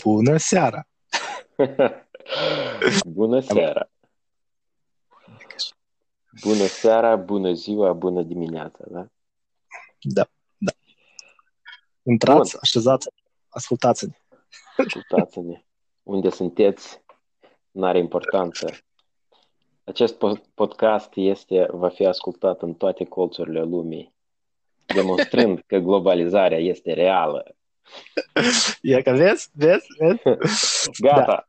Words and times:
Bună 0.00 0.36
seara! 0.36 0.88
bună 3.06 3.40
seara! 3.40 3.90
Bună 6.42 6.64
seara, 6.66 7.16
bună 7.16 7.52
ziua, 7.52 7.92
bună 7.92 8.22
dimineața, 8.22 8.84
da? 8.90 9.06
Da, 10.00 10.30
da. 10.56 10.72
Intrați, 12.02 12.50
Bun. 12.50 12.60
așezați, 12.62 13.08
ascultați-ne. 13.48 14.12
Ascultați-ne. 14.76 15.64
Unde 16.02 16.30
sunteți, 16.30 17.02
nu 17.70 17.84
are 17.86 17.98
importanță. 17.98 18.66
Acest 19.84 20.16
podcast 20.54 21.10
este, 21.14 21.66
va 21.70 21.88
fi 21.88 22.06
ascultat 22.06 22.62
în 22.62 22.74
toate 22.74 23.04
colțurile 23.04 23.62
lumii, 23.62 24.14
demonstrând 24.94 25.62
că 25.66 25.78
globalizarea 25.78 26.58
este 26.58 26.92
reală. 26.92 27.56
Ia 28.80 29.02
că 29.02 29.12
vezi, 29.12 29.48
vezi, 29.52 29.86
vezi? 29.98 30.22
Gata. 31.00 31.24
Da. 31.24 31.46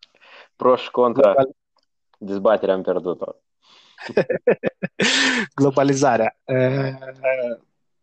Pro 0.55 0.75
și 0.75 0.91
contra, 0.91 1.33
Global... 1.33 1.55
dezbaterea 2.17 2.73
am 2.73 2.81
pierdut-o. 2.81 3.35
Globalizarea. 5.55 6.37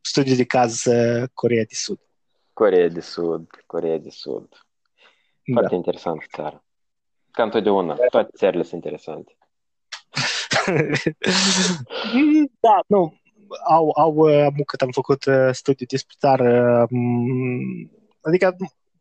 Studiu 0.00 0.34
de 0.34 0.44
caz 0.44 0.82
Coreea 1.34 1.64
de 1.64 1.74
Sud. 1.74 2.00
Coreea 2.52 2.88
de 2.88 3.00
Sud, 3.00 3.46
Coreea 3.66 3.98
de 3.98 4.10
Sud. 4.10 4.48
Foarte 5.52 5.70
da. 5.70 5.76
interesant 5.76 6.26
țară. 6.34 6.64
Ca 7.30 7.42
întotdeauna, 7.42 7.94
toate 7.94 8.30
țările 8.36 8.62
sunt 8.62 8.84
interesante. 8.84 9.38
da, 12.60 12.80
nu, 12.86 13.20
au, 13.68 13.92
au, 13.96 14.14
cât 14.66 14.80
am 14.80 14.90
făcut 14.90 15.24
studiu 15.50 15.86
despre 15.88 16.14
țară, 16.18 16.86
adică 18.20 18.56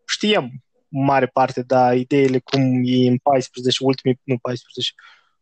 știam 0.07 0.63
mare 0.87 1.27
parte, 1.27 1.61
dar 1.61 1.95
ideile 1.95 2.39
cum 2.39 2.81
e 2.83 3.07
în 3.07 3.17
14, 3.17 3.83
ultimii, 3.83 4.19
nu 4.23 4.37
14, 4.37 4.93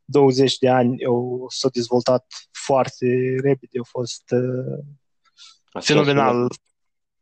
20 0.06 0.58
de 0.58 0.70
ani 0.70 1.06
au, 1.06 1.46
s-au 1.50 1.70
dezvoltat 1.70 2.26
foarte 2.52 3.36
repede, 3.44 3.78
au 3.78 3.84
fost 3.88 4.24
uh, 4.32 4.84
fenomenal. 5.82 6.48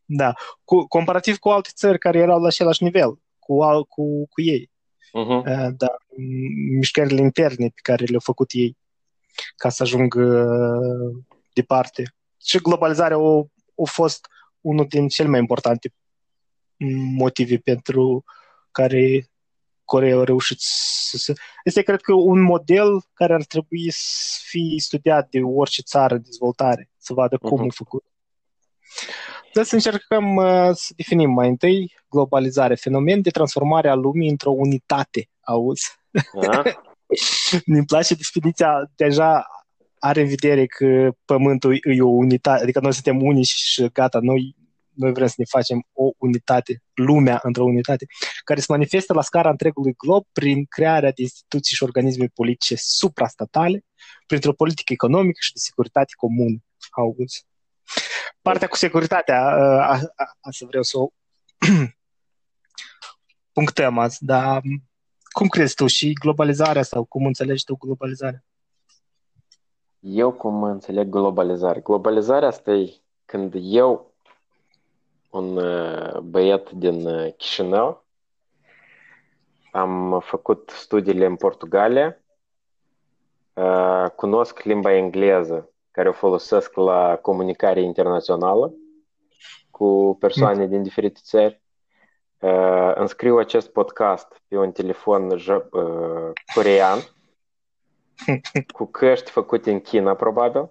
Da, 0.05 0.33
cu, 0.63 0.87
comparativ 0.87 1.37
cu 1.37 1.49
alte 1.49 1.69
țări 1.73 1.99
care 1.99 2.19
erau 2.19 2.41
la 2.41 2.47
același 2.47 2.83
nivel 2.83 3.19
cu, 3.39 3.83
cu, 3.83 4.27
cu 4.27 4.41
ei. 4.41 4.71
Uh-huh. 5.15 5.43
Uh, 5.45 5.67
da, 5.77 5.95
mișcările 6.69 7.21
interne 7.21 7.67
pe 7.67 7.79
care 7.81 8.05
le-au 8.05 8.19
făcut 8.19 8.51
ei 8.51 8.77
ca 9.55 9.69
să 9.69 9.83
ajungă 9.83 10.21
uh, 10.21 11.23
departe. 11.53 12.15
Și 12.43 12.57
globalizarea 12.57 13.17
a, 13.17 13.47
a 13.75 13.83
fost 13.83 14.27
unul 14.61 14.85
din 14.89 15.07
cele 15.07 15.27
mai 15.27 15.39
importante 15.39 15.93
motive 17.17 17.57
pentru 17.57 18.23
care 18.71 19.29
Coreea 19.85 20.19
a 20.19 20.23
reușit 20.23 20.57
să 20.59 21.17
se... 21.17 21.33
Este, 21.63 21.81
cred 21.81 22.01
că, 22.01 22.13
un 22.13 22.41
model 22.41 23.01
care 23.13 23.33
ar 23.33 23.43
trebui 23.43 23.91
să 23.91 24.39
fie 24.43 24.79
studiat 24.79 25.29
de 25.29 25.39
orice 25.41 25.81
țară 25.81 26.15
în 26.15 26.21
dezvoltare, 26.21 26.89
să 26.97 27.13
vadă 27.13 27.37
cum 27.37 27.61
uh-huh. 27.61 27.67
e 27.67 27.69
făcut. 27.69 28.03
Dar 29.53 29.63
să 29.63 29.75
încercăm 29.75 30.35
uh, 30.35 30.69
să 30.73 30.93
definim 30.95 31.29
mai 31.29 31.47
întâi 31.47 31.93
globalizare, 32.09 32.75
fenomen 32.75 33.21
de 33.21 33.29
transformare 33.29 33.89
a 33.89 33.93
lumii 33.93 34.29
într-o 34.29 34.51
unitate, 34.51 35.29
auzi? 35.41 35.85
Uh-huh. 36.41 36.73
Mi 37.65 37.85
place 37.85 38.15
definiția, 38.15 38.91
deja 38.95 39.47
are 39.99 40.21
în 40.21 40.27
vedere 40.27 40.65
că 40.65 41.11
Pământul 41.25 41.79
e 41.81 42.01
o 42.01 42.07
unitate, 42.07 42.63
adică 42.63 42.79
noi 42.79 42.93
suntem 42.93 43.21
unici 43.21 43.47
și 43.47 43.89
gata, 43.93 44.19
noi 44.21 44.55
noi 44.95 45.11
vrem 45.13 45.27
să 45.27 45.33
ne 45.37 45.45
facem 45.49 45.87
o 45.93 46.11
unitate, 46.17 46.83
lumea 46.93 47.39
într-o 47.43 47.63
unitate, 47.63 48.05
care 48.43 48.59
se 48.59 48.65
manifestă 48.69 49.13
la 49.13 49.21
scara 49.21 49.49
întregului 49.49 49.93
glob 49.93 50.25
prin 50.31 50.65
crearea 50.65 51.11
de 51.11 51.21
instituții 51.21 51.75
și 51.75 51.83
organisme 51.83 52.27
politice 52.33 52.75
suprastatale, 52.77 53.85
printr-o 54.27 54.53
politică 54.53 54.93
economică 54.93 55.37
și 55.39 55.53
de 55.53 55.59
securitate 55.59 56.11
comună. 56.17 56.57
Auzi? 56.89 57.45
Partea 58.41 58.67
cu 58.67 58.75
securitatea, 58.75 59.41
asta 60.41 60.65
vreau 60.67 60.83
să 60.83 60.97
o 60.97 61.07
punctăm 63.57 63.97
azi, 63.97 64.25
dar 64.25 64.61
cum 65.31 65.47
crezi 65.47 65.75
tu 65.75 65.87
și 65.87 66.13
globalizarea 66.13 66.83
sau 66.83 67.03
cum 67.03 67.25
înțelegi 67.25 67.63
tu 67.63 67.75
globalizarea? 67.75 68.43
Eu 69.99 70.31
cum 70.31 70.63
înțeleg 70.63 71.09
globalizarea? 71.09 71.81
Globalizarea 71.81 72.47
asta 72.47 72.71
e 72.71 73.01
când 73.25 73.53
eu 73.57 74.14
un 75.35 75.57
uh, 75.57 76.19
băiat 76.19 76.71
din 76.71 77.07
uh, 77.07 77.33
Chișinău. 77.37 78.05
Am 79.71 80.19
făcut 80.19 80.69
studiile 80.69 81.25
în 81.25 81.35
Portugalia. 81.35 82.19
Uh, 83.53 84.05
cunosc 84.15 84.61
limba 84.61 84.93
engleză, 84.93 85.69
care 85.91 86.09
o 86.09 86.11
folosesc 86.11 86.75
la 86.75 87.17
comunicare 87.21 87.81
internațională 87.81 88.73
cu 89.71 90.17
persoane 90.19 90.63
mm. 90.63 90.69
din 90.69 90.83
diferite 90.83 91.19
țări. 91.23 91.63
Înscriu 92.95 93.37
acest 93.37 93.71
podcast 93.71 94.41
pe 94.47 94.57
un 94.57 94.71
telefon 94.71 95.29
corean 96.53 96.99
cu 98.75 98.85
căști 98.85 99.31
făcute 99.31 99.71
în 99.71 99.79
China, 99.79 100.15
probabil. 100.15 100.69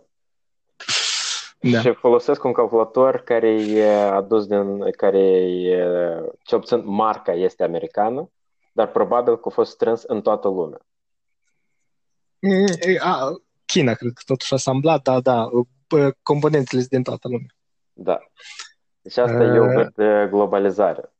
Da. 1.70 1.80
Și 1.80 1.92
folosesc 1.92 2.44
un 2.44 2.52
calculator 2.52 3.20
care 3.20 3.48
e 3.48 3.92
adus 3.92 4.47
din, 4.47 4.91
care 4.91 5.19
e, 5.19 5.86
cel 6.42 6.58
puțin 6.58 6.82
marca 6.84 7.32
este 7.32 7.64
americană, 7.64 8.30
dar 8.72 8.91
probabil 8.91 9.36
că 9.36 9.48
a 9.48 9.50
fost 9.50 9.70
strâns 9.70 10.03
în 10.03 10.22
toată 10.22 10.48
lumea. 10.48 10.80
Mm, 12.38 12.98
a, 13.00 13.32
China, 13.64 13.94
cred 13.94 14.12
că 14.12 14.22
totuși 14.26 14.54
asamblat, 14.54 15.03
da, 15.03 15.20
da, 15.20 15.48
componentele 16.22 16.82
din 16.88 17.03
toată 17.03 17.28
lumea. 17.28 17.54
Da. 17.92 18.19
Deci 19.00 19.16
asta 19.16 19.42
uh, 19.42 19.54
eu 19.54 19.64
văd 19.64 19.94
globalizare. 20.28 21.12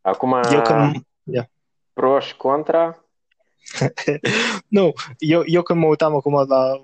Acum, 0.00 0.32
eu 0.32 0.62
când... 0.62 1.06
yeah. 1.22 1.46
pro 1.92 2.20
și 2.20 2.36
contra? 2.36 3.04
nu, 4.76 4.92
eu, 5.18 5.42
eu 5.44 5.62
când 5.62 5.80
mă 5.80 5.86
uitam 5.86 6.14
acum 6.14 6.46
la 6.48 6.82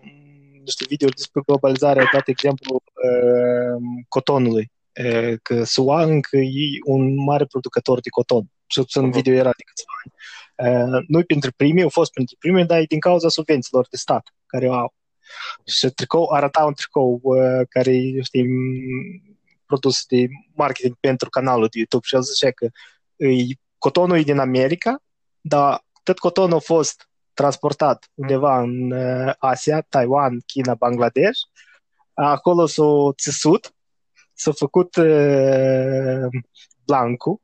niște 0.69 0.85
video 0.89 1.09
despre 1.09 1.41
globalizare, 1.47 2.01
a 2.01 2.09
dat 2.13 2.29
exemplu 2.29 2.75
uh, 2.75 3.77
cotonului, 4.09 4.73
uh, 5.05 5.35
că 5.43 5.65
SUA 5.65 6.03
încă 6.03 6.37
e 6.37 6.67
un 6.85 7.25
mare 7.25 7.45
producător 7.45 8.01
de 8.01 8.09
coton. 8.09 8.45
Și 8.67 8.85
în 8.93 9.11
video 9.11 9.35
era 9.35 9.53
de 9.57 9.65
câțiva 9.69 9.93
ani. 10.03 10.13
Uh, 10.65 11.05
nu 11.09 11.23
printre 11.23 11.51
primii, 11.57 11.83
au 11.83 11.89
fost 11.89 12.13
printre 12.13 12.37
primii, 12.39 12.65
dar 12.65 12.79
e 12.79 12.85
din 12.95 13.01
cauza 13.01 13.29
subvențiilor 13.29 13.87
de 13.91 13.97
stat 13.97 14.35
care 14.47 14.69
o 14.69 14.73
au. 14.73 14.95
Și 15.67 15.91
tricou, 15.91 16.29
arăta 16.29 16.65
un 16.65 16.75
tricou 16.75 17.21
uh, 17.23 17.67
care, 17.69 18.21
știi, 18.23 18.47
produs 19.67 20.05
de 20.07 20.27
marketing 20.55 20.97
pentru 21.01 21.29
canalul 21.29 21.69
de 21.71 21.79
YouTube 21.79 22.07
și 22.07 22.15
el 22.15 22.23
zicea 22.23 22.51
că 22.51 22.69
e, 23.17 23.45
cotonul 23.79 24.19
e 24.19 24.23
din 24.23 24.39
America, 24.39 25.03
dar 25.41 25.85
tot 26.03 26.19
cotonul 26.19 26.57
a 26.57 26.61
fost 26.61 27.08
transportat 27.39 28.11
undeva 28.15 28.61
în 28.61 28.91
uh, 28.91 29.33
Asia, 29.39 29.81
Taiwan, 29.81 30.41
China, 30.47 30.75
Bangladesh. 30.75 31.41
Acolo 32.15 32.67
s-a 32.67 32.85
țesut, 33.17 33.75
s-a 34.35 34.53
făcut 34.53 34.97
uh, 34.97 36.27
blancul 36.85 37.41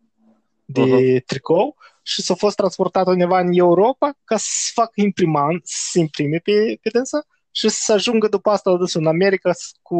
de 0.65 0.82
uh-huh. 0.82 1.25
tricou 1.27 1.77
și 2.03 2.22
s-a 2.22 2.34
fost 2.34 2.56
transportat 2.56 3.06
undeva 3.06 3.38
în 3.38 3.53
Europa 3.53 4.12
ca 4.25 4.37
să 4.37 4.71
facă 4.72 4.93
imprimant, 4.94 5.60
să 5.65 5.99
imprime 5.99 6.38
pe, 6.38 6.78
pe 6.82 6.88
dânsa 6.88 7.25
și 7.50 7.69
să 7.69 7.93
ajungă 7.93 8.28
după 8.28 8.50
asta 8.50 8.71
adus 8.71 8.94
în 8.94 9.06
America 9.06 9.50
cu 9.82 9.97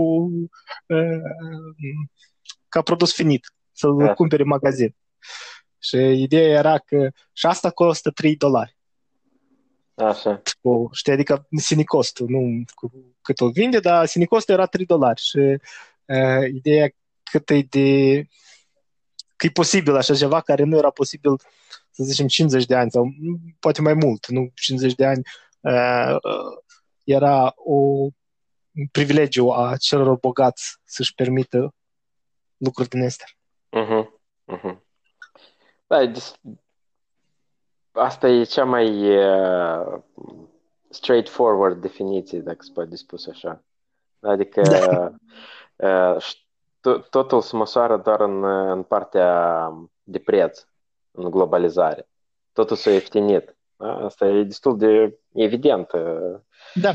uh, 0.87 1.23
ca 2.69 2.83
produs 2.83 3.13
finit, 3.15 3.53
să-l 3.73 4.01
yeah. 4.01 4.15
cumpere 4.15 4.43
în 4.43 4.49
magazin. 4.49 4.97
Și 5.79 5.97
ideea 6.23 6.59
era 6.59 6.79
că 6.79 7.09
și 7.33 7.47
asta 7.47 7.71
costă 7.71 8.11
3 8.11 8.37
dolari. 8.37 8.77
Așa. 9.95 10.43
Cu, 10.61 10.89
știi, 10.93 11.13
adică 11.13 11.49
sinicostul, 11.57 12.27
nu 12.29 12.65
cu 12.75 13.15
cât 13.23 13.41
o 13.41 13.49
vinde, 13.49 13.79
dar 13.81 14.07
sinicostul 14.07 14.55
era 14.55 14.67
3 14.67 14.87
dolari 14.87 15.21
și 15.21 15.39
uh, 15.39 16.49
ideea 16.55 16.89
cât 17.23 17.51
e 17.51 17.63
de 17.63 18.21
că 19.37 19.47
e 19.47 19.51
posibil 19.51 19.97
așa 19.97 20.15
ceva 20.15 20.41
care 20.41 20.65
nu 20.65 20.77
era 20.77 20.91
posibil 20.91 21.37
să 21.91 22.03
zicem 22.03 22.27
50 22.27 22.67
de 22.67 22.75
ani 22.75 22.91
sau 22.91 23.15
poate 23.59 23.81
mai 23.81 23.95
mult, 23.95 24.29
nu 24.29 24.51
50 24.55 24.95
de 24.95 25.07
ani 25.07 25.23
uh, 25.61 26.17
era 27.05 27.53
o 27.57 28.09
un 28.75 28.87
privilegiu 28.93 29.49
a 29.49 29.77
celor 29.77 30.17
bogați 30.17 30.77
să-și 30.85 31.15
permită 31.15 31.75
lucruri 32.57 32.89
din 32.89 33.05
astea. 33.05 33.27
Uh-huh. 33.77 34.05
Uh-huh. 34.57 34.77
Da, 35.87 36.13
Asta 37.95 38.29
e 38.29 38.43
cea 38.43 38.65
mai 38.65 39.17
uh, 39.17 40.01
straightforward 40.89 41.81
definiție, 41.81 42.39
dacă 42.39 42.59
se 42.61 42.71
poate 42.75 42.97
spus 42.97 43.27
așa. 43.27 43.63
Adică 44.21 44.61
da. 44.61 45.13
uh, 45.77 47.03
totul 47.11 47.41
se 47.41 47.57
măsoară 47.57 47.97
doar 47.97 48.21
în, 48.21 48.45
în 48.71 48.83
partea 48.83 49.71
de 50.03 50.19
preț. 50.19 50.67
în 51.11 51.31
globalizare. 51.31 52.09
Totul 52.53 52.77
s-a 52.77 52.91
ieftinit. 52.91 53.57
Da? 53.77 53.95
Asta 53.95 54.27
e 54.27 54.43
destul 54.43 54.79
de 54.79 55.19
evident. 55.33 55.91
Da. 56.75 56.91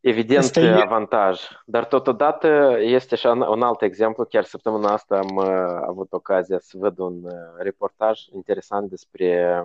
Evident 0.00 0.42
este 0.42 0.68
avantaj. 0.68 1.40
Dar 1.64 1.84
totodată 1.84 2.76
este 2.78 3.16
și 3.16 3.26
un 3.26 3.62
alt 3.62 3.82
exemplu. 3.82 4.24
Chiar 4.24 4.44
săptămâna 4.44 4.92
asta 4.92 5.18
am 5.18 5.38
avut 5.86 6.12
ocazia 6.12 6.58
să 6.58 6.76
văd 6.78 6.98
un 6.98 7.28
reportaj 7.58 8.20
interesant 8.32 8.90
despre 8.90 9.62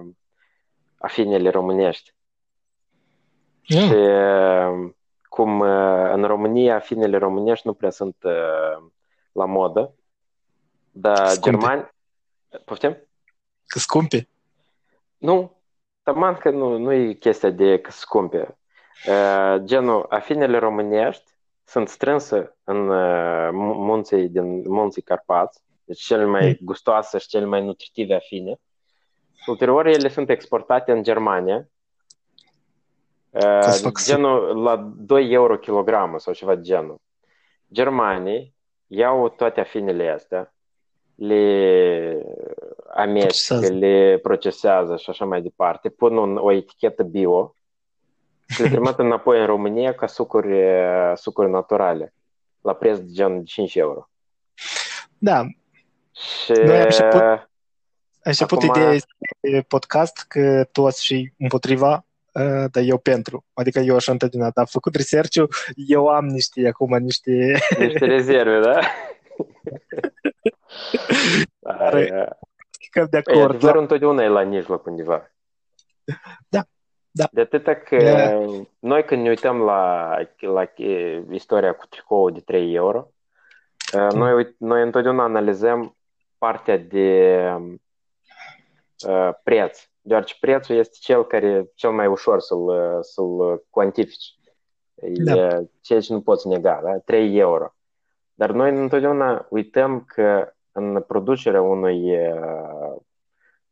afinele 1.02 1.50
românești. 1.50 2.14
Yeah. 3.62 3.88
Și 3.88 3.96
cum 5.30 5.62
în 6.12 6.24
România 6.24 6.76
afinele 6.76 7.18
românești 7.18 7.68
nu 7.68 7.74
prea 7.74 7.90
sunt 7.90 8.16
la 9.32 9.46
modă, 9.46 9.96
dar 10.92 11.28
scumpe. 11.28 11.58
germani... 11.58 11.90
Poftim? 12.66 12.98
Că 13.68 13.80
scumpe? 13.80 14.28
Nu, 15.18 15.62
taman 16.04 16.36
că 16.36 16.50
nu, 16.50 16.78
nu 16.78 16.92
e 16.92 17.14
chestia 17.14 17.50
de 17.50 17.80
că 17.80 17.92
scumpe. 17.92 18.58
Uh, 19.08 19.56
genul, 19.64 20.06
afinele 20.10 20.58
românești 20.58 21.32
sunt 21.64 21.90
strânse 21.90 22.58
în 22.64 22.90
uh, 22.90 23.50
munții, 23.54 24.30
din 24.30 24.70
munții 24.70 25.02
Carpați, 25.02 25.64
deci 25.84 26.02
cele 26.02 26.26
mai 26.26 26.48
mm. 26.48 26.58
gustoase 26.62 27.18
și 27.18 27.28
cele 27.28 27.46
mai 27.46 27.66
nutritive 27.66 28.16
afine. 28.16 28.60
Ulterior, 29.46 29.86
ele 29.86 30.08
sunt 30.08 30.30
exportate 30.30 30.92
în 30.92 31.04
Germania, 31.04 31.68
uh, 33.30 33.92
genul 34.06 34.62
la 34.62 34.92
2 34.98 35.32
euro 35.32 35.58
kilogramă 35.58 36.20
sau 36.20 36.34
ceva 36.34 36.56
de 36.56 36.62
genul. 36.62 37.02
Germanii 37.74 38.56
iau 38.88 39.30
toate 39.30 39.60
afinele 39.60 40.10
astea, 40.10 40.54
le 41.16 42.26
amestecă, 42.94 43.68
le 43.68 44.20
procesează 44.22 44.96
și 44.96 45.10
așa 45.10 45.26
mai 45.26 45.42
departe, 45.42 45.90
pun 45.90 46.18
un, 46.18 46.38
o 46.38 46.52
etichetă 46.52 47.04
bio 47.04 47.56
și 48.48 48.62
le 48.62 48.70
trimit 48.70 48.98
înapoi 49.06 49.40
în 49.40 49.46
România 49.46 49.94
ca 49.94 50.08
sucuri, 50.08 50.58
sucuri 51.16 51.50
naturale, 51.50 52.14
la 52.62 52.74
preț 52.74 52.98
de 52.98 53.12
gen 53.12 53.44
5 53.44 53.76
euro. 53.76 54.10
Da. 55.18 55.46
Și... 56.12 56.52
Noi 56.52 56.78
am 56.78 56.84
început, 56.84 57.22
am 57.22 57.51
început 58.24 58.64
Acum... 58.64 58.82
ideea 58.82 59.00
de 59.40 59.66
podcast 59.68 60.26
că 60.28 60.68
tu 60.72 60.86
ați 60.86 61.06
și 61.06 61.34
împotriva 61.38 62.06
Uh, 62.34 62.66
dar 62.72 62.84
eu 62.84 62.98
pentru. 62.98 63.46
Adică 63.54 63.80
eu 63.80 63.96
așa 63.96 64.12
întotdeauna 64.12 64.52
am 64.56 64.66
făcut 64.66 64.96
research 64.96 65.36
eu 65.88 66.08
am 66.08 66.26
niște, 66.26 66.68
acum 66.68 66.98
niște... 66.98 67.60
Niște 67.78 68.06
rezerve, 68.06 68.60
da? 68.60 68.80
Dar, 71.60 71.94
că 72.92 73.08
de 73.10 73.18
acord. 73.18 73.60
Doar 73.60 73.74
da. 73.74 73.80
întotdeauna 73.80 74.24
e 74.24 74.28
la 74.28 74.44
mijloc 74.44 74.86
undeva. 74.86 75.32
Da, 76.50 76.64
da. 77.12 77.28
De 77.32 77.42
atât 77.42 77.64
că 77.64 77.98
da. 77.98 78.46
noi 78.80 79.04
când 79.04 79.22
ne 79.22 79.30
uităm 79.30 79.62
la, 79.62 80.16
la 80.40 80.72
istoria 81.32 81.74
cu 81.74 81.86
tricou 81.86 82.30
de 82.30 82.40
3 82.40 82.74
euro, 82.74 83.12
uh, 83.96 84.08
mm. 84.14 84.20
noi, 84.20 84.56
noi 84.58 84.82
întotdeauna 84.82 85.24
analizăm 85.24 85.98
partea 86.38 86.78
de 86.78 87.38
uh, 87.60 87.74
preț 89.44 89.92
deoarece 90.02 90.36
prețul 90.40 90.76
este 90.76 90.98
cel 91.00 91.26
care 91.26 91.72
cel 91.76 91.92
mai 91.92 92.08
ușor 92.08 92.40
să-l, 92.40 92.98
să-l 93.02 93.64
cuantifici. 93.70 94.36
Da. 94.96 95.36
E 95.36 95.70
ceea 95.82 96.00
ce 96.00 96.14
nu 96.14 96.22
poți 96.22 96.48
nega, 96.48 96.82
da? 96.84 96.98
3 96.98 97.38
euro. 97.38 97.76
Dar 98.34 98.52
noi 98.52 98.78
întotdeauna 98.78 99.46
uităm 99.50 100.04
că 100.04 100.54
în 100.72 101.02
producerea 101.08 101.62
unui 101.62 102.28
uh, 102.30 102.96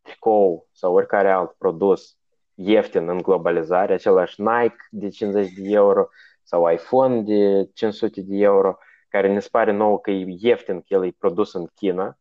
tricou 0.01 0.67
sau 0.71 0.93
oricare 0.93 1.31
alt 1.31 1.51
produs 1.51 2.17
ieftin 2.53 3.09
în 3.09 3.21
globalizare, 3.21 3.93
același 3.93 4.41
Nike 4.41 4.87
de 4.89 5.09
50 5.09 5.51
de 5.51 5.69
euro 5.69 6.07
sau 6.43 6.71
iPhone 6.71 7.21
de 7.21 7.69
500 7.73 8.21
de 8.21 8.37
euro, 8.37 8.77
care 9.09 9.33
ne 9.33 9.39
pare 9.51 9.71
nouă 9.71 9.99
că 9.99 10.11
e 10.11 10.25
ieftin, 10.39 10.79
că 10.79 10.85
el 10.87 11.05
e 11.05 11.15
produs 11.19 11.53
în 11.53 11.67
China, 11.75 12.17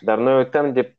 dar 0.00 0.18
noi 0.18 0.36
uităm 0.36 0.72
de 0.72 0.95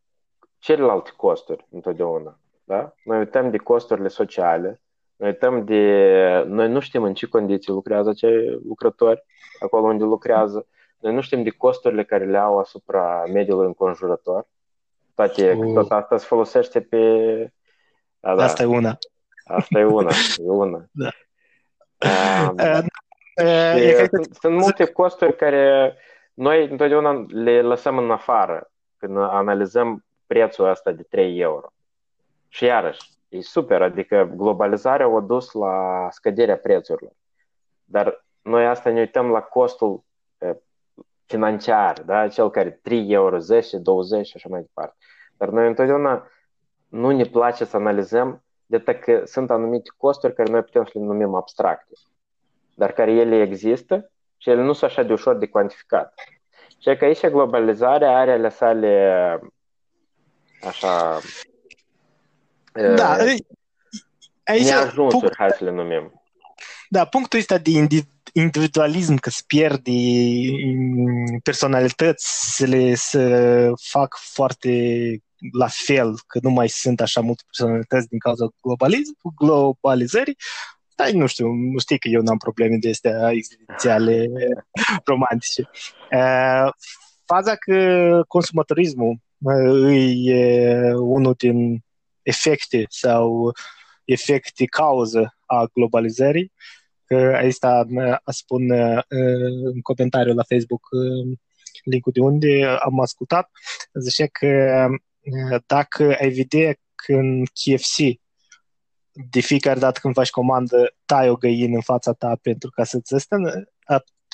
celelalte 0.68 1.12
costuri 1.16 1.66
întotdeauna. 1.72 2.40
Da? 2.64 2.94
Noi 3.04 3.18
uităm 3.18 3.50
de 3.50 3.58
costurile 3.58 4.08
sociale, 4.08 4.82
noi 5.16 5.30
uităm 5.30 5.66
de... 5.66 6.44
Noi 6.48 6.70
nu 6.70 6.80
știm 6.80 7.04
în 7.04 7.14
ce 7.14 7.26
condiții 7.26 7.74
lucrează 7.74 8.10
acei 8.10 8.60
lucrători 8.68 9.24
acolo 9.60 9.88
unde 9.88 10.04
lucrează, 10.04 10.68
noi 11.00 11.14
nu 11.14 11.22
știm 11.22 11.44
de 11.44 11.50
costurile 11.50 12.04
care 12.04 12.26
le 12.26 12.38
au 12.38 12.60
asupra 12.60 13.24
mediului 13.34 13.66
înconjurător. 13.66 14.48
Toate, 15.16 15.54
uh. 15.54 15.74
tot 15.74 15.92
asta 15.92 16.18
se 16.18 16.26
folosește 16.26 16.82
pe... 16.82 17.02
Da, 18.20 18.36
da. 18.36 18.44
Asta 18.44 18.64
e 18.64 18.66
una. 18.66 18.98
Asta 19.46 19.80
e 19.80 19.84
una, 19.84 20.12
e 20.48 20.50
una. 20.50 20.86
Da. 20.92 21.10
Uh, 22.06 22.50
uh, 22.54 22.84
uh, 23.44 24.08
sunt, 24.10 24.36
sunt 24.40 24.54
multe 24.54 24.86
costuri 24.86 25.36
care 25.36 25.96
noi 26.34 26.68
întotdeauna 26.70 27.26
le 27.28 27.62
lăsăm 27.62 27.98
în 27.98 28.12
afară 28.12 28.72
când 28.98 29.18
analizăm 29.18 30.02
prețul 30.28 30.70
ăsta 30.70 30.92
de 30.92 31.04
3 31.04 31.40
euro. 31.40 31.68
Și 32.48 32.64
iarăși, 32.64 33.12
e 33.30 33.42
super, 33.42 33.82
adică 33.82 34.32
globalizarea 34.36 35.08
a 35.08 35.20
dus 35.20 35.52
la 35.52 36.08
scăderea 36.12 36.58
prețurilor. 36.58 37.14
Dar 37.84 38.26
noi 38.42 38.68
asta 38.68 38.90
ne 38.90 39.00
uităm 39.00 39.30
la 39.30 39.42
costul 39.42 40.04
financiar, 41.26 42.02
da? 42.02 42.28
cel 42.28 42.50
care 42.50 42.70
3 42.70 43.12
euro, 43.12 43.38
10, 43.38 43.78
20 43.78 44.28
și 44.28 44.34
așa 44.36 44.50
mai 44.50 44.62
departe. 44.62 44.96
Dar 45.38 45.50
noi 45.50 45.68
întotdeauna 45.68 46.28
nu 46.88 47.12
ne 47.12 47.24
place 47.24 47.66
să 47.66 47.78
analizăm 47.78 48.44
de 48.66 48.80
că 48.80 49.22
sunt 49.26 49.52
anumite 49.52 49.90
costuri 49.98 50.34
care 50.34 50.52
noi 50.52 50.64
putem 50.64 50.84
să 50.84 50.92
le 50.94 51.04
numim 51.04 51.36
abstracte, 51.36 51.94
dar 52.76 52.92
care 52.92 53.12
ele 53.12 53.42
există 53.42 54.12
și 54.38 54.50
ele 54.50 54.62
nu 54.62 54.74
sunt 54.74 54.92
așa 54.92 55.04
de 55.04 55.14
ușor 55.14 55.36
de 55.36 55.48
cuantificat. 55.48 56.14
Și 56.80 56.96
că 56.96 57.06
aici 57.06 57.28
globalizarea 57.28 58.18
are 58.18 58.32
ale 58.32 58.50
sale 58.50 59.40
așa 60.64 61.22
da, 62.96 63.16
aici, 64.44 64.64
neajunsuri, 64.64 65.08
punct, 65.08 65.36
hai 65.36 65.50
să 65.58 65.64
le 65.64 65.72
numim. 65.72 66.22
Da, 66.90 67.06
punctul 67.06 67.40
ăsta 67.40 67.58
de 67.58 67.72
individualism, 68.34 69.16
că 69.16 69.30
se 69.30 69.42
pierde 69.48 69.92
personalitățile 71.44 72.96
să 72.96 73.72
fac 73.82 74.18
foarte 74.20 74.72
la 75.52 75.68
fel, 75.68 76.20
că 76.28 76.40
nu 76.42 76.50
mai 76.50 76.70
sunt 76.70 77.02
așa 77.02 77.22
multe 77.22 77.44
personalități 77.46 78.08
din 78.08 78.20
cauza 78.20 78.48
globalism, 78.62 79.18
globalizării, 79.36 80.38
dar 80.96 81.10
nu 81.10 81.26
știu, 81.26 81.48
nu 81.48 81.80
știi 81.80 82.00
că 82.00 82.08
eu 82.08 82.22
n-am 82.22 82.38
probleme 82.38 82.78
de 82.78 82.90
astea 82.90 83.32
existențiale 83.32 84.28
romantice. 85.12 85.70
Faza 87.26 87.56
că 87.56 88.22
consumatorismul 88.28 89.20
e 90.16 90.94
unul 90.94 91.34
din 91.38 91.84
efecte 92.22 92.86
sau 92.90 93.52
efecte 94.06 94.66
cauză 94.66 95.38
a 95.46 95.66
globalizării. 95.74 96.52
Aici 97.34 97.56
spun 98.26 98.72
în 99.64 99.82
comentariu 99.82 100.34
la 100.34 100.44
Facebook 100.44 100.88
linkul 101.84 102.12
de 102.12 102.20
unde 102.20 102.66
am 102.80 103.00
ascultat, 103.00 103.50
zicea 103.94 104.26
că 104.32 104.88
dacă 105.66 106.16
ai 106.20 106.30
vedea 106.30 106.74
că 106.96 107.14
în 107.14 107.44
KFC 107.46 108.20
de 109.32 109.40
fiecare 109.40 109.80
dată 109.80 110.00
când 110.02 110.14
faci 110.14 110.30
comandă, 110.30 110.96
tai 111.06 111.30
o 111.30 111.36
găină 111.36 111.76
în 111.76 111.82
fața 111.82 112.14
ta 112.14 112.38
pentru 112.42 112.70
ca 112.70 112.84
să-ți 112.84 113.16
ăsta, 113.16 113.38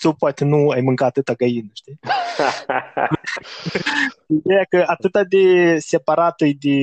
tu 0.01 0.13
poate 0.13 0.43
nu 0.43 0.69
ai 0.69 0.81
mâncat 0.81 1.07
atâta 1.07 1.33
găină, 1.33 1.69
știi? 1.74 2.00
Ideea 4.38 4.63
că 4.70 4.84
atâta 4.88 5.24
de 5.24 5.78
separată 5.80 6.46
e 6.46 6.56
de 6.60 6.78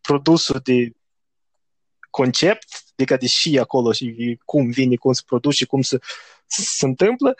produsul 0.00 0.60
de 0.62 0.92
concept, 2.10 2.68
adică 2.92 3.16
de 3.16 3.26
și 3.26 3.58
acolo 3.58 3.92
și 3.92 4.38
cum 4.44 4.70
vine, 4.70 4.96
cum 4.96 5.12
se 5.12 5.22
produce 5.26 5.56
și 5.56 5.66
cum 5.66 5.80
se, 5.80 5.98
se 6.46 6.86
întâmplă, 6.86 7.34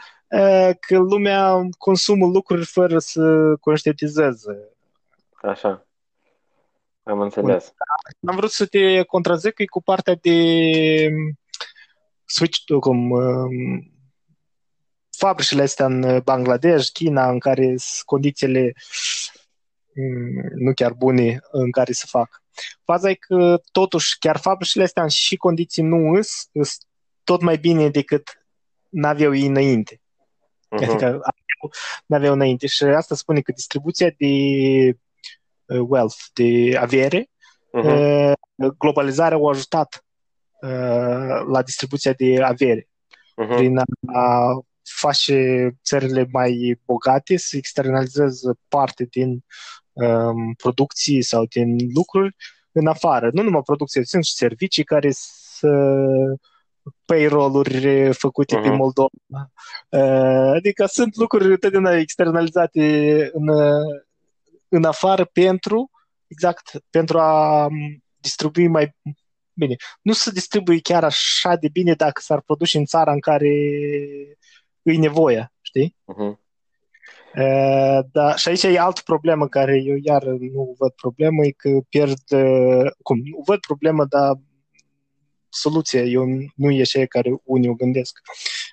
că 0.80 0.98
lumea 0.98 1.68
consumă 1.78 2.26
lucruri 2.26 2.64
fără 2.64 2.98
să 2.98 3.54
conștientizeze. 3.60 4.68
Așa. 5.42 5.86
Am 7.02 7.20
înțeles. 7.20 7.74
Am 8.26 8.36
vrut 8.36 8.50
să 8.50 8.66
te 8.66 9.02
contrazic 9.02 9.64
cu 9.70 9.82
partea 9.82 10.14
de 10.14 10.36
switch, 12.24 12.58
cum 12.80 13.12
fabricile 15.20 15.62
astea 15.62 15.86
în 15.86 16.20
Bangladesh, 16.24 16.88
China, 16.92 17.30
în 17.30 17.38
care 17.38 17.64
sunt 17.64 18.02
condițiile 18.04 18.72
mm, 19.94 20.50
nu 20.54 20.72
chiar 20.72 20.92
bune 20.92 21.40
în 21.50 21.70
care 21.70 21.92
să 21.92 22.06
fac. 22.08 22.42
Faza 22.84 23.10
e 23.10 23.14
că 23.14 23.60
totuși 23.72 24.18
chiar 24.18 24.36
fabricile 24.36 24.82
astea 24.82 25.06
și 25.06 25.36
condiții 25.36 25.82
nu 25.82 26.12
îs, 26.14 26.48
îs 26.52 26.78
tot 27.24 27.40
mai 27.42 27.56
bine 27.56 27.88
decât 27.88 28.44
n-aveau 28.88 29.34
ei 29.34 29.46
înainte. 29.46 29.94
Uh-huh. 29.96 30.86
Adică 30.86 31.20
n-aveau 32.06 32.32
înainte. 32.32 32.66
Și 32.66 32.84
asta 32.84 33.14
spune 33.14 33.40
că 33.40 33.52
distribuția 33.52 34.10
de 34.18 34.32
wealth, 35.88 36.16
de 36.34 36.76
avere, 36.78 37.30
uh-huh. 37.78 38.32
globalizarea 38.78 39.38
a 39.38 39.48
ajutat 39.48 40.04
la 41.52 41.62
distribuția 41.64 42.12
de 42.12 42.42
avere 42.42 42.88
uh-huh. 42.88 43.56
prin 43.56 43.78
a 44.12 44.60
face 44.82 45.70
țările 45.84 46.28
mai 46.32 46.80
bogate 46.84 47.36
să 47.36 47.56
externalizeze 47.56 48.50
parte 48.68 49.04
din 49.10 49.44
um, 49.92 50.54
producții 50.54 51.22
sau 51.22 51.44
din 51.44 51.76
lucruri 51.94 52.36
în 52.72 52.86
afară. 52.86 53.30
Nu 53.32 53.42
numai 53.42 53.62
producție, 53.64 54.04
sunt 54.04 54.24
și 54.24 54.34
servicii 54.34 54.84
care 54.84 55.10
să 55.12 55.70
payroll-uri 57.04 58.12
făcute 58.12 58.58
uh-huh. 58.58 58.62
din 58.62 58.74
Moldova. 58.74 59.08
Uh, 59.88 60.52
adică 60.54 60.86
sunt 60.86 61.16
lucruri 61.16 61.58
totdeauna 61.58 61.96
externalizate 61.96 62.82
în, 63.32 63.48
în 64.68 64.84
afară 64.84 65.24
pentru, 65.24 65.90
exact, 66.26 66.70
pentru 66.90 67.18
a 67.18 67.68
distribui 68.16 68.68
mai 68.68 68.96
bine. 69.52 69.76
Nu 70.02 70.12
se 70.12 70.30
distribui 70.30 70.80
chiar 70.80 71.04
așa 71.04 71.56
de 71.56 71.68
bine 71.68 71.94
dacă 71.94 72.20
s-ar 72.20 72.40
produce 72.40 72.78
în 72.78 72.84
țara 72.84 73.12
în 73.12 73.20
care 73.20 73.50
îi 74.82 74.96
nevoia, 74.96 75.52
știi? 75.60 75.96
Uh-huh. 76.12 76.48
Uh, 77.34 77.98
da, 78.12 78.36
și 78.36 78.48
aici 78.48 78.62
e 78.62 78.78
altă 78.78 79.00
problemă 79.04 79.48
care 79.48 79.82
eu 79.84 79.96
iar 80.02 80.22
nu 80.24 80.74
văd 80.78 80.90
problemă, 80.90 81.44
e 81.44 81.50
că 81.50 81.80
pierd, 81.88 82.30
uh, 82.30 82.90
cum, 83.02 83.18
nu 83.18 83.42
văd 83.44 83.60
problemă, 83.60 84.04
dar 84.04 84.38
soluția 85.48 86.02
eu 86.02 86.24
nu 86.54 86.70
e 86.70 86.80
așa 86.80 87.04
care 87.04 87.40
unii 87.44 87.68
o 87.68 87.74
gândesc, 87.74 88.18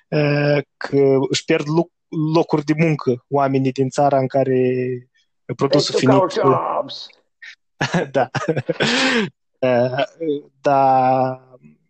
uh, 0.08 0.58
că 0.76 1.16
își 1.30 1.44
pierd 1.44 1.68
loc, 1.68 1.90
locuri 2.34 2.64
de 2.64 2.72
muncă 2.76 3.24
oamenii 3.28 3.72
din 3.72 3.88
țara 3.88 4.18
în 4.18 4.26
care 4.26 4.88
produsul 5.56 5.94
finit... 5.98 6.14
da. 8.16 8.30
uh, 9.58 10.04
da. 10.60 11.42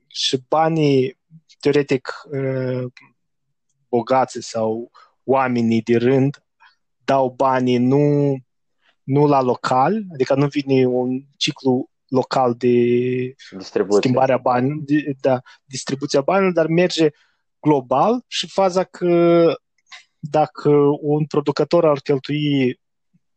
Și 0.07 0.39
banii, 0.49 1.19
teoretic, 1.61 2.13
uh, 3.91 3.99
bogați 3.99 4.41
sau 4.41 4.91
oamenii 5.25 5.83
de 5.83 5.97
rând 5.97 6.43
dau 7.05 7.31
banii 7.37 7.79
nu, 7.79 8.37
nu 9.03 9.27
la 9.27 9.41
local, 9.41 10.03
adică 10.13 10.35
nu 10.35 10.47
vine 10.47 10.87
un 10.87 11.23
ciclu 11.37 11.91
local 12.09 12.55
de 12.55 12.77
Distribuție. 13.57 14.01
schimbarea 14.01 14.37
banilor, 14.37 14.85
da, 15.21 15.41
distribuția 15.65 16.21
banilor, 16.21 16.53
dar 16.53 16.67
merge 16.67 17.09
global 17.61 18.25
și 18.27 18.49
faza 18.49 18.85
că 18.85 19.55
dacă 20.19 20.71
un 21.01 21.27
producător 21.27 21.85
ar 21.85 21.99
cheltui 21.99 22.81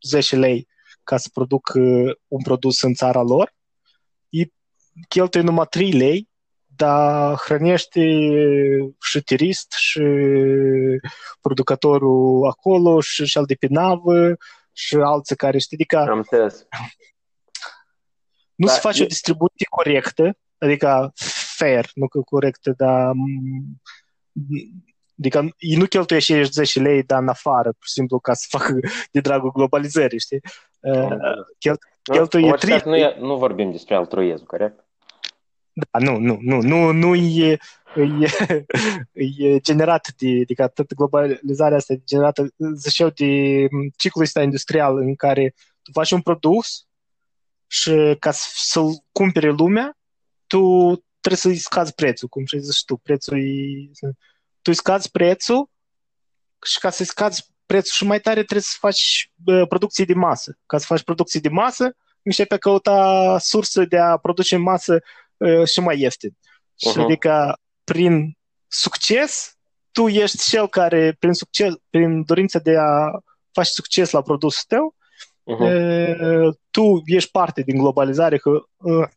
10 0.02 0.36
lei 0.36 0.68
ca 1.04 1.18
să 1.18 1.30
producă 1.34 1.80
un 2.28 2.42
produs 2.44 2.82
în 2.82 2.94
țara 2.94 3.22
lor, 3.22 3.54
îi 4.30 4.54
cheltuie 5.08 5.44
numai 5.44 5.66
3 5.70 5.92
lei 5.92 6.30
dar 6.82 7.36
hrănește 7.36 8.02
și 9.02 9.22
turist 9.22 9.72
și 9.72 10.02
producătorul 11.42 12.48
acolo 12.48 13.02
și 13.02 13.26
cel 13.26 13.44
de 13.46 13.56
pe 13.60 13.68
navă 13.70 14.36
și 14.72 14.96
alții 14.96 15.36
care 15.36 15.58
știi, 15.58 15.78
adică 15.78 15.98
Am 15.98 16.18
înțeles. 16.18 16.66
nu 18.56 18.66
da, 18.66 18.72
se 18.72 18.80
face 18.80 19.02
e... 19.02 19.04
o 19.04 19.08
distribuție 19.08 19.66
corectă, 19.70 20.38
adică 20.58 21.12
fair, 21.56 21.90
nu 21.94 22.08
că 22.08 22.20
corectă, 22.20 22.74
dar 22.78 23.12
Adică 25.18 25.40
ei 25.58 25.76
nu 25.76 25.86
cheltuie 25.86 26.20
și 26.20 26.44
10 26.44 26.80
lei, 26.80 27.04
dar 27.04 27.22
în 27.22 27.28
afară, 27.28 27.70
pur 27.70 27.86
și 27.86 27.92
simplu, 27.92 28.20
ca 28.20 28.34
să 28.34 28.46
facă 28.50 28.80
de 29.12 29.20
dragul 29.20 29.52
globalizării, 29.52 30.20
știi? 30.20 30.42
Chel, 31.58 31.78
cheltuie 32.02 32.52
3 32.52 32.82
nu, 32.86 32.96
e, 32.96 33.18
nu 33.20 33.38
vorbim 33.38 33.72
despre 33.72 33.96
altruism, 33.96 34.46
corect? 34.46 34.86
Da, 35.74 36.00
nu, 36.00 36.18
nu, 36.18 36.38
nu, 36.42 36.62
nu, 36.62 36.92
nu 36.92 37.16
e, 37.16 37.58
e, 37.96 39.24
e 39.38 39.60
generat 39.60 40.14
de, 40.18 40.40
adică 40.42 40.68
toată 40.68 40.94
globalizarea 40.96 41.78
asta 41.78 41.94
e 41.94 42.02
generată, 42.06 42.54
ziceau, 42.76 43.10
de 43.10 43.68
ciclul 43.98 44.24
ăsta 44.24 44.42
industrial 44.42 44.98
în 44.98 45.16
care 45.16 45.54
tu 45.82 45.92
faci 45.92 46.12
un 46.12 46.22
produs 46.22 46.88
și 47.68 48.16
ca 48.20 48.32
să-l 48.32 49.04
cumpere 49.12 49.50
lumea, 49.50 49.98
tu 50.48 50.94
trebuie 51.20 51.42
să-i 51.42 51.56
scazi 51.56 51.94
prețul, 51.94 52.28
cum 52.28 52.46
și 52.46 52.60
zici 52.60 52.86
tu, 52.86 52.98
prețul 52.98 53.38
e... 53.38 53.90
Tu 54.62 54.70
îi 54.70 54.76
scazi 54.76 55.12
prețul 55.12 55.70
și 56.66 56.80
ca 56.80 56.90
să-i 56.90 57.06
scazi 57.06 57.50
prețul 57.66 57.94
și 57.94 58.04
mai 58.04 58.20
tare 58.20 58.44
trebuie 58.44 58.62
să 58.62 58.76
faci 58.80 59.32
uh, 59.46 59.68
producții 59.68 60.06
de 60.06 60.14
masă. 60.14 60.58
Ca 60.66 60.78
să 60.78 60.86
faci 60.86 61.04
producții 61.04 61.40
de 61.40 61.50
masă, 61.50 61.96
începe 62.22 62.54
a 62.54 62.58
căuta 62.58 63.38
surse 63.40 63.86
de 63.86 63.98
a 63.98 64.18
produce 64.18 64.56
în 64.56 64.62
masă 64.62 64.94
Uh, 64.94 65.00
și 65.66 65.80
mai 65.80 66.00
ieftin. 66.00 66.30
Uh-huh. 66.30 66.92
Și 66.92 67.00
adică 67.00 67.58
prin 67.84 68.38
succes, 68.68 69.56
tu 69.92 70.08
ești 70.08 70.50
cel 70.50 70.68
care, 70.68 71.16
prin, 71.20 71.34
succes, 71.34 71.74
prin 71.90 72.24
dorința 72.24 72.60
de 72.60 72.78
a 72.78 73.20
face 73.52 73.70
succes 73.70 74.12
la 74.12 74.22
produsul 74.22 74.64
tău, 74.68 74.96
uh-huh. 75.52 76.50
tu 76.72 77.02
ești 77.06 77.32
parte 77.32 77.62
din 77.62 77.78
globalizare, 77.78 78.38
că 78.38 78.50
uh, 78.50 79.08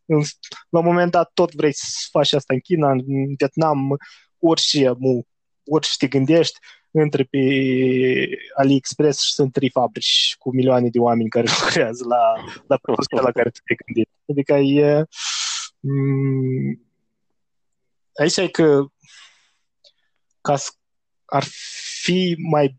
la 0.69 0.79
un 0.79 0.85
moment 0.85 1.11
dat 1.11 1.31
tot 1.35 1.55
vrei 1.55 1.73
să 1.75 2.09
faci 2.11 2.33
asta 2.33 2.55
în 2.55 2.61
China, 2.61 2.91
în 2.91 3.35
Vietnam, 3.37 3.97
orice, 4.39 4.93
mu, 4.99 5.27
orice 5.67 5.93
te 5.99 6.07
gândești, 6.07 6.59
între 6.91 7.23
pe 7.23 7.39
AliExpress 8.55 9.23
și 9.23 9.33
sunt 9.33 9.53
trei 9.53 9.71
fabrici 9.71 10.35
cu 10.39 10.55
milioane 10.55 10.89
de 10.89 10.99
oameni 10.99 11.29
care 11.29 11.47
lucrează 11.61 12.05
la, 12.09 12.45
la 12.67 12.77
produsul 12.77 13.21
la 13.29 13.31
care 13.31 13.51
tu 13.51 13.61
te 13.65 13.75
gândit. 13.75 14.11
Adică 14.29 14.55
e, 14.55 14.99
Mm, 14.99 15.07
aici 18.21 18.37
e 18.37 18.49
că 18.49 18.85
ca 20.41 20.57
ar 21.25 21.45
fi 22.03 22.37
mai 22.51 22.79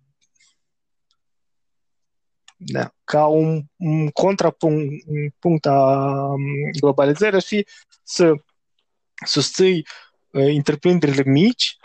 da, 2.58 2.94
ca 3.04 3.26
un, 3.26 3.64
un 3.76 4.10
contrapunct 4.10 5.04
un 5.08 5.30
punct 5.40 5.66
a 5.66 6.34
globalizării 6.80 7.36
ar 7.36 7.42
fi 7.42 7.68
să 8.04 8.34
susții 9.26 9.88
uh, 10.32 10.48
întreprinderile 10.56 11.24
mici 11.32 11.78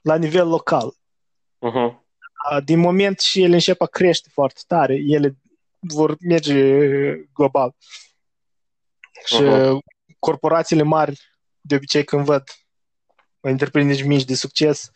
la 0.00 0.16
nivel 0.16 0.48
local. 0.48 0.96
Uh-huh. 1.58 2.02
Din 2.64 2.78
moment 2.78 3.18
ce 3.18 3.40
ele 3.40 3.54
încep 3.54 3.80
a 3.80 3.86
crește 3.86 4.28
foarte 4.32 4.60
tare, 4.66 4.94
ele 5.06 5.36
vor 5.78 6.16
merge 6.20 7.14
global. 7.34 7.74
Și 9.24 9.42
uh-huh. 9.42 9.76
corporațiile 10.18 10.82
mari, 10.82 11.20
de 11.60 11.74
obicei 11.74 12.04
când 12.04 12.24
văd 12.24 12.44
întreprinderi 13.40 14.06
mici 14.06 14.24
de 14.24 14.34
succes, 14.34 14.90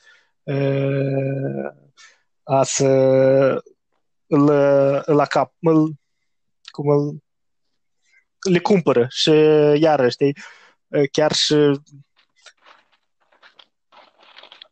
a 2.42 2.62
să 2.62 2.86
îl, 4.26 4.48
îl 5.04 5.20
acap, 5.20 5.54
îl, 5.60 5.94
cum 6.64 6.88
îl, 6.88 7.22
le 8.50 8.58
cumpără 8.58 9.06
și 9.10 9.30
iară, 9.74 10.08
știi, 10.08 10.36
chiar 11.12 11.32
și 11.32 11.80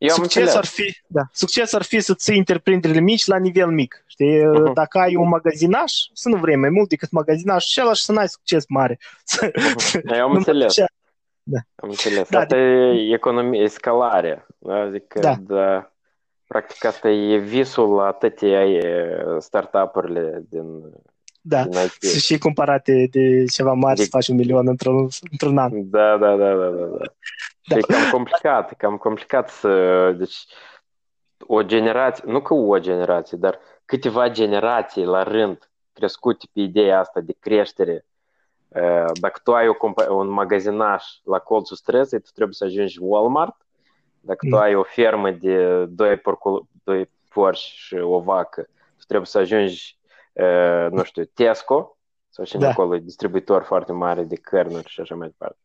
eu 0.06 0.14
succes 0.14 0.54
ar 0.54 0.64
fi, 0.64 0.96
da, 1.06 1.22
succes 1.32 1.72
ar 1.72 1.82
fi 1.82 2.00
să 2.00 2.14
ții 2.14 2.38
întreprinderile 2.38 3.00
mici 3.00 3.26
la 3.26 3.36
nivel 3.36 3.70
mic. 3.70 4.04
Știi? 4.06 4.38
Uh-huh. 4.38 4.72
Dacă 4.74 4.98
ai 4.98 5.16
un 5.16 5.28
magazinaș, 5.28 5.92
să 6.12 6.28
nu 6.28 6.36
vrei 6.36 6.56
mai 6.56 6.70
mult 6.70 6.88
decât 6.88 7.10
magazinaș 7.10 7.64
și 7.64 7.80
ăla 7.80 7.92
și 7.92 8.04
să 8.04 8.12
n-ai 8.12 8.28
succes 8.28 8.64
mare. 8.68 8.98
Uh-huh. 9.36 10.16
Eu 10.16 10.24
am 10.24 10.32
înțeles. 10.32 10.74
Da. 11.42 11.58
Am 11.74 11.88
înțeles. 11.88 12.28
Da, 12.28 12.38
asta 12.38 12.56
de... 12.56 12.62
e 12.62 13.14
economie, 13.14 13.62
escalare. 13.62 14.46
Da? 14.58 14.74
Adică, 14.74 15.18
da. 15.20 15.34
da. 15.40 15.90
Practic 16.46 16.84
asta 16.84 17.08
e 17.08 17.36
visul 17.36 17.94
la 17.94 18.10
toate 18.10 18.76
startup-urile 19.38 20.44
din 20.48 20.82
da, 21.48 21.64
să 21.98 22.18
și 22.18 22.38
comparate 22.38 23.08
de 23.10 23.44
ceva 23.44 23.72
mari 23.72 23.96
de... 23.96 24.02
să 24.02 24.08
faci 24.08 24.28
un 24.28 24.36
milion 24.36 24.68
într-un, 24.68 25.08
într-un 25.30 25.58
an. 25.58 25.90
Da, 25.90 26.16
da, 26.16 26.36
da, 26.36 26.54
da, 26.54 26.70
da. 26.70 27.04
Da. 27.66 27.74
da. 27.74 27.76
E 27.76 27.80
cam 27.80 28.10
complicat, 28.10 28.76
cam 28.76 28.96
complicat 28.96 29.48
să... 29.48 30.12
Deci, 30.12 30.46
o 31.46 31.62
generație, 31.62 32.24
nu 32.26 32.42
că 32.42 32.54
o 32.54 32.78
generație, 32.78 33.38
dar 33.38 33.58
câteva 33.84 34.28
generații 34.28 35.04
la 35.04 35.22
rând 35.22 35.70
crescute 35.92 36.46
pe 36.52 36.60
ideea 36.60 36.98
asta 36.98 37.20
de 37.20 37.36
creștere. 37.40 38.04
Dacă 39.20 39.40
tu 39.44 39.54
ai 39.54 39.68
o, 39.68 39.74
un 40.08 40.28
magazinaș 40.28 41.04
la 41.24 41.38
colțul 41.38 41.76
străzii, 41.76 42.20
tu 42.20 42.30
trebuie 42.34 42.54
să 42.54 42.64
ajungi 42.64 42.98
Walmart. 43.00 43.56
Dacă 44.20 44.46
mm. 44.46 44.50
tu 44.50 44.58
ai 44.58 44.74
o 44.74 44.82
fermă 44.82 45.30
de 45.30 45.84
doi, 45.84 46.16
porcul, 46.16 46.66
doi 46.84 47.10
porci 47.28 47.58
și 47.58 47.94
o 47.94 48.20
vacă, 48.20 48.62
tu 48.98 49.04
trebuie 49.06 49.26
să 49.26 49.38
ajungi 49.38 49.98
nu 50.90 51.02
știu, 51.02 51.24
Tesco 51.24 51.96
sau 52.28 52.44
cine 52.44 52.62
da. 52.62 52.70
acolo 52.70 52.94
e 52.94 52.98
distribuitor 52.98 53.62
foarte 53.62 53.92
mare 53.92 54.22
de 54.22 54.36
cărnuri 54.36 54.88
și 54.88 55.00
așa 55.00 55.14
mai 55.14 55.26
departe. 55.26 55.58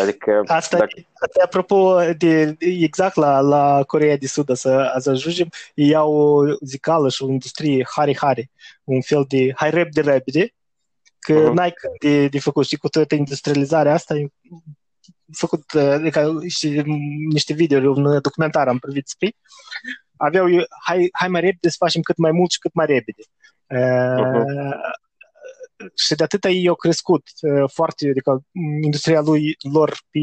Adică, 0.00 0.42
asta, 0.46 0.78
dacă... 0.78 0.92
asta 0.96 1.42
apropo 1.44 1.98
de 2.18 2.56
exact 2.58 3.16
la, 3.16 3.40
la 3.40 3.82
Coreea 3.86 4.16
de 4.16 4.26
Sud 4.26 4.56
să, 4.56 4.94
să 4.98 5.10
ajungem, 5.10 5.48
ei 5.74 5.94
au 5.94 6.12
o 6.12 6.42
zicală 6.60 7.08
și 7.08 7.22
o 7.22 7.30
industrie 7.30 7.86
hari-hari, 7.96 8.50
un 8.84 9.00
fel 9.00 9.24
de 9.28 9.52
hai 9.54 9.70
rep 9.70 9.92
de 9.92 10.00
repede, 10.00 10.54
că 11.18 11.50
uh-huh. 11.50 11.52
n-ai 11.52 11.72
când 11.72 12.12
de, 12.12 12.28
de 12.28 12.38
făcut 12.38 12.66
și 12.66 12.76
cu 12.76 12.88
toată 12.88 13.14
industrializarea 13.14 13.92
asta 13.92 14.14
e 14.14 14.26
făcut 15.32 15.70
adică, 15.74 16.38
și 16.48 16.82
niște 17.32 17.52
videouri, 17.52 17.86
un 17.86 18.20
documentar 18.20 18.68
am 18.68 18.78
privit 18.78 19.08
spre 19.08 19.36
aveau, 20.22 20.46
hai, 20.84 21.08
hai 21.12 21.28
mai 21.28 21.40
repede 21.40 21.68
să 21.68 21.76
facem 21.78 22.02
cât 22.02 22.16
mai 22.16 22.30
mult 22.30 22.50
și 22.50 22.58
cât 22.58 22.74
mai 22.74 22.86
repede. 22.86 23.22
Uh-huh. 23.22 24.74
Și 25.94 26.14
de 26.14 26.22
atâta 26.22 26.48
ei 26.48 26.68
au 26.68 26.74
crescut 26.74 27.22
uh, 27.40 27.70
foarte, 27.72 28.08
adică 28.08 28.42
industria 28.82 29.20
lui, 29.20 29.56
lor 29.72 29.98
pe 30.10 30.18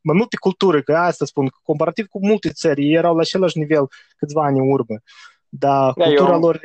mai 0.00 0.16
multe 0.16 0.36
culturi, 0.36 0.84
că 0.84 0.96
asta 0.96 1.24
spun, 1.24 1.48
comparativ 1.62 2.06
cu 2.06 2.26
multe 2.26 2.50
țări, 2.50 2.82
ei 2.82 2.94
erau 2.94 3.14
la 3.14 3.20
același 3.20 3.58
nivel 3.58 3.86
câțiva 4.16 4.44
ani 4.44 4.58
în 4.58 4.72
urmă. 4.72 4.98
Dar 5.48 5.92
da, 5.92 6.04
cultura 6.04 6.32
eu... 6.32 6.40
lor 6.40 6.60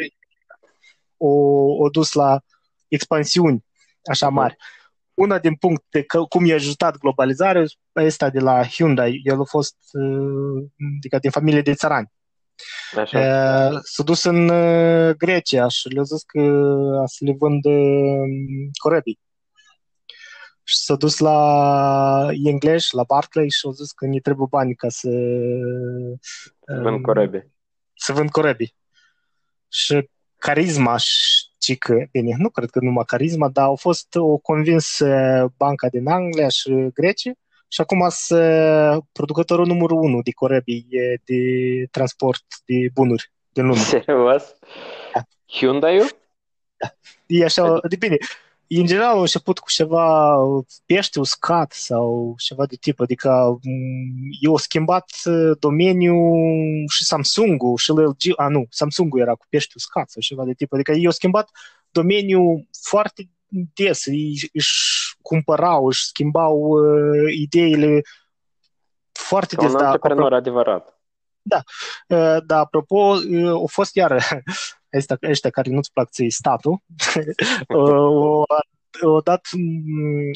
o, 1.18 1.29
o 1.84 1.89
dus 1.89 2.13
la 2.13 2.39
expansiuni 2.88 3.65
așa 4.03 4.25
mhm. 4.27 4.36
mari. 4.36 4.53
Uh-huh 4.53 4.77
una 5.20 5.39
din 5.39 5.56
puncte, 5.56 6.03
că, 6.03 6.24
cum 6.24 6.46
i-a 6.46 6.56
ajutat 6.56 6.98
globalizarea, 6.98 7.63
este 7.94 8.29
de 8.29 8.39
la 8.39 8.63
Hyundai. 8.65 9.22
El 9.24 9.39
a 9.39 9.44
fost 9.44 9.75
uh, 9.91 10.63
adică 10.98 11.18
din 11.22 11.32
familie 11.32 11.62
de 11.62 11.74
țărani. 11.74 12.12
Așa. 12.96 13.19
Uh, 13.19 13.79
s-a 13.84 14.03
dus 14.03 14.24
în 14.24 14.50
uh, 14.50 15.15
Grecia 15.15 15.67
și 15.67 15.88
le-a 15.88 16.03
zis 16.03 16.24
că 16.24 16.39
a 17.01 17.05
să 17.05 17.25
le 17.25 17.36
vândă 17.38 17.69
corebii. 18.81 19.19
Și 20.63 20.77
s-a 20.77 20.96
dus 20.96 21.17
la 21.17 22.29
englez, 22.43 22.88
la 22.91 23.03
Barclay 23.03 23.50
și 23.50 23.67
a 23.67 23.72
zis 23.72 23.91
că 23.91 24.05
ne 24.05 24.19
trebuie 24.19 24.48
bani 24.50 24.75
ca 24.75 24.89
să... 24.89 25.10
Vând 26.81 27.01
corebii. 27.01 27.53
Să 27.93 28.13
vând 28.13 28.29
corebii. 28.29 28.75
Și 29.67 30.10
carisma 30.38 30.98
și 30.98 31.48
ci 31.58 31.77
că, 31.77 31.96
bine, 32.12 32.36
nu 32.38 32.50
cred 32.50 32.69
că 32.69 32.79
numai 32.79 33.03
carisma, 33.05 33.50
dar 33.50 33.65
au 33.65 33.75
fost 33.75 34.15
o 34.15 34.38
convins 34.38 34.98
banca 35.58 35.89
din 35.89 36.08
Anglia 36.08 36.50
și 36.50 36.89
Grecia 36.93 37.31
și 37.71 37.81
acum 37.81 38.05
sunt 38.09 39.05
producătorul 39.11 39.65
numărul 39.65 40.03
unu 40.03 40.21
de 40.21 40.31
corebii 40.31 40.88
de 41.25 41.41
transport 41.91 42.43
de 42.65 42.89
bunuri 42.93 43.31
din 43.49 43.65
lume. 43.65 43.79
Serios? 43.79 44.55
Da. 45.13 45.21
Hyundai-ul? 45.45 46.09
Da. 46.77 46.88
E 47.25 47.43
așa, 47.43 47.79
de 47.89 47.95
bine, 47.95 48.17
în 48.67 48.85
general 48.85 49.13
au 49.13 49.19
început 49.19 49.59
cu 49.59 49.69
ceva 49.69 50.38
pește 50.85 51.19
uscat 51.19 51.71
sau 51.71 52.35
ceva 52.38 52.65
de 52.65 52.75
tip, 52.75 52.99
adică 52.99 53.59
eu 54.41 54.57
schimbat 54.57 55.11
domeniul 55.59 56.85
și 56.89 57.03
Samsung-ul 57.03 57.77
și 57.77 57.91
LG, 57.91 58.33
a 58.35 58.47
nu, 58.47 58.65
Samsung-ul 58.69 59.19
era 59.19 59.33
cu 59.33 59.45
pește 59.49 59.73
uscat 59.75 60.09
sau 60.09 60.21
ceva 60.21 60.45
de 60.45 60.53
tip, 60.53 60.73
adică 60.73 60.91
eu 60.91 61.11
schimbat 61.11 61.49
domeniul 61.91 62.67
foarte 62.89 63.29
des, 63.50 64.06
își 64.53 65.15
cumpărau, 65.22 65.86
își 65.86 66.06
schimbau 66.06 66.58
uh, 66.60 67.34
ideile 67.34 68.01
foarte 69.12 69.56
Ca 69.56 69.62
des. 69.62 69.74
Un 69.74 69.79
antreprenor 69.79 70.29
da, 70.29 70.36
adevărat. 70.36 71.00
Da, 71.41 71.62
uh, 72.08 72.44
dar 72.46 72.60
apropo, 72.60 72.96
uh, 72.96 73.48
au 73.48 73.68
fost 73.68 73.96
iar 73.96 74.12
ăștia, 74.98 75.18
ăștia 75.29 75.50
care 75.50 75.70
nu-ți 75.70 75.91
plac 75.91 76.10
ție 76.10 76.29
statul, 76.29 76.82
o, 77.68 78.44
o 79.01 79.20
dat, 79.24 79.48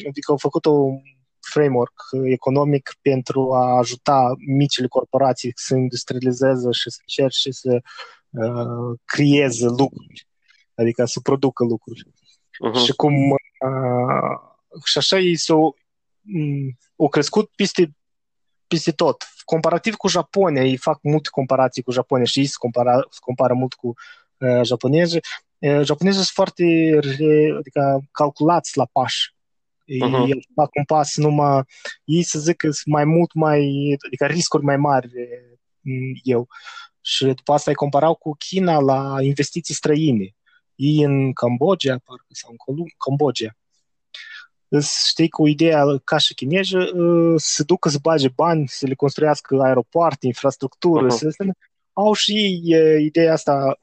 adică 0.08 0.30
au 0.30 0.36
făcut 0.36 0.64
un 0.64 1.00
framework 1.50 1.94
economic 2.24 2.92
pentru 3.02 3.52
a 3.52 3.76
ajuta 3.76 4.34
micile 4.46 4.86
corporații 4.86 5.52
să 5.54 5.74
industrializeze 5.74 6.70
și 6.70 6.90
să 6.90 6.98
încerce 7.00 7.50
să 7.50 7.80
uh, 8.30 8.98
creeze 9.04 9.66
lucruri, 9.66 10.26
adică 10.74 11.04
să 11.04 11.20
producă 11.20 11.64
lucruri. 11.64 12.06
Uh-huh. 12.68 12.84
Și 12.84 12.92
cum 12.92 13.30
uh, 13.30 14.38
și 14.84 14.98
așa 14.98 15.18
ei 15.18 15.36
s-au 15.36 15.76
au 16.96 17.08
crescut 17.08 17.50
peste, 17.56 17.96
peste 18.66 18.92
tot. 18.92 19.24
Comparativ 19.44 19.94
cu 19.94 20.08
Japonia, 20.08 20.64
ei 20.64 20.76
fac 20.76 20.98
multe 21.02 21.28
comparații 21.30 21.82
cu 21.82 21.90
Japonia 21.90 22.24
și 22.24 22.38
ei 22.38 22.46
se, 22.46 22.54
compara, 22.58 22.94
se 23.10 23.18
compară 23.20 23.54
mult 23.54 23.72
cu 23.74 23.94
japonezi, 24.62 25.18
japonezii 25.82 26.22
sunt 26.22 26.32
foarte 26.34 26.64
adică, 27.58 28.00
calculați 28.10 28.76
la 28.76 28.84
pași. 28.92 29.34
Uh-huh. 29.84 30.28
Ei 30.28 30.48
fac 30.54 30.74
un 30.74 30.84
pas 30.84 31.16
numai, 31.16 31.62
ei 32.04 32.22
să 32.22 32.38
zic 32.38 32.56
că 32.56 32.70
sunt 32.70 32.94
mai 32.94 33.04
mult 33.04 33.34
mai, 33.34 33.60
adică 34.06 34.26
riscuri 34.26 34.64
mai 34.64 34.76
mari 34.76 35.10
eu. 36.22 36.48
Și 37.00 37.24
după 37.24 37.52
asta 37.52 37.70
îi 37.70 37.76
comparau 37.76 38.14
cu 38.14 38.34
China 38.38 38.78
la 38.78 39.16
investiții 39.20 39.74
străine. 39.74 40.34
Ei 40.74 41.02
în 41.02 41.32
Cambodgia, 41.32 41.98
parcă, 42.04 42.26
sau 42.28 42.50
în 42.50 42.56
Colum- 42.56 42.94
Cambodgia. 42.96 43.56
Știi, 45.08 45.28
cu 45.28 45.46
ideea 45.46 45.84
ca 46.04 46.18
și 46.18 46.34
chineză, 46.34 46.78
să 47.36 47.64
ducă 47.64 47.88
să 47.88 47.98
bage 48.02 48.28
bani, 48.28 48.68
să 48.68 48.86
le 48.86 48.94
construiască 48.94 49.62
aeropoarte, 49.62 50.26
infrastructură, 50.26 51.06
uh-huh. 51.06 51.18
să, 51.18 51.34
au 51.92 52.12
și 52.12 52.60
ei 52.62 53.04
ideea 53.04 53.32
asta 53.32 53.78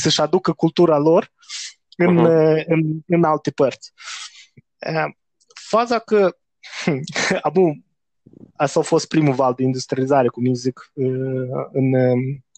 să-și 0.00 0.20
aducă 0.20 0.52
cultura 0.52 0.98
lor 0.98 1.32
în, 1.96 2.16
uh-huh. 2.16 2.64
în, 2.66 3.00
în 3.06 3.24
alte 3.24 3.50
părți. 3.50 3.92
Faza 5.68 5.98
că 5.98 6.36
acum 7.40 7.84
asta 8.56 8.80
a 8.80 8.82
fost 8.82 9.08
primul 9.08 9.34
val 9.34 9.54
de 9.54 9.62
industrializare, 9.62 10.28
cum 10.28 10.44
eu 10.44 10.52
zic, 10.52 10.90
în 11.72 11.92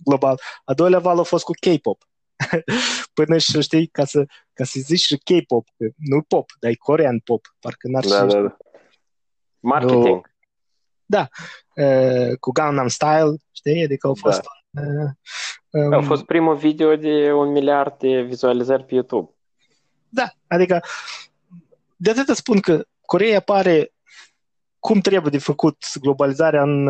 global. 0.04 0.40
A 0.64 0.74
doilea 0.74 0.98
val 0.98 1.18
a 1.18 1.22
fost 1.22 1.44
cu 1.44 1.52
K-pop. 1.52 2.02
Până 3.14 3.38
și 3.38 3.60
știi, 3.60 3.86
ca 3.86 4.04
să, 4.04 4.24
ca 4.52 4.64
să 4.64 4.78
zici 4.82 5.00
și 5.00 5.16
K-pop, 5.16 5.68
nu 5.96 6.22
pop, 6.22 6.50
dar 6.60 6.70
e 6.70 6.74
corean 6.74 7.18
pop, 7.18 7.54
parcă 7.60 7.88
n-ar 7.88 8.04
da, 8.04 8.26
da, 8.26 8.40
da. 8.40 8.56
Marketing. 9.58 10.34
Da, 11.04 11.28
cu 12.40 12.50
Gangnam 12.50 12.88
Style, 12.88 13.36
știi, 13.52 13.82
adică 13.84 14.06
au 14.06 14.14
fost 14.14 14.42
da. 14.42 14.50
Um, 15.70 15.92
A 15.92 16.02
fost 16.02 16.24
primul 16.24 16.56
video 16.56 16.96
de 16.96 17.32
un 17.32 17.50
miliard 17.50 17.98
de 17.98 18.22
vizualizări 18.22 18.84
pe 18.84 18.94
YouTube. 18.94 19.30
Da, 20.08 20.30
adică 20.46 20.80
de 21.96 22.10
atât 22.10 22.36
spun 22.36 22.60
că 22.60 22.86
Coreea 23.00 23.40
pare 23.40 23.92
cum 24.86 25.00
trebuie 25.00 25.30
de 25.30 25.38
făcut 25.38 25.76
globalizarea 26.00 26.62
în, 26.62 26.82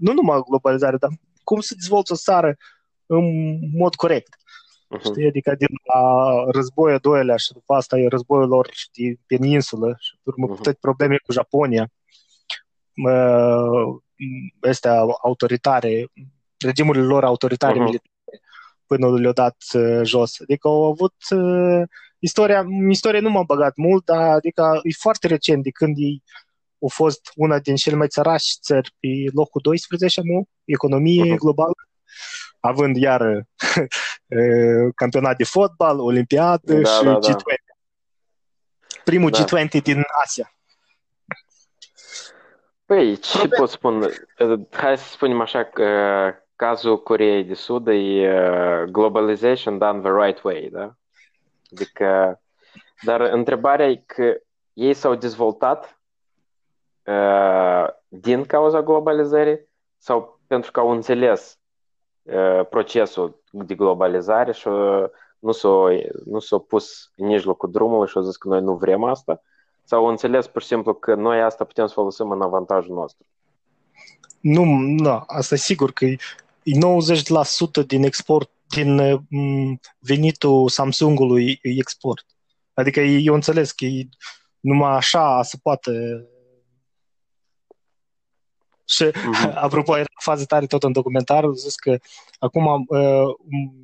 nu 0.00 0.12
numai 0.12 0.40
globalizarea, 0.48 0.98
dar 0.98 1.10
cum 1.44 1.60
să 1.60 1.74
dezvolți 1.76 2.12
o 2.12 2.16
țară 2.16 2.56
în 3.06 3.24
mod 3.76 3.94
corect. 3.94 4.36
Uh-huh. 4.36 5.02
Știi? 5.04 5.26
Adică 5.26 5.54
din 5.54 5.68
la 5.94 6.02
războiul 6.50 6.98
doilea 6.98 7.36
și 7.36 7.52
după 7.52 7.74
asta 7.74 7.98
e 7.98 8.08
războiul 8.08 8.48
lor 8.48 8.68
de 8.92 9.16
peninsulă 9.26 9.96
și 10.00 10.16
urmă 10.22 10.46
uh-huh. 10.46 10.62
toate 10.62 10.78
probleme 10.80 11.16
cu 11.16 11.32
Japonia. 11.32 11.92
Astea 14.60 15.00
autoritare, 15.22 16.06
regimurile 16.58 17.04
lor 17.04 17.24
autoritare 17.24 17.74
uh-huh. 17.74 17.84
militare 17.84 18.40
până 18.86 19.18
le-au 19.18 19.32
dat 19.32 19.56
uh, 19.74 20.00
jos. 20.02 20.40
Adică 20.40 20.68
au 20.68 20.84
avut 20.84 21.14
uh, 21.30 21.82
istoria, 22.18 22.60
în 22.60 22.90
istorie 22.90 23.20
nu 23.20 23.30
m-am 23.30 23.44
băgat 23.46 23.76
mult, 23.76 24.04
dar 24.04 24.30
adică 24.30 24.80
e 24.82 24.90
foarte 24.98 25.26
recent 25.26 25.62
de 25.62 25.70
când 25.70 25.96
ei 25.98 26.22
au 26.84 26.90
fost 26.90 27.32
una 27.34 27.58
din 27.58 27.76
cele 27.76 27.96
mai 27.96 28.08
țărași 28.08 28.58
țări 28.60 28.90
pe 29.00 29.08
locul 29.32 29.60
12 29.60 30.20
mu, 30.24 30.48
economie 30.64 31.34
uh-huh. 31.34 31.38
globală, 31.38 31.74
având 32.60 32.96
iar 32.96 33.20
uh, 33.20 34.94
campionat 35.02 35.36
de 35.36 35.44
fotbal, 35.44 36.00
olimpiadă 36.00 36.74
da, 36.74 36.90
și 36.90 37.04
da, 37.04 37.12
da. 37.12 37.18
G20. 37.18 37.76
Primul 39.04 39.30
da. 39.30 39.44
G20 39.44 39.82
din 39.82 40.02
Asia. 40.24 40.48
Păi, 42.86 43.16
ce 43.16 43.48
pot 43.48 43.70
spune? 43.70 44.06
Hai 44.70 44.98
să 44.98 45.08
spunem 45.10 45.40
așa 45.40 45.64
că 45.64 45.86
cazul 46.56 47.02
Coreei 47.02 47.44
de 47.44 47.54
Sud 47.54 47.88
e 47.88 48.86
globalization 48.90 49.78
done 49.78 50.00
the 50.00 50.24
right 50.24 50.42
way, 50.42 50.68
da? 50.72 50.94
Adică, 51.72 52.40
dar 53.02 53.20
întrebarea 53.20 53.86
e 53.86 54.02
că 54.06 54.36
ei 54.72 54.94
s-au 54.94 55.14
dezvoltat 55.14 55.98
uh, 57.06 57.86
din 58.08 58.44
cauza 58.44 58.82
globalizării 58.82 59.68
sau 59.98 60.40
pentru 60.46 60.70
că 60.70 60.80
au 60.80 60.90
înțeles 60.90 61.58
uh, 62.22 62.66
procesul 62.70 63.42
de 63.50 63.74
globalizare 63.74 64.52
și 64.52 64.68
uh, 64.68 65.04
nu 65.38 65.52
s-au, 65.52 65.88
nu 66.24 66.38
s-au 66.38 66.58
pus 66.58 67.10
în 67.16 67.26
mijlocul 67.26 67.70
drumului 67.70 68.08
și 68.08 68.16
au 68.16 68.22
zis 68.22 68.36
că 68.36 68.48
noi 68.48 68.60
nu 68.60 68.74
vrem 68.74 69.04
asta 69.04 69.42
sau 69.84 70.04
au 70.04 70.10
înțeles 70.10 70.46
pur 70.46 70.60
și 70.60 70.66
simplu 70.66 70.94
că 70.94 71.14
noi 71.14 71.42
asta 71.42 71.64
putem 71.64 71.86
să 71.86 71.92
folosim 71.92 72.30
în 72.30 72.42
avantajul 72.42 72.94
nostru? 72.94 73.26
Nu, 74.40 74.64
nu, 74.64 75.22
asta 75.26 75.54
e 75.54 75.58
sigur 75.58 75.92
că 75.92 76.04
e 76.04 76.16
90% 77.82 77.86
din 77.86 78.02
export, 78.02 78.50
din 78.66 79.24
mm, 79.28 79.80
venitul 79.98 80.68
Samsungului 80.68 81.58
export. 81.62 82.26
Adică 82.74 83.00
eu 83.00 83.34
înțeles 83.34 83.72
că 83.72 83.84
e 83.84 84.08
numai 84.60 84.96
așa 84.96 85.42
să 85.42 85.56
poată 85.62 85.92
și, 88.84 89.04
uh-huh. 89.04 89.52
apropo, 89.66 89.96
era 89.96 90.04
fază 90.22 90.44
tare 90.44 90.66
tot 90.66 90.82
în 90.82 90.92
documentar, 90.92 91.44
zis 91.54 91.74
că 91.74 91.98
acum, 92.38 92.84
uh, 92.88 93.34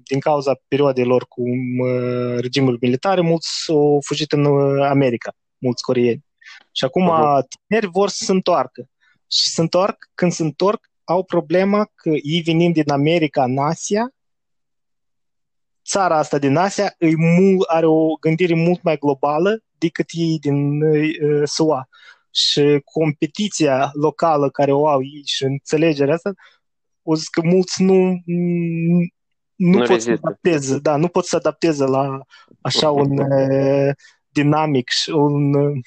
din 0.05 0.21
cauza 0.21 0.61
perioadelor 0.69 1.27
cu 1.29 1.43
uh, 1.85 2.39
regimul 2.41 2.79
militar, 2.81 3.21
mulți 3.21 3.49
au 3.69 4.01
fugit 4.05 4.33
în 4.33 4.45
uh, 4.45 4.87
America, 4.89 5.33
mulți 5.59 5.83
coreeni. 5.83 6.25
Și 6.73 6.85
acum 6.85 7.11
uh-huh. 7.11 7.43
tineri 7.67 7.87
vor 7.93 8.09
să 8.09 8.25
se 8.25 8.33
întoarcă. 8.33 8.89
Și 9.31 9.49
se 9.49 9.61
întorc, 9.61 9.97
când 10.15 10.33
se 10.33 10.43
întorc, 10.43 10.91
au 11.05 11.25
problema 11.25 11.91
că 11.95 12.09
ei 12.09 12.43
venind 12.45 12.75
din 12.75 12.91
America 12.91 13.45
în 13.45 13.59
Asia, 13.59 14.15
țara 15.85 16.17
asta 16.17 16.39
din 16.39 16.57
Asia 16.57 16.95
îi 16.99 17.17
mult, 17.17 17.69
are 17.69 17.87
o 17.87 18.15
gândire 18.15 18.55
mult 18.55 18.83
mai 18.83 18.97
globală 18.97 19.63
decât 19.79 20.09
ei 20.13 20.39
din 20.39 20.83
uh, 20.83 21.43
SUA 21.45 21.89
și 22.31 22.81
competiția 22.85 23.91
locală 23.93 24.51
care 24.51 24.73
o 24.73 24.89
au 24.89 25.03
ei 25.03 25.23
și 25.25 25.45
înțelegerea 25.45 26.15
asta, 26.15 26.33
o 27.03 27.15
zis 27.15 27.29
că 27.29 27.41
mulți 27.45 27.83
nu, 27.83 28.21
nu, 28.25 28.99
nu 29.55 29.85
pot 29.85 30.01
să 30.03 30.11
adapteze, 30.11 30.79
da, 30.79 30.97
nu 30.97 31.09
pot 31.09 31.25
să 31.25 31.37
adapteze 31.37 31.85
la 31.85 32.19
așa 32.61 32.91
un 33.03 33.19
uh, 33.19 33.95
dinamic 34.29 34.89
și 34.89 35.11
un 35.11 35.55
uh, 35.55 35.79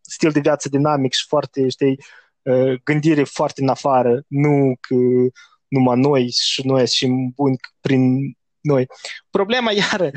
stil 0.00 0.30
de 0.30 0.40
viață 0.40 0.68
dinamic 0.68 1.12
și 1.12 1.24
foarte, 1.28 1.68
știi, 1.68 1.98
uh, 2.42 2.80
gândire 2.84 3.24
foarte 3.24 3.62
în 3.62 3.68
afară, 3.68 4.24
nu 4.26 4.76
că 4.80 4.94
numai 5.68 5.98
noi 5.98 6.30
și 6.30 6.66
noi 6.66 6.86
și 6.86 7.06
buni 7.34 7.56
prin 7.80 8.36
noi. 8.60 8.86
Problema 9.30 9.72
iară 9.90 10.10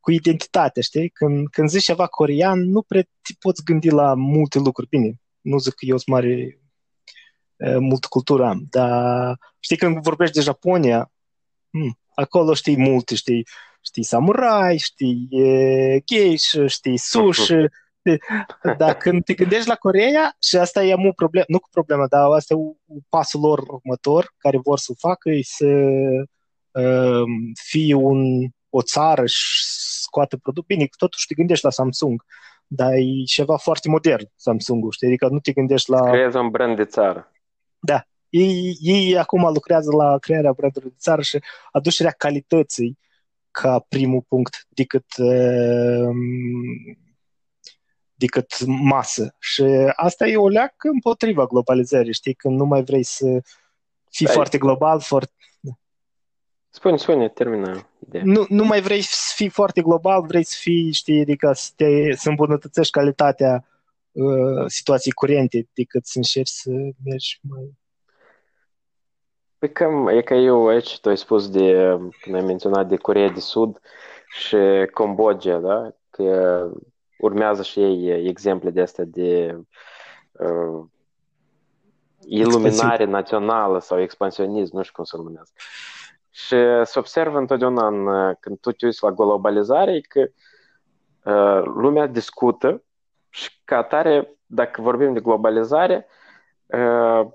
cu 0.00 0.10
identitate, 0.10 0.80
știi? 0.80 1.08
Când, 1.08 1.48
când 1.48 1.68
zici 1.68 1.84
ceva 1.84 2.06
corean, 2.06 2.60
nu 2.60 2.82
prea 2.82 3.02
te 3.02 3.32
poți 3.38 3.64
gândi 3.64 3.90
la 3.90 4.14
multe 4.14 4.58
lucruri. 4.58 4.88
Bine, 4.88 5.20
nu 5.40 5.58
zic 5.58 5.74
că 5.74 5.84
eu 5.84 5.96
sunt 5.96 6.16
mare 6.16 6.58
multă 7.78 8.06
cultură 8.10 8.44
am, 8.44 8.66
dar 8.70 9.38
știi, 9.60 9.76
când 9.76 10.02
vorbești 10.02 10.34
de 10.34 10.40
Japonia, 10.40 11.12
hmm, 11.70 11.98
acolo 12.14 12.54
știi 12.54 12.76
multe, 12.76 13.14
știi, 13.14 13.46
știi 13.80 14.02
samurai, 14.02 14.76
știi 14.76 15.28
geisha, 16.04 16.66
știi 16.66 16.96
sushi, 16.96 17.54
dar 18.78 18.96
când 18.96 19.24
te 19.24 19.34
gândești 19.34 19.68
la 19.68 19.74
Coreea, 19.74 20.36
și 20.48 20.56
asta 20.56 20.84
e 20.84 20.94
mult 20.94 21.14
problemă, 21.14 21.44
nu 21.48 21.58
cu 21.58 21.68
problema, 21.70 22.06
dar 22.06 22.30
asta 22.30 22.54
e 22.54 22.56
pasul 23.08 23.40
lor 23.40 23.58
următor, 23.58 24.34
care 24.38 24.58
vor 24.58 24.78
să 24.78 24.92
facă, 24.98 25.30
e 25.30 25.40
să 25.42 25.66
uh, 26.70 27.24
fie 27.64 27.94
un 27.94 28.48
o 28.74 28.82
țară 28.82 29.26
și 29.26 29.64
scoate 30.00 30.36
produs, 30.36 30.64
bine, 30.66 30.88
totuși 30.96 31.26
te 31.26 31.34
gândești 31.34 31.64
la 31.64 31.70
Samsung, 31.70 32.24
dar 32.66 32.92
e 32.92 33.24
ceva 33.26 33.56
foarte 33.56 33.88
modern 33.88 34.30
Samsung-ul, 34.36 34.90
știi? 34.90 35.06
Adică 35.06 35.28
nu 35.28 35.40
te 35.40 35.52
gândești 35.52 35.90
la... 35.90 36.00
Creează 36.10 36.38
un 36.38 36.48
brand 36.48 36.76
de 36.76 36.84
țară. 36.84 37.32
Da. 37.78 38.06
Ei, 38.28 38.76
ei 38.80 39.18
acum 39.18 39.42
lucrează 39.42 39.96
la 39.96 40.18
crearea 40.18 40.52
brandului 40.52 40.90
de 40.90 40.96
țară 40.98 41.22
și 41.22 41.38
aducerea 41.72 42.10
calității 42.10 42.98
ca 43.50 43.84
primul 43.88 44.20
punct 44.28 44.66
decât 44.68 45.06
uh, 45.16 46.14
decât 48.14 48.64
masă. 48.66 49.36
Și 49.38 49.62
asta 49.96 50.26
e 50.26 50.36
o 50.36 50.48
leacă 50.48 50.88
împotriva 50.92 51.46
globalizării, 51.46 52.12
știi? 52.12 52.34
Când 52.34 52.58
nu 52.58 52.64
mai 52.64 52.82
vrei 52.82 53.02
să 53.02 53.42
fii 54.10 54.26
da, 54.26 54.32
foarte 54.32 54.58
global, 54.58 55.00
foarte... 55.00 55.32
Spune, 56.74 56.96
spune, 56.96 57.28
termină 57.28 57.86
ideea. 57.98 58.22
Nu, 58.26 58.44
nu 58.48 58.64
mai 58.64 58.80
vrei 58.80 59.00
să 59.00 59.32
fii 59.34 59.48
foarte 59.48 59.82
global, 59.82 60.26
vrei 60.26 60.44
să 60.44 60.56
fii, 60.60 60.92
știi, 60.92 61.20
adică 61.20 61.52
să, 61.52 61.70
te, 61.76 62.12
să 62.14 62.28
îmbunătățești 62.28 62.92
calitatea 62.92 63.64
uh, 64.12 64.64
situației 64.66 65.12
curente 65.12 65.68
decât 65.74 66.06
să 66.06 66.12
încerci 66.16 66.48
să 66.48 66.70
mergi 67.04 67.40
mai... 67.48 67.78
Păi 69.58 69.72
cam, 69.72 70.08
e 70.08 70.22
ca 70.22 70.34
eu 70.34 70.66
aici, 70.66 71.00
tu 71.00 71.08
ai 71.08 71.16
spus 71.16 71.50
de, 71.50 71.98
când 72.20 72.34
ai 72.34 72.42
menționat 72.42 72.88
de 72.88 72.96
Corea 72.96 73.28
de 73.28 73.40
Sud 73.40 73.80
și 74.28 74.56
Cambodgia, 74.92 75.58
da? 75.58 75.94
Că 76.10 76.68
urmează 77.18 77.62
și 77.62 77.80
ei 77.80 78.28
exemple 78.28 78.70
de 78.70 78.80
astea 78.80 79.04
de 79.04 79.58
uh, 80.32 80.84
iluminare 82.26 83.04
națională 83.04 83.80
sau 83.80 84.00
expansionism, 84.00 84.76
nu 84.76 84.82
știu 84.82 84.94
cum 84.94 85.04
să 85.04 85.16
numească. 85.16 85.54
Și 86.34 86.56
se 86.82 86.98
observă 86.98 87.38
întotdeauna 87.38 87.86
în, 87.86 88.34
când 88.40 88.58
tu 88.60 88.72
te 88.72 88.86
uiți 88.86 89.02
la 89.02 89.10
globalizare 89.10 90.00
că 90.00 90.20
uh, 91.24 91.64
lumea 91.64 92.06
discută 92.06 92.82
și 93.28 93.50
ca 93.64 93.76
atare, 93.76 94.36
dacă 94.46 94.82
vorbim 94.82 95.12
de 95.12 95.20
globalizare, 95.20 96.06
uh, 96.66 97.26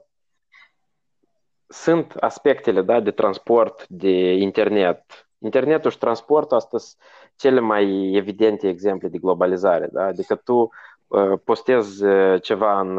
sunt 1.68 2.12
aspectele 2.12 2.82
da, 2.82 3.00
de 3.00 3.12
transport, 3.12 3.88
de 3.88 4.34
internet. 4.34 5.30
Internetul 5.40 5.92
și 5.92 5.98
transportul 5.98 6.58
astăzi 6.58 6.98
cele 7.36 7.60
mai 7.60 8.12
evidente 8.14 8.68
exemple 8.68 9.08
de 9.08 9.18
globalizare. 9.18 9.90
Da? 9.92 10.04
Adică 10.04 10.36
tu 10.36 10.70
uh, 11.08 11.40
postezi 11.44 12.04
ceva 12.42 12.80
în, 12.80 12.98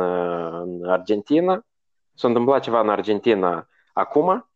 în 0.60 0.84
Argentina, 0.84 1.66
s-a 2.14 2.28
întâmplat 2.28 2.62
ceva 2.62 2.80
în 2.80 2.88
Argentina 2.88 3.68
acum, 3.92 4.48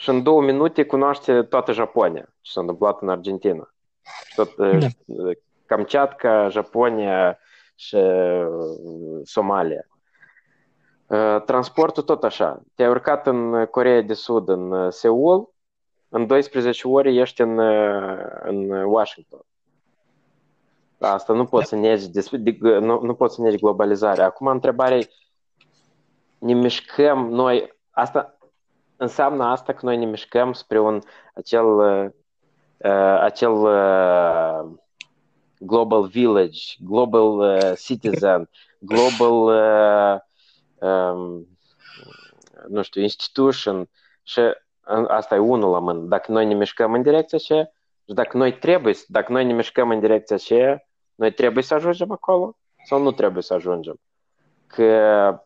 și 0.00 0.08
în 0.08 0.22
două 0.22 0.42
minute 0.42 0.84
cunoaște 0.84 1.42
toată 1.42 1.72
Japonia, 1.72 2.34
ce 2.40 2.52
s-a 2.52 2.60
întâmplat 2.60 3.02
în 3.02 3.08
Argentina. 3.08 3.74
Tot, 4.34 4.54
da. 4.56 4.86
Kamchatka, 5.66 6.48
Japonia 6.48 7.38
și 7.74 7.96
Somalia. 9.22 9.86
Transportul 11.44 12.02
tot 12.02 12.24
așa. 12.24 12.62
Te-ai 12.74 12.88
urcat 12.88 13.26
în 13.26 13.66
Coreea 13.66 14.02
de 14.02 14.14
Sud, 14.14 14.48
în 14.48 14.90
Seul, 14.90 15.52
în 16.08 16.26
12 16.26 16.88
ore 16.88 17.12
ești 17.12 17.40
în, 17.40 17.58
în 18.42 18.70
Washington. 18.70 19.40
Asta 20.98 21.32
nu 21.32 21.44
poți, 21.44 21.70
da. 21.70 21.76
să 21.76 21.82
negi, 21.82 22.10
nu, 22.60 23.00
nu 23.00 23.14
poți 23.14 23.34
să 23.34 23.42
negi 23.42 23.56
globalizarea. 23.56 24.24
Acum 24.24 24.46
întrebarea 24.46 24.96
e, 24.96 25.08
ne 26.38 26.54
mișcăm 26.54 27.28
noi, 27.28 27.78
asta 27.90 28.34
înseamnă 29.00 29.44
asta 29.44 29.72
că 29.72 29.80
noi 29.82 29.96
ne 29.96 30.04
mișcăm 30.04 30.52
spre 30.52 30.80
un 30.80 31.00
acel, 31.34 31.64
uh, 31.66 32.10
acel 33.20 33.52
uh, 33.52 34.78
global 35.58 36.06
village, 36.06 36.60
global 36.78 37.38
uh, 37.38 37.72
citizen, 37.78 38.50
global 38.78 39.32
uh, 39.32 40.20
um, 40.88 41.48
nu 42.68 42.82
știu, 42.82 43.02
institution 43.02 43.88
și 44.22 44.40
asta 45.06 45.34
e 45.34 45.38
unul 45.38 45.70
la 45.70 45.78
mână. 45.78 46.00
Dacă 46.00 46.32
noi 46.32 46.46
ne 46.46 46.54
mișcăm 46.54 46.92
în 46.92 47.02
direcția 47.02 47.38
aceea 47.38 47.72
și 48.08 48.14
dacă 48.14 48.36
noi 48.36 48.58
trebuie, 48.58 48.94
dacă 49.06 49.32
noi 49.32 49.44
ne 49.44 49.52
mișcăm 49.52 49.90
în 49.90 50.00
direcția 50.00 50.36
aceea, 50.36 50.86
noi 51.14 51.32
trebuie 51.32 51.62
să 51.62 51.74
ajungem 51.74 52.10
acolo 52.10 52.56
sau 52.84 53.02
nu 53.02 53.12
trebuie 53.12 53.42
să 53.42 53.54
ajungem? 53.54 54.00
Că, 54.66 55.40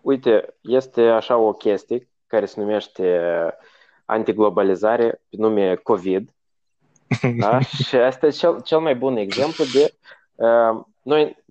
uite, 0.00 0.56
este 0.60 1.02
așa 1.02 1.36
o 1.36 1.52
chestie 1.52 2.06
care 2.32 2.46
se 2.46 2.60
numește 2.60 3.20
antiglobalizare, 4.04 5.22
pe 5.28 5.36
nume 5.38 5.74
COVID. 5.74 6.34
Da? 7.38 7.60
Și 7.86 7.96
asta 7.96 8.26
e 8.26 8.30
cel, 8.30 8.60
cel 8.60 8.78
mai 8.78 8.94
bun 8.94 9.16
exemplu 9.16 9.64
de 9.72 9.94
uh, 10.34 10.84
noi 11.02 11.44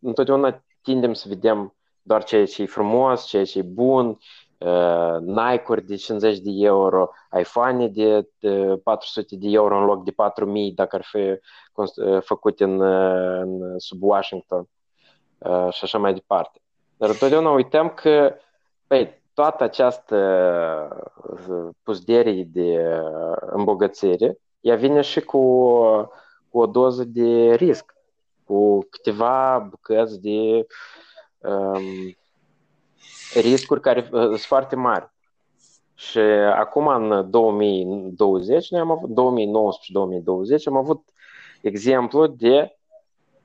întotdeauna 0.00 0.64
tindem 0.82 1.12
să 1.12 1.28
vedem 1.28 1.74
doar 2.02 2.24
ceea 2.24 2.46
ce 2.46 2.62
e 2.62 2.66
frumos, 2.66 3.26
ceea 3.26 3.44
ce 3.44 3.58
e 3.58 3.62
bun, 3.62 4.18
uh, 4.58 5.16
Nike-uri 5.20 5.86
de 5.86 5.96
50 5.96 6.38
de 6.38 6.50
euro, 6.54 7.10
iPhone 7.38 7.88
de, 7.88 8.28
de 8.38 8.80
400 8.82 9.36
de 9.36 9.48
euro 9.48 9.78
în 9.78 9.84
loc 9.84 10.04
de 10.04 10.10
4000 10.10 10.72
dacă 10.72 10.96
ar 10.96 11.04
fi 11.04 11.18
uh, 11.72 12.20
făcut 12.20 12.60
în, 12.60 12.80
uh, 12.80 13.40
în 13.40 13.78
sub 13.78 14.02
Washington 14.02 14.68
uh, 15.38 15.68
și 15.72 15.84
așa 15.84 15.98
mai 15.98 16.14
departe. 16.14 16.60
Dar 16.96 17.08
întotdeauna 17.08 17.50
uităm 17.50 17.88
că, 17.88 18.36
păi, 18.86 19.22
toată 19.34 19.64
această 19.64 20.16
uh, 21.48 21.68
puzderie 21.82 22.44
de 22.44 22.98
uh, 23.00 23.36
îmbogățire, 23.50 24.38
ea 24.60 24.76
vine 24.76 25.00
și 25.00 25.20
cu, 25.20 25.40
cu 26.48 26.58
o 26.58 26.66
doză 26.66 27.04
de 27.04 27.54
risc, 27.54 27.94
cu 28.44 28.86
câteva 28.90 29.66
bucăți 29.70 30.20
de 30.20 30.66
um, 31.38 32.16
riscuri 33.34 33.80
care 33.80 34.08
uh, 34.12 34.22
sunt 34.22 34.40
foarte 34.40 34.76
mari. 34.76 35.12
Și 35.94 36.18
acum, 36.54 36.86
în 36.86 37.30
2020, 37.30 38.70
noi 38.70 38.80
am 38.80 38.90
avut 38.90 39.10
2019-2020, 39.10 39.14
am 40.64 40.76
avut 40.76 41.08
exemplu 41.60 42.26
de 42.26 42.78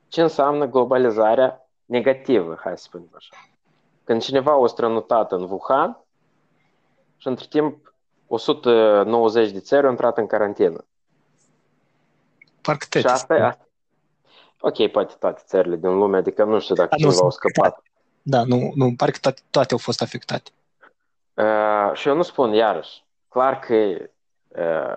ce 0.08 0.22
înseamnă 0.22 0.66
globalizarea 0.66 1.70
negativă, 1.86 2.58
hai 2.64 2.78
să 2.78 2.84
spunem 2.84 3.10
așa. 3.16 3.49
Când 4.10 4.22
cineva 4.22 4.52
a 4.64 4.68
strănutat 4.68 5.32
în 5.32 5.42
Wuhan 5.42 6.06
și 7.18 7.28
între 7.28 7.46
timp 7.50 7.94
190 8.28 9.52
de 9.52 9.60
țări 9.60 9.86
au 9.86 9.92
intrat 9.92 10.18
în 10.18 10.28
carantină. 10.28 10.86
Parcă 12.62 13.00
și 13.00 13.06
asta, 13.06 13.34
asta, 13.34 13.68
Ok, 14.60 14.88
poate 14.88 15.16
toate 15.20 15.42
țările 15.46 15.76
din 15.76 15.98
lume, 15.98 16.18
adică 16.18 16.44
nu 16.44 16.60
știu 16.60 16.76
dacă 16.76 16.96
cineva 16.96 17.20
au 17.22 17.30
scăpat. 17.30 17.82
Da, 18.22 18.44
nu, 18.44 18.72
nu, 18.76 18.94
parcă 18.98 19.18
toate, 19.22 19.42
toate 19.50 19.72
au 19.72 19.80
fost 19.80 20.02
afectate. 20.02 20.52
Uh, 21.34 21.92
și 21.94 22.08
eu 22.08 22.16
nu 22.16 22.22
spun 22.22 22.54
iarăși, 22.54 23.04
clar 23.28 23.60
că 23.60 23.76
uh, 24.48 24.96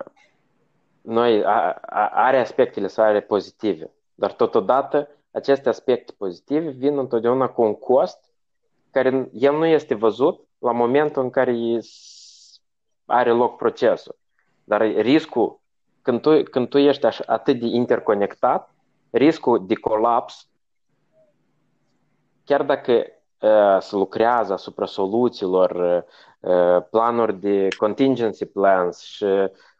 noi 1.01 1.43
a, 1.43 1.71
a, 1.81 2.09
are 2.13 2.39
aspectele 2.39 2.87
sale 2.87 3.21
pozitive, 3.21 3.91
dar 4.15 4.31
totodată 4.31 5.09
aceste 5.31 5.69
aspecte 5.69 6.13
pozitive 6.17 6.69
vin 6.69 6.97
întotdeauna 6.97 7.47
cu 7.47 7.61
un 7.61 7.75
cost 7.75 8.31
care 8.93 9.29
el 9.33 9.57
nu 9.57 9.65
este 9.65 9.93
văzut 9.93 10.47
la 10.57 10.71
momentul 10.71 11.23
în 11.23 11.29
care 11.29 11.79
are 13.05 13.31
loc 13.31 13.57
procesul. 13.57 14.15
Dar 14.63 14.81
riscul, 14.81 15.59
când 16.01 16.21
tu, 16.21 16.43
când 16.43 16.69
tu 16.69 16.77
ești 16.77 17.05
așa, 17.05 17.23
atât 17.27 17.59
de 17.59 17.65
interconectat, 17.65 18.75
riscul 19.09 19.65
de 19.67 19.75
colaps, 19.75 20.47
chiar 22.45 22.63
dacă 22.63 22.91
uh, 22.91 23.77
se 23.79 23.95
lucrează 23.95 24.53
asupra 24.53 24.85
soluțiilor, 24.85 26.03
uh, 26.39 26.83
planuri 26.89 27.39
de 27.39 27.67
contingency 27.77 28.45
plans 28.45 29.01
și 29.01 29.25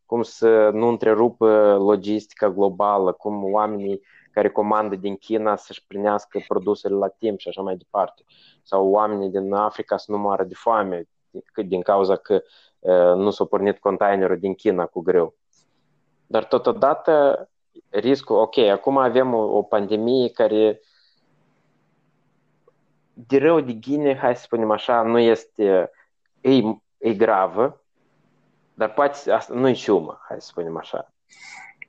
cum 0.05 0.21
să 0.21 0.69
nu 0.73 0.87
întrerupă 0.87 1.77
logistica 1.79 2.49
globală, 2.49 3.11
cum 3.11 3.53
oamenii 3.53 4.01
care 4.33 4.49
comandă 4.49 4.95
din 4.95 5.15
China 5.15 5.55
să-și 5.55 5.85
primească 5.87 6.43
produsele 6.47 6.95
la 6.95 7.07
timp 7.07 7.39
și 7.39 7.47
așa 7.47 7.61
mai 7.61 7.75
departe. 7.75 8.23
Sau 8.63 8.87
oamenii 8.87 9.29
din 9.29 9.53
Africa 9.53 9.97
să 9.97 10.11
nu 10.11 10.17
moară 10.17 10.43
de 10.43 10.53
foame 10.53 11.07
din 11.65 11.81
cauza 11.81 12.15
că 12.15 12.43
uh, 12.79 13.15
nu 13.15 13.29
s-a 13.29 13.45
pornit 13.45 13.79
containerul 13.79 14.39
din 14.39 14.53
China 14.53 14.85
cu 14.85 15.01
greu. 15.01 15.35
Dar 16.27 16.45
totodată 16.45 17.47
riscul, 17.89 18.35
ok, 18.35 18.57
acum 18.57 18.97
avem 18.97 19.33
o, 19.33 19.57
o 19.57 19.61
pandemie 19.61 20.29
care 20.29 20.81
de 23.13 23.37
rău 23.37 23.59
de 23.59 23.73
ghine, 23.73 24.17
hai 24.17 24.35
să 24.35 24.41
spunem 24.41 24.71
așa, 24.71 25.01
nu 25.01 25.19
este, 25.19 25.91
e, 26.41 26.51
e 26.97 27.13
gravă, 27.13 27.81
dar 28.73 28.93
poate 28.93 29.31
asta 29.31 29.53
nu 29.53 29.67
e 29.67 29.73
ciumă, 29.73 30.19
hai 30.27 30.41
să 30.41 30.47
spunem 30.47 30.77
așa. 30.77 31.13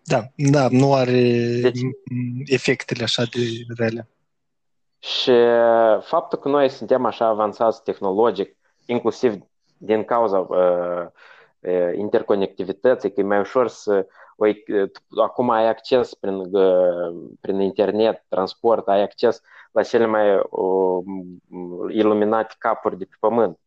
Da, 0.07 0.23
da, 0.37 0.69
nu 0.71 0.95
are 0.95 1.21
deci, 1.61 1.81
efectele 2.47 3.03
așa 3.03 3.23
de 3.23 3.41
rele. 3.77 4.09
Și 4.99 5.33
faptul 6.01 6.39
că 6.39 6.49
noi 6.49 6.69
suntem 6.69 7.05
așa 7.05 7.27
avansați 7.27 7.83
tehnologic, 7.83 8.57
inclusiv 8.87 9.35
din 9.79 10.05
cauza 10.05 10.39
uh, 10.39 11.07
uh, 11.61 11.97
interconectivității, 11.97 13.13
că 13.13 13.21
e 13.21 13.25
mai 13.25 13.39
ușor 13.39 13.69
să 13.69 14.07
o, 14.37 14.47
acum 15.23 15.51
ai 15.51 15.69
acces 15.69 16.15
prin, 16.15 16.35
uh, 16.35 17.15
prin 17.41 17.61
internet, 17.61 18.25
transport, 18.29 18.89
ai 18.89 19.03
acces 19.03 19.41
la 19.73 19.83
cele 19.83 20.07
mai 20.07 20.37
uh, 20.37 21.05
iluminate 21.89 22.55
capuri 22.59 22.99
de 22.99 23.05
pe 23.05 23.17
pământ. 23.21 23.59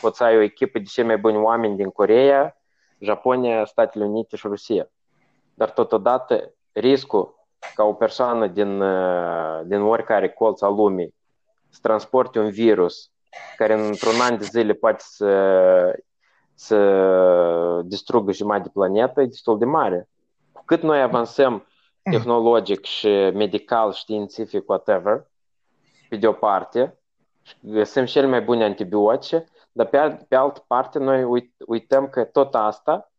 Poți 0.00 0.16
să 0.16 0.24
ai 0.24 0.36
o 0.36 0.40
echipă 0.40 0.78
de 0.78 0.84
cei 0.84 1.04
mai 1.04 1.18
buni 1.18 1.36
oameni 1.36 1.76
din 1.76 1.88
Coreea, 1.88 2.56
Japonia, 2.98 3.64
Statele 3.64 4.04
Unite 4.04 4.36
și 4.36 4.46
Rusia. 4.46 4.90
Dar 5.54 5.70
totodată 5.70 6.54
riscul 6.72 7.34
ca 7.74 7.84
o 7.84 7.92
persoană 7.92 8.46
din, 8.46 8.80
uh, 8.80 9.60
din 9.64 9.80
oricare 9.80 10.28
colț 10.28 10.60
al 10.60 10.74
lumii 10.74 11.14
să 11.68 11.78
transporte 11.82 12.38
un 12.38 12.50
virus 12.50 13.10
care 13.56 13.74
într-un 13.74 14.20
an 14.20 14.38
de 14.38 14.44
zile 14.44 14.72
poate 14.72 15.02
să, 15.06 16.00
să 16.54 17.82
distrugă 17.84 18.32
jumătate 18.32 18.62
de 18.62 18.70
planetă, 18.72 19.20
e 19.20 19.26
destul 19.26 19.58
de 19.58 19.64
mare. 19.64 20.08
Cu 20.52 20.62
cât 20.64 20.82
noi 20.82 21.02
avansăm 21.02 21.66
tehnologic 22.02 22.84
și 22.84 23.08
medical, 23.34 23.92
științific, 23.92 24.68
whatever, 24.68 25.26
pe 26.08 26.16
de 26.16 26.26
o 26.26 26.32
parte, 26.32 26.98
găsim 27.60 28.04
cele 28.04 28.26
mai 28.26 28.40
bune 28.40 28.64
antibiotice, 28.64 29.48
dar 29.72 29.86
pe, 29.86 30.24
pe 30.28 30.36
altă 30.36 30.64
parte 30.66 30.98
noi 30.98 31.24
uit, 31.24 31.54
uităm 31.66 32.08
că 32.08 32.24
tot 32.24 32.54
asta 32.54 33.12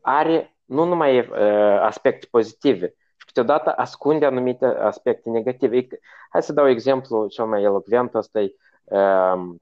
are 0.00 0.53
nu 0.64 0.84
numai 0.84 1.18
uh, 1.18 1.78
aspecte 1.80 2.26
pozitive, 2.30 2.94
și 3.16 3.26
câteodată 3.26 3.72
ascunde 3.76 4.26
anumite 4.26 4.64
aspecte 4.64 5.30
negative. 5.30 5.86
Hai 6.30 6.42
să 6.42 6.52
dau 6.52 6.68
exemplu 6.68 7.26
cel 7.26 7.44
mai 7.44 7.62
elocvent, 7.62 8.14
ăsta 8.14 8.40
e, 8.40 8.54
uh, 8.84 9.54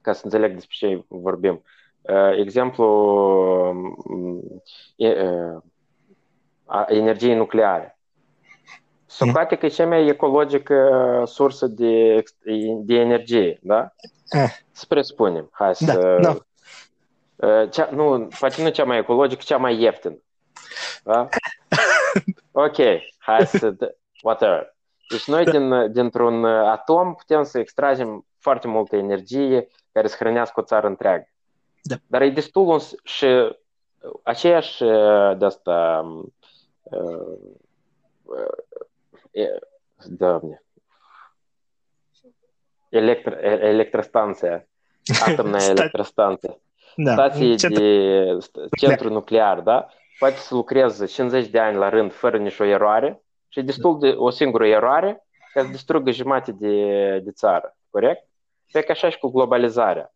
ca 0.00 0.12
să 0.12 0.20
înțeleg 0.24 0.54
despre 0.54 0.76
ce 0.78 1.04
vorbim. 1.08 1.62
Uh, 2.02 2.38
exemplu 2.38 2.86
uh, 4.96 5.62
energiei 6.88 7.34
nucleare. 7.34 7.98
Socrate 9.06 9.56
că 9.56 9.66
e 9.66 9.68
cea 9.68 9.86
mai 9.86 10.06
ecologică 10.06 11.22
sursă 11.26 11.66
de, 11.66 12.22
de 12.76 12.94
energie, 12.94 13.58
da? 13.62 13.92
Eh. 14.28 14.50
Să 14.70 14.84
presupunem. 14.88 15.48
Hai 15.52 15.66
da, 15.66 15.92
să... 15.92 16.18
Da. 16.22 16.36
Cea, 17.70 17.88
nu, 17.92 18.28
poate 18.38 18.62
nu 18.62 18.68
cea 18.68 18.84
mai 18.84 18.98
ecologică, 18.98 19.42
cea 19.44 19.56
mai 19.56 19.80
ieftină. 19.80 20.18
Da? 21.04 21.28
Ok, 22.52 22.76
hai 23.18 23.46
să... 23.46 23.74
Whatever. 24.22 24.76
Deci 25.08 25.26
noi 25.26 25.44
din, 25.44 25.92
dintr-un 25.92 26.44
atom 26.44 27.14
putem 27.14 27.42
să 27.42 27.58
extragem 27.58 28.26
foarte 28.38 28.68
multă 28.68 28.96
energie 28.96 29.68
care 29.92 30.06
să 30.06 30.16
hrănească 30.18 30.60
o 30.60 30.64
țară 30.64 30.86
întreagă. 30.86 31.28
Da. 31.82 31.94
Dar 32.06 32.22
e 32.22 32.30
destul 32.30 32.80
și 33.02 33.26
aceeași 34.22 34.82
de 35.36 35.44
asta 35.44 36.04
Doamne. 40.06 40.62
Electro, 42.88 43.38
electrostanția. 43.42 44.68
Atomna 45.26 45.58
electrostanție. 45.64 46.60
Da. 46.96 47.12
Stație 47.12 47.54
Centru... 47.54 47.82
de 47.82 48.38
centru 48.78 49.08
da. 49.08 49.14
nuclear, 49.14 49.60
da? 49.60 49.88
Poate 50.18 50.36
să 50.36 50.54
lucreze 50.54 51.06
50 51.06 51.46
de 51.46 51.58
ani 51.58 51.76
la 51.76 51.88
rând 51.88 52.12
fără 52.12 52.38
nicio 52.38 52.64
eroare 52.64 53.22
și 53.48 53.62
destul 53.62 53.98
de 53.98 54.08
o 54.08 54.30
singură 54.30 54.66
eroare 54.66 55.26
ca 55.52 55.62
să 55.62 55.68
distrugă 55.68 56.10
jumate 56.10 56.52
de, 56.52 57.18
de 57.18 57.30
țară. 57.30 57.76
Corect? 57.90 58.26
Pe 58.72 58.80
că 58.80 58.92
așa 58.92 59.08
și 59.08 59.18
cu 59.18 59.28
globalizarea. 59.28 60.14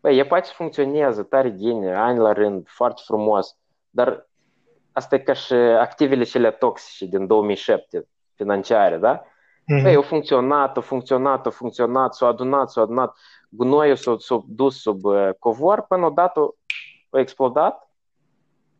Băi, 0.00 0.18
e 0.18 0.24
poate 0.24 0.46
să 0.46 0.52
funcționeze 0.54 1.22
tare 1.22 1.48
bine, 1.48 1.94
ani 1.94 2.18
la 2.18 2.32
rând, 2.32 2.66
foarte 2.68 3.02
frumos, 3.04 3.56
dar 3.90 4.28
asta 4.92 5.14
e 5.14 5.18
ca 5.18 5.32
și 5.32 5.54
activele 5.54 6.24
cele 6.24 6.50
toxice 6.50 7.06
din 7.06 7.26
2007 7.26 8.08
financiare, 8.34 8.96
da? 8.96 9.24
Mm-hmm. 9.64 9.82
Păi, 9.82 9.94
au 9.94 10.02
funcționat, 10.02 10.76
au 10.76 10.82
funcționat, 10.82 11.44
au 11.44 11.50
funcționat, 11.50 12.14
s-au 12.14 12.28
adunat, 12.28 12.70
s-au 12.70 12.82
adunat, 12.82 13.16
gunoiul 13.48 13.96
s-a, 13.96 14.16
s-a 14.18 14.44
dus 14.48 14.80
sub 14.80 15.04
uh, 15.04 15.28
covor, 15.38 15.84
până 15.88 16.06
odată 16.06 16.54
a 17.10 17.18
explodat 17.18 17.90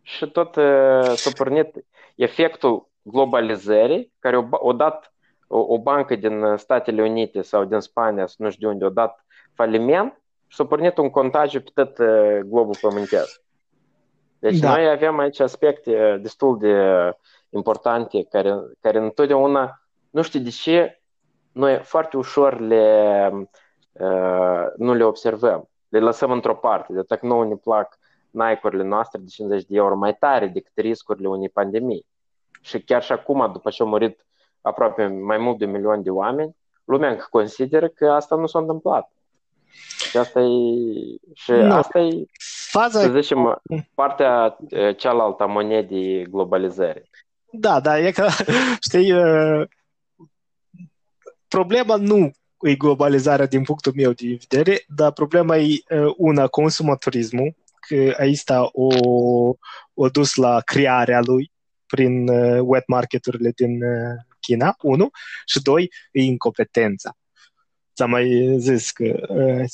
și 0.02 0.26
tot 0.26 0.56
uh, 0.56 1.12
s-a 1.14 1.30
pornit 1.36 1.84
efectul 2.14 2.88
globalizării, 3.02 4.12
care 4.18 4.36
o, 4.36 4.44
o 4.50 4.72
dat 4.72 5.14
o, 5.46 5.58
o 5.58 5.78
bancă 5.78 6.16
din 6.16 6.54
Statele 6.56 7.02
Unite 7.02 7.42
sau 7.42 7.64
din 7.64 7.80
Spania, 7.80 8.26
nu 8.36 8.50
știu 8.50 8.68
de 8.68 8.72
unde, 8.72 8.84
a 8.84 8.88
dat 8.88 9.24
faliment 9.54 10.20
și 10.46 10.56
s-a 10.56 10.64
pornit 10.64 10.98
un 10.98 11.10
contagiu 11.10 11.60
pe 11.60 11.70
tot 11.74 11.98
uh, 11.98 12.38
globul 12.44 12.76
pământesc. 12.80 13.42
Deci 14.38 14.58
da. 14.58 14.74
noi 14.74 14.88
avem 14.88 15.18
aici 15.18 15.40
aspecte 15.40 16.18
destul 16.22 16.58
de 16.58 16.76
importante 17.50 18.26
care, 18.30 18.54
care 18.80 18.98
întotdeauna, 18.98 19.83
nu 20.14 20.22
știu 20.22 20.40
de 20.40 20.50
ce, 20.50 21.00
noi 21.52 21.78
foarte 21.82 22.16
ușor 22.16 22.60
le, 22.60 23.30
uh, 23.92 24.64
nu 24.76 24.94
le 24.94 25.04
observăm. 25.04 25.68
Le 25.88 25.98
lăsăm 25.98 26.30
într-o 26.30 26.54
parte. 26.54 26.92
De 26.92 27.02
dacă 27.06 27.26
nouă 27.26 27.44
ne 27.44 27.54
plac 27.54 27.98
Nike-urile 28.30 28.82
noastre 28.82 29.20
de 29.20 29.26
50 29.26 29.64
de 29.64 29.76
euro 29.76 29.96
mai 29.96 30.14
tare 30.14 30.46
decât 30.46 30.72
riscurile 30.74 31.28
unei 31.28 31.48
pandemii. 31.48 32.06
Și 32.60 32.80
chiar 32.80 33.02
și 33.02 33.12
acum, 33.12 33.50
după 33.52 33.70
ce 33.70 33.82
au 33.82 33.88
murit 33.88 34.26
aproape 34.60 35.06
mai 35.06 35.38
mult 35.38 35.58
de 35.58 35.64
un 35.64 35.70
milion 35.70 36.02
de 36.02 36.10
oameni, 36.10 36.56
lumea 36.84 37.10
încă 37.10 37.26
consideră 37.30 37.88
că 37.88 38.10
asta 38.10 38.36
nu 38.36 38.46
s-a 38.46 38.58
întâmplat. 38.58 39.10
Și 40.10 40.16
asta 40.16 40.40
e, 40.40 40.48
și 41.34 41.50
nu. 41.50 41.74
asta 41.74 41.98
e 41.98 42.24
Faza... 42.70 43.00
să 43.00 43.20
zicem, 43.20 43.62
partea 43.94 44.56
cealaltă 44.96 45.42
a 45.42 45.46
monedii 45.46 46.26
globalizării. 46.26 47.10
Da, 47.50 47.80
da, 47.80 47.98
e 47.98 48.10
că, 48.10 48.26
știi, 48.88 49.12
problema 51.54 51.96
nu 51.96 52.30
e 52.60 52.74
globalizarea 52.74 53.46
din 53.46 53.62
punctul 53.62 53.92
meu 53.96 54.12
de 54.12 54.38
vedere, 54.48 54.84
dar 54.88 55.12
problema 55.12 55.56
e 55.56 55.78
una, 56.16 56.46
consumatorismul, 56.46 57.54
că 57.80 58.14
aici 58.18 58.42
o, 58.72 58.88
o 59.94 60.08
dus 60.08 60.34
la 60.34 60.60
crearea 60.60 61.20
lui 61.20 61.52
prin 61.86 62.28
wet 62.58 62.86
marketurile 62.86 63.50
din 63.50 63.80
China, 64.40 64.74
unu, 64.82 65.10
și 65.46 65.62
doi, 65.62 65.90
e 66.12 66.22
incompetența. 66.22 67.16
Ți-am 67.94 68.10
mai 68.10 68.54
zis 68.58 68.90
că 68.90 69.26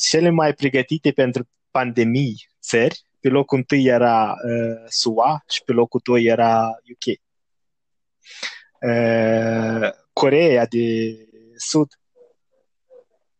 cele 0.09 0.31
mai 0.31 0.55
pregătite 0.55 1.11
pentru 1.11 1.49
pandemii 1.71 2.49
țări, 2.63 3.05
pe 3.21 3.29
locul 3.29 3.59
întâi 3.59 3.85
era 3.85 4.31
uh, 4.31 4.85
SUA 4.89 5.45
și 5.49 5.63
pe 5.65 5.73
locul 5.73 6.01
doi 6.05 6.25
era 6.25 6.69
UK. 6.91 7.19
uh, 8.81 9.91
Coreea 10.13 10.67
de 10.67 11.15
Sud. 11.61 11.89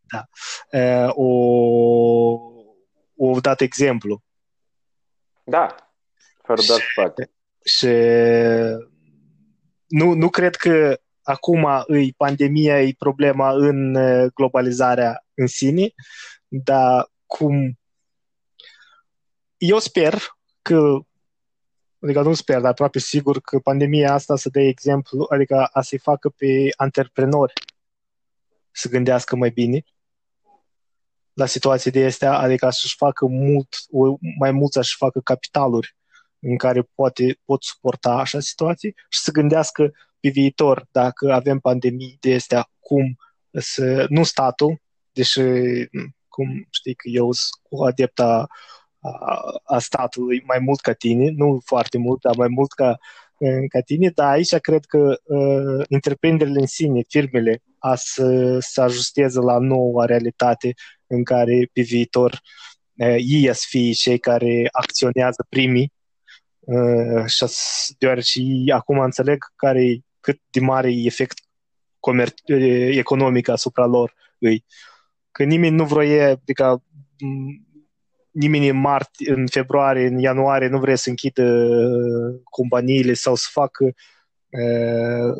Da. 0.01 0.29
Uh, 0.73 1.11
o, 1.15 1.29
o 3.17 3.41
dat 3.41 3.61
exemplu. 3.61 4.23
Da, 5.45 5.75
fără 6.43 6.63
doar 6.67 6.81
spate. 6.91 7.31
Și 7.65 7.87
nu, 9.87 10.13
nu 10.13 10.29
cred 10.29 10.55
că 10.57 11.01
acum 11.23 11.67
îi 11.87 12.13
pandemia 12.13 12.83
e 12.83 12.95
problema 12.99 13.51
în 13.51 13.93
globalizarea 14.35 15.25
în 15.35 15.47
sine, 15.47 15.93
dar 16.49 17.11
cum 17.27 17.79
eu 19.57 19.79
sper 19.79 20.15
că 20.63 21.05
adică 22.03 22.23
nu 22.23 22.35
sper, 22.35 22.61
dar 22.61 22.71
aproape 22.71 22.99
sigur 22.99 23.41
că 23.41 23.59
pandemia 23.59 24.13
asta 24.13 24.37
să 24.37 24.49
dea 24.49 24.63
exemplu, 24.63 25.27
adică 25.29 25.69
a 25.73 25.83
să-i 25.83 25.99
facă 25.99 26.29
pe 26.29 26.69
antreprenori 26.77 27.53
să 28.71 28.89
gândească 28.89 29.37
mai 29.37 29.51
bine 29.51 29.85
la 31.33 31.47
situații 31.47 31.91
de 31.91 32.05
astea, 32.05 32.39
adică 32.39 32.71
să-și 32.71 32.97
facă 32.97 33.27
mult, 33.27 33.69
mai 34.39 34.51
mult 34.51 34.73
să-și 34.73 34.97
facă 34.97 35.21
capitaluri 35.21 35.97
în 36.39 36.57
care 36.57 36.83
poate, 36.95 37.39
pot 37.45 37.63
suporta 37.63 38.11
așa 38.11 38.41
situații 38.41 38.95
și 39.09 39.21
să 39.21 39.31
gândească 39.31 39.93
pe 40.21 40.29
viitor, 40.29 40.87
dacă 40.91 41.33
avem 41.33 41.59
pandemii 41.59 42.17
de 42.21 42.35
astea, 42.35 42.71
cum 42.81 43.17
să, 43.53 44.07
nu 44.09 44.23
statul, 44.23 44.81
deși 45.13 45.41
cum 46.29 46.67
știi 46.71 46.95
că 46.95 47.09
eu 47.09 47.33
sunt 47.33 47.81
adepta 47.87 48.47
a, 49.01 49.43
a 49.65 49.79
statului 49.79 50.43
mai 50.47 50.59
mult 50.59 50.81
ca 50.81 50.93
tine, 50.93 51.31
nu 51.31 51.61
foarte 51.65 51.99
mult, 51.99 52.21
dar 52.21 52.37
mai 52.37 52.49
mult 52.49 52.73
ca, 52.73 52.99
ca 53.69 53.81
tine, 53.81 54.09
dar 54.09 54.31
aici 54.31 54.57
cred 54.57 54.85
că 54.85 55.21
uh, 55.25 55.85
întreprinderile 55.89 56.61
în 56.61 56.67
sine, 56.67 57.03
firmele, 57.09 57.63
a 57.81 57.95
să 57.95 58.59
se 58.61 58.81
ajusteze 58.81 59.39
la 59.39 59.59
noua 59.59 60.05
realitate 60.05 60.75
în 61.07 61.25
care 61.25 61.69
pe 61.73 61.81
viitor 61.81 62.41
uh, 62.97 63.17
ei 63.19 63.55
să 63.55 63.65
fie 63.69 63.93
cei 63.93 64.19
care 64.19 64.69
acționează 64.73 65.47
primii 65.49 65.93
uh, 66.59 67.25
și 67.27 67.47
deoarece 67.99 68.41
ei 68.41 68.73
acum 68.73 68.99
înțeleg 68.99 69.45
care 69.57 70.01
cât 70.21 70.41
de 70.51 70.61
mare 70.61 70.93
e 70.93 71.07
efect 71.07 71.39
comer- 72.01 72.35
economic 72.91 73.49
asupra 73.49 73.87
lor 73.87 74.15
îi. 74.39 74.65
Că 75.31 75.45
nimeni 75.45 75.77
nu 75.77 75.85
vrea, 75.85 76.31
adică 76.31 76.83
nimeni 78.31 78.69
în 78.69 78.77
martie, 78.77 79.33
în 79.33 79.47
februarie, 79.47 80.07
în 80.07 80.19
ianuarie 80.19 80.69
nu 80.69 80.79
vrea 80.79 80.95
să 80.95 81.09
închidă 81.09 81.43
uh, 81.43 82.41
companiile 82.45 83.13
sau 83.13 83.35
să 83.35 83.49
facă 83.51 83.85
uh, 83.85 85.37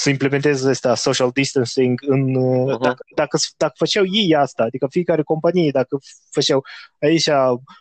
să 0.00 0.10
implementeze 0.10 0.70
asta 0.70 0.94
social 0.94 1.30
distancing 1.30 2.00
în, 2.06 2.28
uh-huh. 2.28 2.80
dacă, 2.80 3.02
dacă, 3.14 3.38
dacă 3.56 3.72
făceau 3.76 4.04
ei 4.10 4.34
asta, 4.34 4.62
adică 4.62 4.86
fiecare 4.90 5.22
companie, 5.22 5.70
dacă 5.70 5.98
făceau 6.30 6.64
aici 7.00 7.28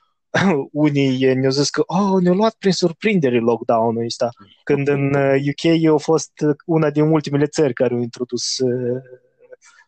unii 0.71 1.33
ne-au 1.33 1.51
zis 1.51 1.69
că 1.69 1.83
oh, 1.85 2.21
ne-au 2.21 2.35
luat 2.35 2.55
prin 2.59 2.71
surprindere 2.71 3.39
lockdown-ul 3.39 4.05
ăsta, 4.05 4.29
când 4.63 4.87
în 4.87 5.13
UK 5.13 5.81
uh, 5.83 5.93
a 5.93 5.97
fost 5.97 6.31
una 6.65 6.89
din 6.89 7.03
ultimele 7.03 7.45
țări 7.45 7.73
care 7.73 7.93
au 7.93 8.01
introdus 8.01 8.57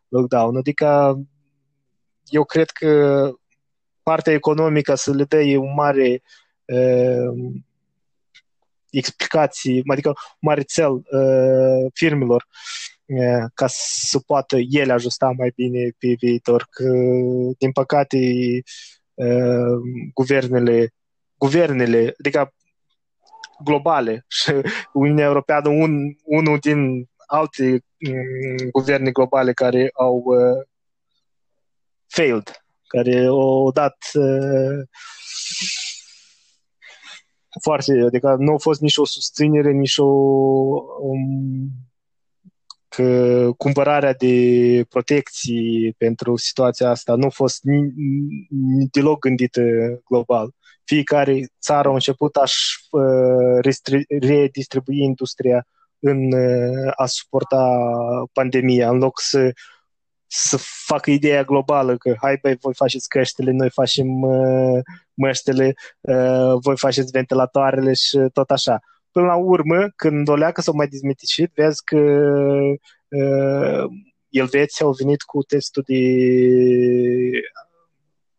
lockdown. 0.07 0.57
Adică 0.57 1.19
eu 2.25 2.43
cred 2.43 2.69
că 2.69 3.31
partea 4.03 4.33
economică 4.33 4.95
să 4.95 5.13
le 5.13 5.23
dea 5.23 5.59
un 5.59 5.73
mare 5.73 6.21
uh, 6.65 7.53
explicații, 8.91 9.83
adică 9.85 10.07
un 10.07 10.15
mare 10.39 10.61
cel 10.61 10.91
uh, 10.91 11.91
firmelor 11.93 12.47
uh, 13.05 13.45
ca 13.53 13.65
să 13.69 14.19
poată 14.19 14.57
ele 14.69 14.93
ajusta 14.93 15.33
mai 15.37 15.51
bine 15.55 15.89
pe 15.97 16.15
viitor. 16.19 16.67
Că, 16.69 16.91
din 17.57 17.71
păcate, 17.71 18.17
uh, 19.13 19.79
guvernele, 20.13 20.93
guvernele, 21.37 22.13
adică 22.19 22.53
globale 23.63 24.25
și 24.37 24.51
Uniunea 24.93 25.25
Europeană, 25.25 25.69
un, 25.69 26.15
unul 26.23 26.57
din 26.59 27.09
alte 27.27 27.83
um, 28.09 28.69
guverne 28.71 29.11
globale 29.11 29.53
care 29.53 29.89
au 29.93 30.23
uh, 30.25 30.65
failed 32.07 32.63
care 32.89 33.25
au 33.25 33.71
dat 33.71 33.97
uh, 34.13 34.87
foarte, 37.61 38.03
adică 38.05 38.35
nu 38.39 38.53
a 38.53 38.57
fost 38.57 38.81
nici 38.81 38.97
o 38.97 39.05
susținere, 39.05 39.71
nici 39.71 39.97
o 39.97 40.05
um, 41.01 41.69
că 42.89 43.49
cumpărarea 43.57 44.13
de 44.13 44.85
protecții 44.89 45.93
pentru 45.97 46.35
situația 46.35 46.89
asta 46.89 47.15
nu 47.15 47.25
a 47.25 47.29
fost 47.29 47.63
ni, 47.63 47.81
ni, 47.81 48.87
deloc 48.91 49.19
gândită 49.19 49.61
global. 50.09 50.51
Fiecare 50.83 51.51
țară 51.61 51.89
a 51.89 51.93
început 51.93 52.35
a 52.35 52.43
uh, 52.91 53.75
redistribui 54.19 54.97
industria 54.97 55.67
în 55.99 56.31
uh, 56.33 56.91
a 56.95 57.05
suporta 57.05 57.79
pandemia, 58.33 58.89
în 58.89 58.97
loc 58.97 59.21
să 59.21 59.51
să 60.31 60.57
facă 60.85 61.11
ideea 61.11 61.43
globală 61.43 61.97
că 61.97 62.15
hai 62.21 62.37
băi, 62.41 62.57
voi 62.61 62.73
faceți 62.73 63.09
căștile, 63.09 63.51
noi 63.51 63.69
facem 63.69 64.21
uh, 64.21 64.79
măștele, 65.13 65.73
uh, 66.01 66.53
voi 66.61 66.77
faceți 66.77 67.11
ventilatoarele 67.11 67.93
și 67.93 68.17
tot 68.33 68.51
așa. 68.51 68.79
Până 69.11 69.25
la 69.25 69.35
urmă, 69.35 69.87
când 69.95 70.27
o 70.27 70.35
leacă 70.35 70.61
s-au 70.61 70.73
mai 70.73 70.87
dezmiticit, 70.87 71.51
vezi 71.55 71.83
că 71.83 71.97
uh, 73.07 73.83
elveții 74.29 74.85
au 74.85 74.91
venit 74.91 75.21
cu 75.21 75.43
testul 75.43 75.83
de 75.87 76.01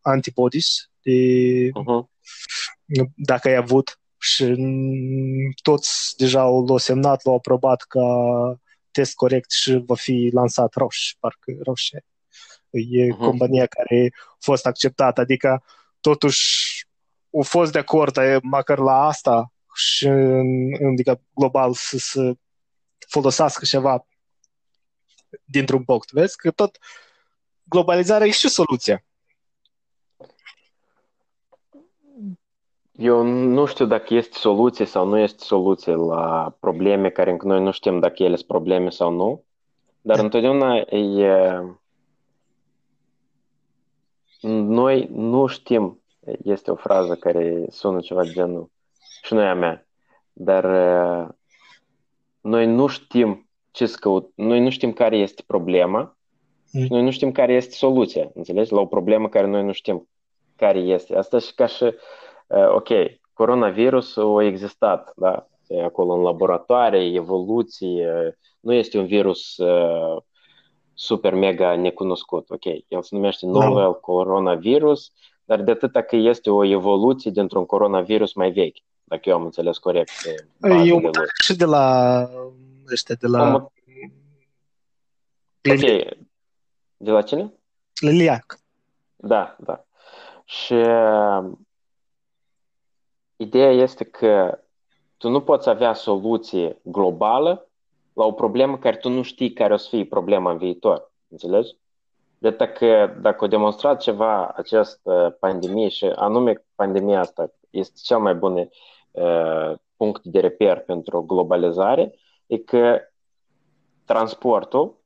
antibodies, 0.00 0.90
de 1.02 1.10
uh-huh. 1.68 2.04
dacă 3.16 3.48
ai 3.48 3.54
avut 3.54 4.00
și 4.18 4.56
toți 5.62 6.14
deja 6.16 6.42
l-au 6.42 6.76
semnat, 6.76 7.24
l-au 7.24 7.34
aprobat 7.34 7.82
ca 7.82 8.00
test 8.90 9.14
corect 9.14 9.50
și 9.50 9.82
va 9.86 9.94
fi 9.94 10.30
lansat 10.32 10.74
Roche, 10.74 11.16
parcă 11.20 11.52
Roche 11.62 12.04
e 12.70 13.06
uh-huh. 13.06 13.16
compania 13.16 13.66
care 13.66 14.10
a 14.14 14.36
fost 14.38 14.66
acceptată, 14.66 15.20
adică 15.20 15.64
totuși 16.00 16.86
au 17.34 17.42
fost 17.42 17.72
de 17.72 17.78
acord 17.78 18.16
măcar 18.42 18.78
la 18.78 19.06
asta 19.06 19.52
și 19.74 20.06
adică 20.92 21.22
global 21.34 21.74
să, 21.74 21.98
să 21.98 22.32
folosească 23.08 23.64
ceva 23.64 24.06
dintr-un 25.44 25.84
punct. 25.84 26.10
Vezi 26.10 26.36
că 26.36 26.50
tot 26.50 26.78
globalizarea 27.62 28.26
e 28.26 28.30
și 28.30 28.48
soluția. 28.48 29.04
Eu 33.00 33.22
nu 33.22 33.66
știu 33.66 33.86
dacă 33.86 34.14
este 34.14 34.38
soluție 34.38 34.84
sau 34.84 35.06
nu 35.06 35.18
este 35.18 35.44
soluție 35.44 35.94
la 35.94 36.54
probleme 36.60 37.10
care 37.10 37.30
încă 37.30 37.46
noi 37.46 37.62
nu 37.62 37.70
știm 37.70 37.98
dacă 38.00 38.22
ele 38.22 38.34
sunt 38.34 38.48
probleme 38.48 38.90
sau 38.90 39.12
nu, 39.12 39.44
dar 40.00 40.16
da. 40.16 40.22
întotdeauna 40.22 40.76
e... 40.76 41.60
Noi 44.42 45.08
nu 45.12 45.46
știm, 45.46 46.02
este 46.42 46.70
o 46.70 46.74
frază 46.74 47.14
care 47.14 47.64
sună 47.70 48.00
ceva 48.00 48.24
genul, 48.24 48.70
și 49.22 49.34
noi 49.34 49.46
a 49.46 49.54
mea, 49.54 49.86
dar 50.32 50.64
noi 52.40 52.66
nu 52.66 52.86
știm 52.86 53.48
ce 53.70 53.86
să 53.86 53.96
căut, 54.00 54.32
noi 54.34 54.60
nu 54.60 54.70
știm 54.70 54.92
care 54.92 55.16
este 55.16 55.42
problema 55.46 56.16
mm. 56.72 56.82
și 56.82 56.92
noi 56.92 57.02
nu 57.02 57.10
știm 57.10 57.32
care 57.32 57.52
este 57.52 57.74
soluția, 57.74 58.30
înțelegi? 58.34 58.72
La 58.72 58.80
o 58.80 58.86
problemă 58.86 59.28
care 59.28 59.46
noi 59.46 59.64
nu 59.64 59.72
știm 59.72 60.08
care 60.56 60.78
este. 60.78 61.16
Asta 61.16 61.38
și 61.38 61.54
ca 61.54 61.66
și 61.66 61.84
Eh, 61.84 61.94
ok, 62.50 62.88
coronavirusul 63.32 64.38
a 64.38 64.44
existat, 64.44 65.12
da, 65.16 65.48
acolo 65.84 66.12
în 66.12 66.22
laboratoare, 66.22 67.04
evoluții, 67.04 68.02
nu 68.60 68.72
este 68.72 68.98
un 68.98 69.06
virus 69.06 69.56
uh, 69.56 70.22
super 70.94 71.34
mega 71.34 71.76
necunoscut, 71.76 72.50
ok, 72.50 72.64
el 72.64 73.02
se 73.02 73.14
numește 73.14 73.46
novel 73.46 73.82
no. 73.82 73.92
coronavirus, 73.92 75.12
dar 75.44 75.62
de 75.62 75.70
atâta 75.70 76.02
că 76.02 76.16
este 76.16 76.50
o 76.50 76.64
evoluție 76.64 77.30
dintr-un 77.30 77.66
coronavirus 77.66 78.34
mai 78.34 78.50
vechi, 78.50 78.76
dacă 79.04 79.28
eu 79.28 79.34
am 79.34 79.44
înțeles 79.44 79.78
corect. 79.78 80.10
Eu 80.84 81.00
și 81.42 81.56
de 81.56 81.64
la 81.64 82.28
ăștia, 82.92 83.14
de 83.14 83.26
la... 83.26 83.42
Om... 83.42 83.54
Ok, 85.70 86.18
de 86.96 87.10
la 87.10 87.22
cine? 87.22 87.52
Liliac. 88.00 88.58
Da, 89.16 89.56
da. 89.58 89.84
Și 90.44 90.74
Ideea 93.40 93.70
este 93.70 94.04
că 94.04 94.58
tu 95.16 95.28
nu 95.28 95.40
poți 95.40 95.68
avea 95.68 95.92
soluție 95.92 96.80
globală 96.82 97.68
la 98.12 98.24
o 98.24 98.32
problemă 98.32 98.78
care 98.78 98.96
tu 98.96 99.08
nu 99.08 99.22
știi 99.22 99.52
care 99.52 99.72
o 99.72 99.76
să 99.76 99.88
fie 99.88 100.04
problema 100.04 100.50
în 100.50 100.58
viitor. 100.58 101.12
Înțelegi? 101.28 101.76
De 102.38 102.50
că 102.50 103.16
dacă 103.20 103.44
o 103.44 103.46
demonstrat 103.46 104.00
ceva 104.00 104.46
această 104.46 105.36
pandemie 105.40 105.88
și 105.88 106.04
anume 106.04 106.64
pandemia 106.74 107.20
asta 107.20 107.52
este 107.70 108.00
cel 108.02 108.18
mai 108.18 108.34
bun 108.34 108.70
uh, 109.10 109.72
punct 109.96 110.24
de 110.24 110.40
reper 110.40 110.80
pentru 110.80 111.22
globalizare, 111.22 112.14
e 112.46 112.56
că 112.56 113.00
transportul, 114.04 114.96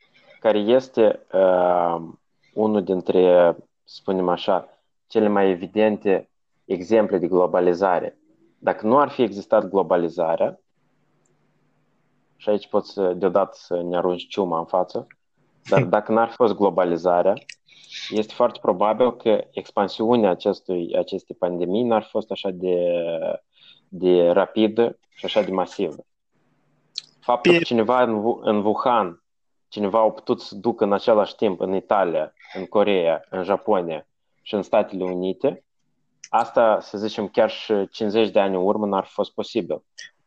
care 0.41 0.59
este 0.59 1.27
uh, 1.33 1.97
unul 2.55 2.83
dintre, 2.83 3.57
spunem 3.85 4.29
așa, 4.29 4.69
cele 5.07 5.29
mai 5.29 5.51
evidente 5.51 6.29
exemple 6.65 7.19
de 7.19 7.27
globalizare. 7.27 8.19
Dacă 8.65 8.87
nu 8.87 8.99
ar 8.99 9.09
fi 9.09 9.23
existat 9.23 9.69
globalizarea, 9.69 10.61
și 12.37 12.49
aici 12.49 12.69
poți 12.69 13.01
deodată 13.15 13.57
să 13.61 13.83
ne 13.83 13.97
arunci 13.97 14.27
ciuma 14.27 14.59
în 14.59 14.65
față, 14.65 15.07
dar 15.69 15.85
dacă 15.95 16.13
n-ar 16.13 16.29
fi 16.29 16.35
fost 16.35 16.55
globalizarea, 16.55 17.35
este 18.11 18.35
foarte 18.35 18.59
probabil 18.63 19.17
că 19.17 19.45
expansiunea 19.51 20.31
acestui, 20.31 20.97
acestei 20.97 21.37
pandemii 21.39 21.83
n-ar 21.83 22.03
fi 22.03 22.09
fost 22.09 22.31
așa 22.31 22.51
de, 22.51 22.77
de 23.89 24.31
rapidă 24.31 24.99
și 25.15 25.25
așa 25.25 25.43
de 25.43 25.51
masivă. 25.51 26.05
Faptul 27.21 27.53
că 27.53 27.63
cineva 27.63 28.03
în, 28.03 28.35
în 28.41 28.65
Wuhan, 28.65 29.23
cineva 29.69 30.01
a 30.01 30.11
putut 30.11 30.41
să 30.41 30.55
ducă 30.55 30.85
în 30.85 30.93
același 30.93 31.37
timp 31.37 31.61
în 31.61 31.75
Italia, 31.75 32.33
în 32.55 32.67
Coreea, 32.67 33.25
în 33.31 33.43
Japonia 33.43 34.07
și 34.43 34.55
în 34.55 34.63
Statele 34.63 35.05
Unite, 35.05 35.65
asta, 36.37 36.79
să 36.81 36.99
zicem, 36.99 37.29
chiar 37.29 37.51
și 37.51 37.89
50 37.91 38.31
de 38.31 38.41
ani 38.41 38.55
în 38.55 38.65
urmă 38.65 38.87
n-ar 38.87 39.05
fi 39.05 39.13
fost 39.13 39.33
posibil. 39.33 39.83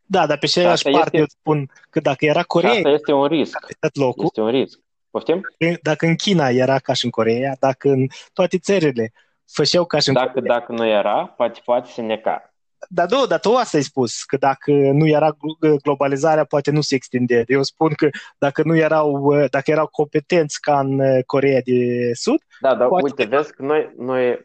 Da, 0.05 0.27
dar 0.27 0.37
pe 0.37 0.45
aceeași 0.45 0.83
parte 0.83 0.99
este... 1.03 1.17
eu 1.17 1.25
spun 1.27 1.69
că 1.89 1.99
dacă 1.99 2.25
era 2.25 2.43
Coreea... 2.43 2.73
Asta 2.73 2.89
este 2.89 3.11
un 3.11 3.25
risc. 3.25 3.57
Locul, 3.93 4.23
este 4.23 4.41
un 4.41 4.49
risc. 4.49 4.79
Poftim? 5.09 5.41
Dacă 5.81 6.05
în 6.05 6.15
China 6.15 6.49
era 6.49 6.79
ca 6.79 6.93
și 6.93 7.05
în 7.05 7.11
Coreea, 7.11 7.55
dacă 7.59 7.89
în 7.89 8.07
toate 8.33 8.57
țările 8.59 9.11
făceau 9.45 9.85
ca 9.85 9.99
și 9.99 10.07
în 10.07 10.13
dacă, 10.13 10.31
Coreea. 10.33 10.53
Dacă 10.59 10.71
nu 10.71 10.87
era, 10.87 11.33
poate, 11.37 11.59
poate 11.65 11.89
să 11.89 12.01
neca. 12.01 12.53
Dar 12.89 13.09
nu, 13.09 13.25
dar 13.25 13.39
tu 13.39 13.53
asta 13.53 13.77
ai 13.77 13.83
spus, 13.83 14.23
că 14.23 14.37
dacă 14.37 14.71
nu 14.71 15.07
era 15.07 15.37
globalizarea, 15.83 16.43
poate 16.43 16.71
nu 16.71 16.81
se 16.81 16.95
extinde. 16.95 17.43
Eu 17.47 17.63
spun 17.63 17.93
că 17.93 18.09
dacă 18.37 18.61
nu 18.65 18.75
erau, 18.75 19.33
dacă 19.49 19.71
erau 19.71 19.87
competenți 19.87 20.61
ca 20.61 20.79
în 20.79 21.21
Coreea 21.25 21.61
de 21.63 22.11
Sud... 22.13 22.39
Da, 22.59 22.75
dar 22.75 22.87
poate... 22.87 23.05
uite, 23.05 23.35
vezi 23.35 23.53
că 23.53 23.63
noi, 23.63 23.93
noi 23.97 24.29
uh, 24.31 24.39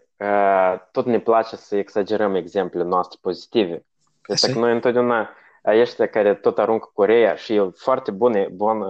tot 0.93 1.07
ne 1.07 1.21
place 1.21 1.57
să 1.57 1.77
exagerăm 1.77 2.35
exemplele 2.35 2.89
noastre 2.89 3.19
pozitive. 3.23 3.87
Deci 4.27 4.53
că 4.53 4.59
noi 4.59 4.73
întotdeauna 4.73 5.31
ăștia 5.65 6.07
care 6.07 6.35
tot 6.35 6.59
aruncă 6.59 6.91
Coreea 6.95 7.35
și 7.35 7.55
e 7.55 7.71
foarte 7.75 8.11
bun, 8.11 8.49
bun, 8.53 8.85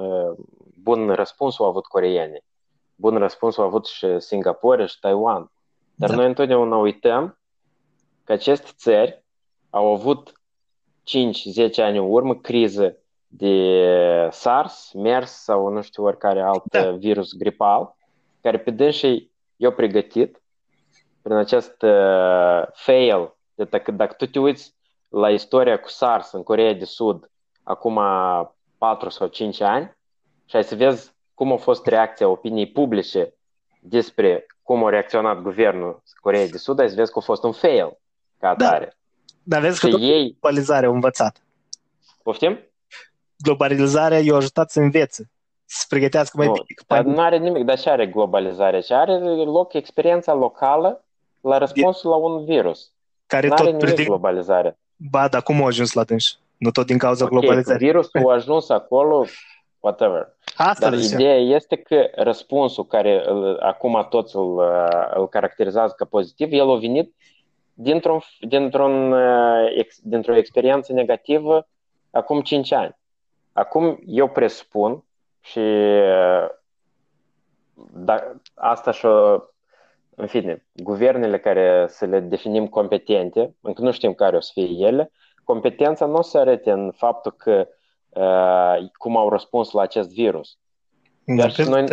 bun 0.83 1.11
răspuns 1.11 1.59
au 1.59 1.67
avut 1.67 1.87
coreeni. 1.87 2.45
Bun 2.95 3.17
răspuns 3.17 3.59
au 3.59 3.65
avut 3.65 3.87
și 3.87 4.19
Singapore 4.19 4.87
și 4.87 4.99
Taiwan. 5.01 5.51
Dar 5.95 6.09
da. 6.09 6.15
noi 6.17 6.27
întotdeauna 6.27 6.77
uităm 6.77 7.39
că 8.25 8.33
aceste 8.33 8.71
țări 8.77 9.25
au 9.71 9.93
avut 9.93 10.33
5-10 10.33 11.75
ani 11.77 11.99
în 11.99 12.11
urmă 12.11 12.35
criză 12.35 12.97
de 13.27 14.29
SARS, 14.31 14.93
MERS 14.95 15.31
sau 15.31 15.69
nu 15.69 15.83
știu 15.83 16.05
oricare 16.05 16.41
alt 16.41 16.63
da. 16.65 16.91
virus 16.91 17.35
gripal, 17.35 17.97
care 18.41 18.59
pe 18.59 18.71
dânsii 18.71 19.31
i-au 19.57 19.73
pregătit 19.73 20.42
prin 21.23 21.37
acest 21.37 21.83
uh, 21.83 22.63
fail. 22.73 23.35
De 23.55 23.65
dacă, 23.65 23.91
dacă 23.91 24.15
tu 24.15 24.27
te 24.27 24.39
uiți 24.39 24.75
la 25.09 25.31
istoria 25.31 25.81
cu 25.81 25.89
SARS 25.89 26.33
în 26.33 26.43
Coreea 26.43 26.75
de 26.75 26.85
Sud 26.85 27.31
acum 27.63 28.01
4 28.79 29.09
sau 29.09 29.27
5 29.27 29.61
ani 29.61 29.97
și 30.47 30.57
ai 30.57 30.65
să 30.65 30.75
vezi 30.75 31.13
cum 31.35 31.53
a 31.53 31.57
fost 31.57 31.87
reacția 31.87 32.29
opiniei 32.29 32.71
publice 32.71 33.35
despre 33.81 34.47
cum 34.63 34.85
a 34.85 34.89
reacționat 34.89 35.41
guvernul 35.41 36.03
Coreei 36.21 36.49
de 36.49 36.59
Sud, 36.59 36.81
ai 36.81 36.89
să 36.89 36.95
vezi 36.95 37.13
că 37.13 37.19
a 37.19 37.23
fost 37.23 37.43
un 37.43 37.53
fail 37.53 37.99
ca 38.39 38.49
atare. 38.49 38.85
Da. 38.85 38.93
Dar 39.43 39.61
vezi 39.61 39.81
că 39.81 39.87
ei... 39.87 40.37
globalizarea 40.41 40.89
a 40.89 40.93
învățat. 40.93 41.43
Poftim? 42.23 42.59
Globalizarea 43.37 44.19
i-a 44.19 44.35
ajutat 44.35 44.71
să 44.71 44.81
învețe, 44.81 45.31
să 45.65 45.77
se 45.81 45.87
pregătească 45.89 46.37
mai 46.37 46.47
nu, 46.47 46.53
bine. 46.53 46.65
Dar 46.87 47.05
nu 47.05 47.21
are 47.21 47.39
nimic, 47.39 47.65
dar 47.65 47.79
ce 47.79 47.91
are 47.91 48.07
globalizarea? 48.07 48.81
Ce 48.81 48.95
are 48.95 49.19
loc 49.45 49.73
experiența 49.73 50.33
locală 50.33 51.05
la 51.43 51.59
răspunsul 51.59 52.11
de... 52.11 52.17
la 52.17 52.17
un 52.17 52.45
virus. 52.45 52.93
Care 53.27 53.47
nu 53.47 53.53
are 53.53 53.71
tot 53.71 53.83
nimic 53.83 54.07
globalizarea. 54.07 54.79
Ba, 54.97 55.29
dar 55.29 55.43
cum 55.43 55.61
au 55.61 55.67
ajuns 55.67 55.93
la 55.93 56.05
dânsi? 56.05 56.39
Nu 56.57 56.71
tot 56.71 56.87
din 56.87 56.99
cauza 56.99 57.25
okay, 57.25 57.39
globalizării. 57.39 57.87
Virusul 57.87 58.31
a 58.31 58.33
ajuns 58.33 58.69
acolo, 58.69 59.27
whatever. 59.81 60.37
Asta 60.57 60.91
Dar 60.91 60.99
ideea 60.99 61.37
este 61.37 61.77
că 61.77 62.09
răspunsul 62.15 62.87
care 62.87 63.23
îl, 63.27 63.59
acum 63.59 64.07
toți 64.11 64.37
îl, 64.37 64.61
îl 65.15 65.29
caracterizează 65.29 65.95
ca 65.97 66.05
pozitiv, 66.05 66.53
el 66.53 66.71
a 66.71 66.77
venit 66.77 67.15
dintr-un, 67.75 68.21
dintr-un, 68.41 69.15
ex, 69.77 69.99
dintr-o 70.03 70.37
experiență 70.37 70.93
negativă 70.93 71.69
acum 72.11 72.41
5 72.41 72.73
ani. 72.73 72.97
Acum 73.53 73.99
eu 74.07 74.29
presupun 74.29 75.05
și 75.41 75.61
da, 77.93 78.33
asta 78.55 78.91
și 78.91 79.07
în 80.17 80.27
fine, 80.27 80.67
guvernele 80.75 81.39
care 81.39 81.87
să 81.89 82.05
le 82.05 82.21
definim 82.21 82.67
competente, 82.67 83.55
încă 83.61 83.83
nu 83.83 83.91
știm 83.91 84.13
care 84.13 84.37
o 84.37 84.41
să 84.41 84.51
fie 84.53 84.87
ele, 84.87 85.11
competența 85.45 86.07
nu 86.07 86.23
se 86.23 86.39
arate 86.39 86.71
în 86.71 86.93
faptul 86.97 87.33
că 87.33 87.69
uh, 88.09 88.91
cum 88.93 89.17
au 89.17 89.29
răspuns 89.29 89.71
la 89.71 89.83
acest 89.83 90.13
virus. 90.13 90.59
Da, 91.25 91.49
și 91.49 91.63
noi, 91.63 91.85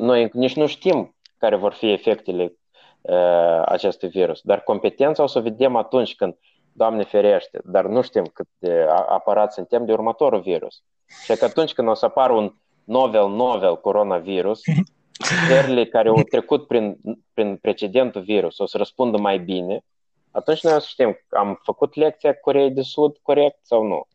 noi 0.00 0.30
nici 0.32 0.56
nu 0.56 0.66
știm 0.66 1.16
care 1.38 1.56
vor 1.56 1.72
fi 1.72 1.92
efectele 1.92 2.56
uh, 3.00 3.62
acestui 3.64 4.08
virus, 4.08 4.40
dar 4.42 4.60
competența 4.60 5.22
o 5.22 5.26
să 5.26 5.38
o 5.38 5.42
vedem 5.42 5.76
atunci 5.76 6.14
când, 6.14 6.36
Doamne 6.76 7.04
ferește, 7.04 7.60
dar 7.64 7.86
nu 7.86 8.02
știm 8.02 8.24
cât 8.32 8.46
de 8.58 8.86
aparat 9.08 9.52
suntem 9.52 9.84
de 9.84 9.92
următorul 9.92 10.40
virus. 10.40 10.82
Și 11.24 11.36
că 11.36 11.44
atunci 11.44 11.72
când 11.72 11.88
o 11.88 11.94
să 11.94 12.04
apară 12.04 12.32
un 12.32 12.54
novel, 12.84 13.28
novel 13.28 13.80
coronavirus, 13.80 14.60
țările 15.48 15.86
care 15.86 16.08
au 16.08 16.22
trecut 16.22 16.66
prin, 16.66 16.98
prin 17.34 17.56
precedentul 17.56 18.22
virus 18.22 18.58
o 18.58 18.66
să 18.66 18.76
răspundă 18.76 19.18
mai 19.18 19.38
bine, 19.38 19.84
atunci 20.30 20.62
noi 20.62 20.74
o 20.74 20.78
să 20.78 20.86
știm, 20.88 21.16
am 21.30 21.60
făcut 21.62 21.94
lecția 21.94 22.34
Coreei 22.34 22.70
de 22.70 22.82
Sud 22.82 23.16
corect 23.22 23.58
sau 23.62 23.82
nu. 23.82 24.06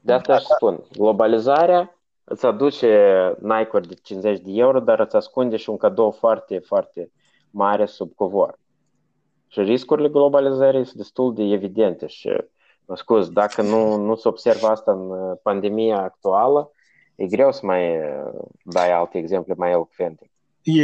De 0.00 0.12
asta 0.12 0.34
aș 0.34 0.42
spun, 0.42 0.84
globalizarea 0.92 1.98
îți 2.24 2.46
aduce 2.46 2.88
Nike-uri 3.40 3.88
de 3.88 3.94
50 3.94 4.40
de 4.40 4.50
euro, 4.52 4.80
dar 4.80 5.00
îți 5.00 5.16
ascunde 5.16 5.56
și 5.56 5.70
un 5.70 5.76
cadou 5.76 6.10
foarte, 6.10 6.58
foarte 6.58 7.10
mare 7.50 7.86
sub 7.86 8.14
covor. 8.14 8.58
Și 9.48 9.60
riscurile 9.60 10.08
globalizării 10.08 10.84
sunt 10.84 10.96
destul 10.96 11.34
de 11.34 11.42
evidente 11.42 12.06
și, 12.06 12.28
mă 12.86 12.96
scuz, 12.96 13.28
dacă 13.28 13.62
nu, 13.62 13.96
nu 13.96 14.14
se 14.14 14.28
observă 14.28 14.66
asta 14.66 14.92
în 14.92 15.34
pandemia 15.42 16.02
actuală, 16.02 16.70
e 17.16 17.26
greu 17.26 17.52
să 17.52 17.60
mai 17.62 17.96
uh, 17.96 18.44
dai 18.62 18.92
alte 18.92 19.18
exemple 19.18 19.54
mai 19.56 19.70
elocvente. 19.70 20.30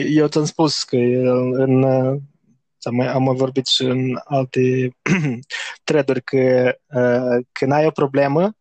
Eu 0.08 0.26
ți-am 0.26 0.44
spus 0.44 0.82
că 0.82 0.96
în, 0.96 1.84
am 2.82 2.94
mai, 2.94 3.06
am 3.06 3.22
mai 3.22 3.34
vorbit 3.34 3.66
și 3.66 3.82
în 3.82 4.20
alte 4.24 4.96
thread 5.84 6.18
că 6.24 6.74
uh, 6.94 7.44
când 7.52 7.72
ai 7.72 7.86
o 7.86 7.90
problemă, 7.90 8.56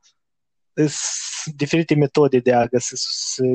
sunt 0.74 1.56
diferite 1.56 1.96
metode 1.96 2.40
de 2.40 2.54
a 2.54 2.66
găsi 2.66 2.94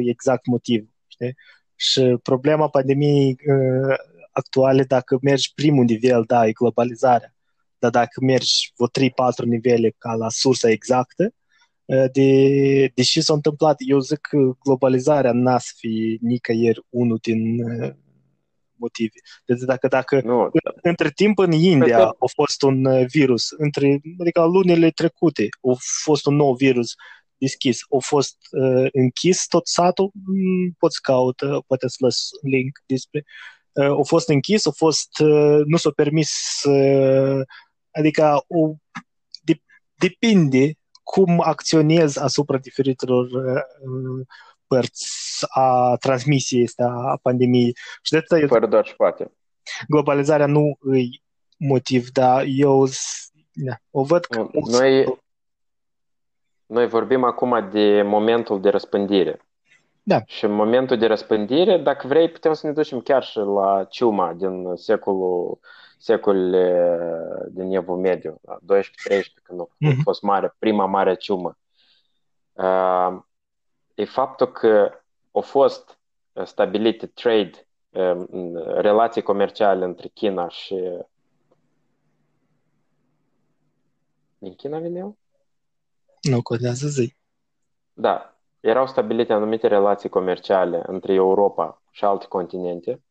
exact 0.09 0.47
motiv. 0.47 0.89
Știi? 1.07 1.37
Și 1.75 2.19
problema 2.23 2.69
pandemiei 2.69 3.37
uh, 3.47 3.97
actuale, 4.31 4.83
dacă 4.83 5.19
mergi 5.23 5.55
primul 5.55 5.85
nivel, 5.85 6.25
da, 6.27 6.47
e 6.47 6.53
globalizarea. 6.53 7.35
Dar 7.79 7.91
dacă 7.91 8.21
mergi 8.21 8.73
vreo 8.77 9.09
3-4 9.09 9.45
nivele 9.45 9.95
ca 9.99 10.15
la 10.15 10.29
sursa 10.29 10.71
exactă, 10.71 11.35
Eh, 11.35 11.44
de, 12.13 12.91
deși 12.95 13.21
s-a 13.21 13.33
întâmplat, 13.33 13.77
eu 13.79 13.99
zic 13.99 14.19
că 14.21 14.39
globalizarea 14.65 15.33
n-a 15.33 15.59
să 15.59 15.73
fie 15.77 16.17
nicăieri 16.21 16.81
unul 16.89 17.19
din 17.23 17.61
eh, 17.61 17.91
motive. 18.77 19.19
Deci 19.45 19.61
dacă, 19.61 19.89
dacă 19.89 20.21
nu, 20.25 20.51
da. 20.65 20.73
între 20.83 21.11
timp 21.11 21.39
în 21.39 21.53
India 21.53 22.05
a 22.05 22.27
fost 22.35 22.63
un 22.63 22.85
eh, 22.85 23.07
virus, 23.07 23.51
între, 23.51 24.01
adică 24.19 24.45
lunile 24.45 24.91
trecute 24.91 25.49
a 25.61 25.75
fost 26.03 26.27
un 26.27 26.35
nou 26.35 26.55
virus 26.55 26.95
deschis, 27.39 27.79
a 27.97 27.99
fost 27.99 28.37
uh, 28.51 28.87
închis 28.93 29.47
tot 29.47 29.67
satul, 29.67 30.11
mm, 30.13 30.75
poți 30.79 31.03
caută, 31.03 31.65
poate 31.67 31.89
să 31.89 31.97
las 31.99 32.29
link 32.43 32.79
despre, 32.87 33.25
uh, 33.73 33.99
a 33.99 34.03
fost 34.03 34.29
închis, 34.29 34.67
a 34.67 34.71
fost, 34.71 35.19
uh, 35.19 35.61
nu 35.67 35.77
s-a 35.77 35.91
permis, 35.91 36.63
uh, 36.65 37.41
adică 37.91 38.45
o, 38.49 38.75
de, 39.43 39.61
depinde 39.95 40.79
cum 41.05 41.41
acționez 41.41 42.17
asupra 42.17 42.59
diferitelor 42.59 43.25
uh, 43.25 44.27
părți 44.67 45.39
a 45.49 45.97
transmisiei 46.01 46.65
astea 46.65 46.89
a 46.89 47.19
pandemiei. 47.23 47.77
Și 48.03 48.13
de 48.13 48.17
asta 48.17 48.47
Fără 48.47 48.67
doar 48.67 48.87
și 48.87 48.97
poate. 48.97 49.33
Globalizarea 49.89 50.47
nu 50.47 50.77
îi 50.81 51.23
motiv, 51.57 52.09
dar 52.11 52.45
eu 52.47 52.87
da, 53.53 53.75
o 53.91 54.03
văd 54.03 54.25
că... 54.25 54.49
Noi, 54.71 55.19
noi 56.67 56.87
vorbim 56.87 57.25
acum 57.25 57.69
de 57.73 58.03
momentul 58.03 58.61
de 58.61 58.69
răspândire. 58.69 59.41
Da. 60.03 60.21
Și 60.25 60.45
în 60.45 60.53
momentul 60.53 60.99
de 60.99 61.07
răspândire, 61.07 61.79
dacă 61.79 62.07
vrei, 62.07 62.31
putem 62.31 62.53
să 62.53 62.67
ne 62.67 62.73
ducem 62.73 63.01
chiar 63.01 63.23
și 63.23 63.39
la 63.39 63.87
ciuma 63.91 64.33
din 64.33 64.73
secolul 64.75 65.59
secolele 66.05 66.89
din 67.51 67.75
Evul 67.75 67.99
Mediu, 67.99 68.41
12-13, 68.41 68.51
când 69.43 69.61
a 69.61 69.65
mm-hmm. 69.65 70.03
fost 70.03 70.23
mare, 70.23 70.55
prima 70.59 70.87
mare 70.87 71.15
ciumă. 71.15 71.59
uh, 72.53 73.23
e 73.95 74.05
faptul 74.05 74.53
că 74.53 74.91
au 75.33 75.41
fost 75.41 75.99
stabilite 76.45 77.07
trade, 77.07 77.69
um, 77.91 78.57
relații 78.57 79.23
comerciale 79.23 79.85
între 79.85 80.09
China 80.09 80.49
și 80.49 81.05
din 84.39 84.55
China 84.55 84.79
vine 84.79 85.17
Nu 86.21 86.43
contează 86.43 86.89
zi. 86.89 87.17
Da, 87.93 88.37
erau 88.61 88.87
stabilite 88.87 89.33
anumite 89.33 89.67
relații 89.67 90.09
comerciale 90.09 90.83
între 90.87 91.13
Europa 91.13 91.83
și 91.91 92.05
alte 92.05 92.27
continente, 92.27 92.91
mm. 92.91 93.03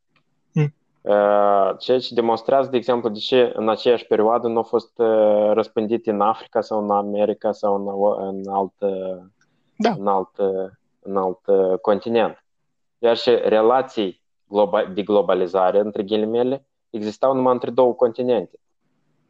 Ceea 1.77 1.99
ce 1.99 2.13
demonstrează, 2.13 2.69
de 2.69 2.77
exemplu, 2.77 3.09
de 3.09 3.19
ce 3.19 3.51
în 3.55 3.69
aceeași 3.69 4.05
perioadă 4.05 4.47
nu 4.47 4.57
au 4.57 4.63
fost 4.63 4.97
răspândite 5.51 6.09
în 6.09 6.21
Africa 6.21 6.61
sau 6.61 6.83
în 6.83 6.91
America 6.91 7.51
sau 7.51 7.75
în, 7.75 8.27
în 8.27 8.53
alt, 8.53 8.73
da. 9.77 9.95
în 9.99 10.07
alt, 10.07 10.29
în 10.99 11.17
alt 11.17 11.39
continent. 11.81 12.45
Iar 12.97 13.17
și 13.17 13.29
relații 13.29 14.21
de 14.93 15.01
globalizare, 15.01 15.79
între 15.79 16.03
ghilimele, 16.03 16.67
existau 16.89 17.33
numai 17.33 17.53
între 17.53 17.71
două 17.71 17.93
continente. 17.93 18.59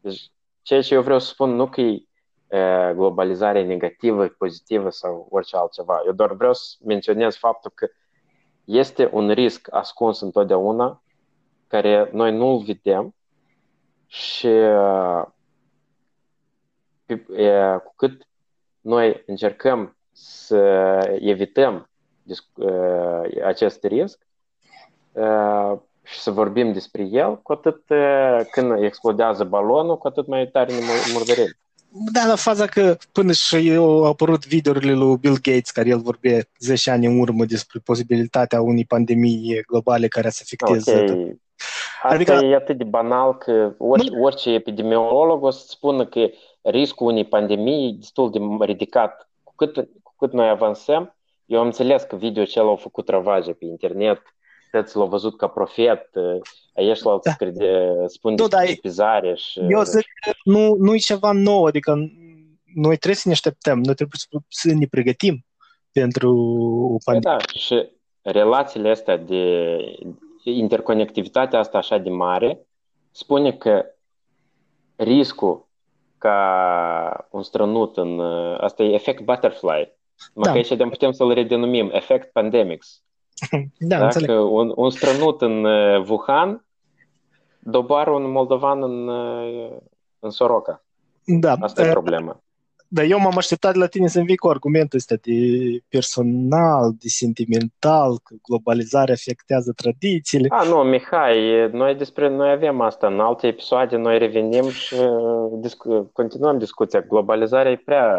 Deci, 0.02 0.32
ceea 0.62 0.82
ce 0.82 0.94
eu 0.94 1.02
vreau 1.02 1.20
să 1.20 1.28
spun 1.28 1.56
nu 1.56 1.68
că 1.68 1.82
e 1.82 2.06
globalizare 2.96 3.66
negativă, 3.66 4.28
pozitivă 4.28 4.90
sau 4.90 5.28
orice 5.30 5.58
altceva. 5.58 6.02
Eu 6.06 6.12
doar 6.12 6.34
vreau 6.34 6.54
să 6.54 6.76
menționez 6.86 7.36
faptul 7.36 7.72
că 7.76 7.88
este 8.66 9.10
un 9.14 9.32
risc 9.32 9.68
ascuns 9.72 10.22
întotdeauna 10.22 11.03
care 11.74 12.10
noi 12.12 12.36
nu-l 12.36 12.64
vedem 12.64 13.16
și 14.08 14.50
cu 17.84 17.94
cât 17.96 18.28
noi 18.82 19.24
încercăm 19.26 19.98
să 20.12 20.58
evităm 21.20 21.90
acest 23.46 23.84
risc 23.84 24.28
și 26.04 26.20
să 26.20 26.32
vorbim 26.32 26.74
despre 26.74 27.04
el, 27.04 27.42
cu 27.42 27.52
atât 27.52 27.84
când 28.52 28.84
explodează 28.84 29.44
balonul, 29.44 29.98
cu 29.98 30.08
atât 30.08 30.28
mai 30.28 30.48
tare 30.48 30.74
ne 30.74 30.80
murdărim. 31.14 31.58
Da, 31.96 32.26
la 32.26 32.36
faza 32.36 32.66
că 32.66 32.98
până 33.12 33.32
și 33.32 33.74
au 33.78 34.04
apărut 34.04 34.48
videourile 34.48 34.94
lui 34.94 35.18
Bill 35.18 35.38
Gates, 35.42 35.72
care 35.72 35.90
el 35.90 36.00
vorbea 36.00 36.40
10 36.60 36.92
ani 36.92 37.06
în 37.06 37.20
urmă 37.20 37.46
despre 37.46 37.80
posibilitatea 37.84 38.62
unei 38.62 38.86
pandemii 38.86 39.62
globale 39.68 40.08
care 40.08 40.30
să 40.30 40.40
afecteze 40.44 41.02
okay. 41.02 41.42
Asta 42.02 42.16
adică... 42.16 42.34
e 42.34 42.56
atât 42.56 42.78
de 42.78 42.84
banal 42.84 43.38
că 43.38 43.74
orice, 43.78 44.18
orice 44.20 44.50
epidemiolog 44.50 45.44
o 45.44 45.50
să 45.50 45.66
spună 45.68 46.06
că 46.06 46.30
riscul 46.62 47.08
unei 47.08 47.26
pandemii 47.26 47.88
e 47.88 47.96
destul 48.00 48.32
de 48.32 48.40
ridicat. 48.66 49.30
Cu 49.44 49.54
cât, 49.56 49.76
cu 50.04 50.14
cât 50.18 50.32
noi 50.32 50.50
avansăm, 50.50 51.16
eu 51.46 51.60
am 51.60 51.66
înțeles 51.66 52.04
că 52.04 52.16
video 52.16 52.44
cel 52.44 52.64
au 52.64 52.76
făcut 52.76 53.10
ravaje 53.10 53.52
pe 53.52 53.66
internet, 53.66 54.22
toți 54.82 54.98
l-au 54.98 55.08
văzut 55.08 55.38
ca 55.38 55.48
profet, 55.48 56.10
ești 56.74 57.06
la 57.06 57.20
da. 57.24 57.34
crede, 57.34 57.94
spune 58.06 58.36
nu, 58.36 58.48
despre 58.48 59.34
și... 59.36 59.60
Eu 59.60 59.84
zic 59.84 60.06
că 60.22 60.32
nu, 60.44 60.76
nu 60.76 60.94
e 60.94 60.98
ceva 60.98 61.32
nou, 61.32 61.66
adică 61.66 61.92
noi 62.76 62.98
trebuie 62.98 63.16
să 63.16 63.28
ne 63.28 63.34
așteptăm, 63.34 63.78
noi 63.78 63.96
trebuie 63.96 64.20
să, 64.20 64.28
să 64.48 64.74
ne 64.74 64.86
pregătim 64.90 65.46
pentru 65.92 66.32
o 66.84 66.88
păi 66.88 66.98
pandemie. 67.04 67.38
Da, 67.38 67.60
și 67.60 67.90
relațiile 68.22 68.90
astea 68.90 69.18
de 69.18 69.78
interconectivitatea 70.44 71.60
asta 71.60 71.78
așa 71.78 71.98
de 71.98 72.10
mare 72.10 72.68
spune 73.12 73.52
că 73.52 73.86
riscul 74.96 75.68
ca 76.18 77.28
un 77.32 77.44
strănut 77.44 77.98
în... 77.98 78.20
Asta 78.60 78.84
e 78.84 78.94
efect 78.94 79.24
butterfly. 79.24 79.98
Mă 80.34 80.44
da. 80.44 80.52
că 80.52 80.58
aici 80.58 80.90
putem 80.90 81.12
să-l 81.12 81.34
redenumim 81.34 81.90
efect 81.94 82.32
pandemics. 82.32 83.04
da, 83.80 83.98
Dacă 83.98 84.04
înțeleg. 84.04 84.30
Un, 84.52 84.72
un 84.76 84.90
strănut 84.90 85.42
în 85.42 85.64
uh, 85.64 86.08
Wuhan 86.08 86.66
dobar 87.64 88.08
un 88.08 88.32
moldovan 88.32 88.84
în, 88.84 89.08
uh, 89.08 89.72
în 90.20 90.30
Soroca. 90.30 90.84
Da. 91.26 91.56
Asta 91.60 91.88
e 91.88 91.92
problema. 91.92 92.44
Da, 92.88 93.04
eu 93.04 93.20
m-am 93.20 93.38
așteptat 93.38 93.74
de 93.74 93.80
la 93.80 93.88
tine 93.88 94.08
să-mi 94.08 94.26
vii 94.26 94.38
cu 94.38 94.48
argumentul 94.48 94.98
ăsta 94.98 95.16
de 95.22 95.38
personal, 95.90 96.92
de 97.00 97.08
sentimental, 97.08 98.20
că 98.24 98.36
globalizarea 98.48 99.14
afectează 99.14 99.72
tradițiile. 99.76 100.48
A, 100.50 100.64
nu, 100.64 100.76
Mihai, 100.76 101.70
noi 101.72 101.96
despre 101.96 102.30
noi 102.30 102.52
avem 102.52 102.82
asta. 102.82 103.08
În 103.08 103.20
alte 103.20 103.48
episoade 103.48 103.96
noi 103.96 104.18
revenim 104.18 104.70
și 104.70 104.94
uh, 104.94 105.60
discu- 105.62 106.10
continuăm 106.14 106.58
discuția. 106.58 107.02
Globalizarea 107.02 107.72
e 107.72 107.82
prea, 107.86 108.16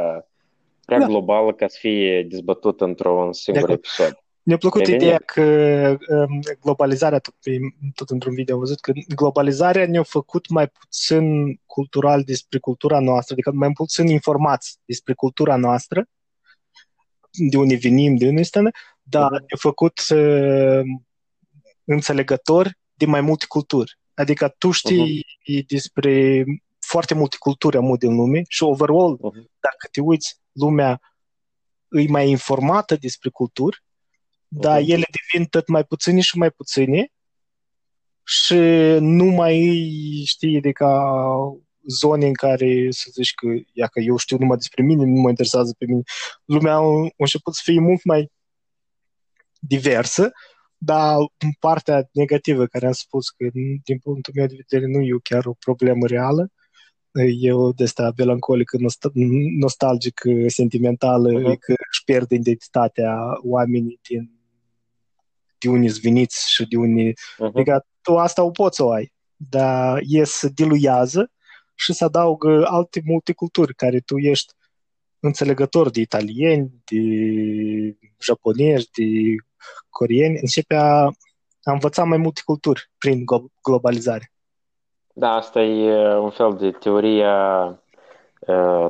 prea 0.85 0.99
da. 0.99 1.07
globală 1.07 1.53
ca 1.53 1.67
să 1.67 1.77
fie 1.81 2.27
dezbătută 2.29 2.85
într-un 2.85 3.33
singur 3.33 3.71
episod. 3.71 4.24
Mi-a 4.47 4.57
plăcut 4.57 4.87
ideea 4.87 5.19
că 5.19 5.43
um, 6.09 6.41
globalizarea, 6.61 7.19
tot, 7.19 7.35
tot 7.95 8.11
într-un 8.11 8.35
video 8.35 8.55
am 8.55 8.61
văzut, 8.61 8.81
că 8.81 8.93
globalizarea 9.15 9.87
ne-a 9.87 10.03
făcut 10.03 10.49
mai 10.49 10.69
puțin 10.69 11.57
cultural 11.67 12.23
despre 12.23 12.59
cultura 12.59 13.01
noastră, 13.01 13.33
adică 13.33 13.53
mai 13.53 13.73
puțin 13.73 14.07
informați 14.07 14.79
despre 14.85 15.15
cultura 15.15 15.57
noastră, 15.57 16.09
de 17.51 17.57
unde 17.57 17.75
venim, 17.75 18.17
de 18.17 18.29
unde 18.29 18.43
suntem, 18.43 18.73
dar 19.03 19.27
uh-huh. 19.27 19.39
ne-a 19.39 19.59
făcut 19.59 20.01
uh, 20.11 20.83
înțelegători 21.85 22.79
de 22.95 23.07
mai 23.07 23.21
multe 23.21 23.45
culturi. 23.49 23.99
Adică 24.15 24.55
tu 24.59 24.71
știi 24.71 25.25
uh-huh. 25.25 25.67
despre 25.67 26.45
foarte 26.79 27.15
multe 27.15 27.37
culturi 27.39 27.77
amul 27.77 27.97
din 27.97 28.15
lume 28.15 28.43
și 28.49 28.63
overall, 28.63 29.17
uh-huh. 29.17 29.45
dacă 29.61 29.89
te 29.91 30.01
uiți, 30.01 30.39
lumea 30.53 31.01
e 31.89 32.05
mai 32.09 32.29
informată 32.29 32.97
despre 32.97 33.31
culturi 33.31 33.83
dar 34.61 34.81
uh-huh. 34.81 34.87
ele 34.87 35.05
devin 35.11 35.49
tot 35.49 35.69
mai 35.69 35.85
puține 35.85 36.21
și 36.21 36.39
mai 36.39 36.51
puține 36.51 37.13
și 38.25 38.55
nu 39.01 39.25
mai 39.25 39.57
știi 40.27 40.61
de 40.61 40.73
ca 40.73 41.15
zone 41.89 42.27
în 42.27 42.33
care 42.33 42.91
să 42.91 43.09
zici 43.13 43.35
că, 43.35 43.47
ia 43.73 43.87
că 43.87 44.01
eu 44.01 44.17
știu 44.17 44.37
numai 44.39 44.57
despre 44.57 44.83
mine, 44.83 45.05
nu 45.05 45.21
mă 45.21 45.29
interesează 45.29 45.75
pe 45.79 45.85
mine. 45.85 46.03
Lumea 46.45 46.75
a 46.75 46.83
început 47.17 47.55
să 47.55 47.61
fie 47.65 47.81
mult 47.81 48.05
mai 48.05 48.33
diversă, 49.59 50.33
dar 50.77 51.17
în 51.19 51.53
partea 51.59 52.09
negativă 52.13 52.67
care 52.67 52.87
am 52.87 52.93
spus 52.93 53.29
că 53.29 53.47
din 53.85 53.99
punctul 54.03 54.33
meu 54.37 54.47
de 54.47 54.65
vedere 54.69 54.91
nu 54.91 55.01
e 55.01 55.19
chiar 55.23 55.47
o 55.47 55.55
problemă 55.59 56.07
reală, 56.07 56.49
eu 57.41 57.73
de 57.73 57.85
asta 57.85 58.13
melancolic, 58.17 58.71
nostalgic, 59.59 60.21
sentimentală, 60.47 61.41
uh-huh. 61.41 61.59
că 61.59 61.75
își 61.91 62.05
pierde 62.05 62.35
identitatea 62.35 63.17
oamenii 63.43 64.01
din 64.09 64.34
de 65.65 65.71
unii 65.71 65.89
zveniți 65.89 66.53
și 66.53 66.67
de 66.67 66.77
unii... 66.77 67.13
Uh-huh. 67.13 67.53
Adică 67.55 67.87
tu 68.03 68.19
asta 68.19 68.43
o 68.43 68.51
poți 68.51 68.77
să 68.77 68.85
o 68.85 68.91
ai, 68.91 69.13
dar 69.37 70.01
e 70.03 70.25
să 70.25 70.49
diluiază 70.55 71.31
și 71.75 71.93
să 71.93 72.05
adaugă 72.05 72.67
alte 72.67 73.03
multe 73.05 73.33
culturi 73.33 73.75
care 73.75 74.01
tu 74.01 74.19
ești 74.19 74.53
înțelegător 75.21 75.91
de 75.91 76.01
italieni, 76.01 76.71
de 76.85 77.01
japonezi, 78.23 78.91
de 78.91 79.05
coreeni, 79.89 80.39
începe 80.41 80.75
a, 80.75 81.11
a 81.63 81.73
învăța 81.73 82.05
mai 82.05 82.19
multe 82.19 82.41
culturi 82.45 82.91
prin 82.99 83.25
globalizare. 83.63 84.33
Da, 85.15 85.31
asta 85.31 85.63
e 85.63 86.17
un 86.17 86.31
fel 86.31 86.57
de 86.61 86.71
teoria 86.71 87.39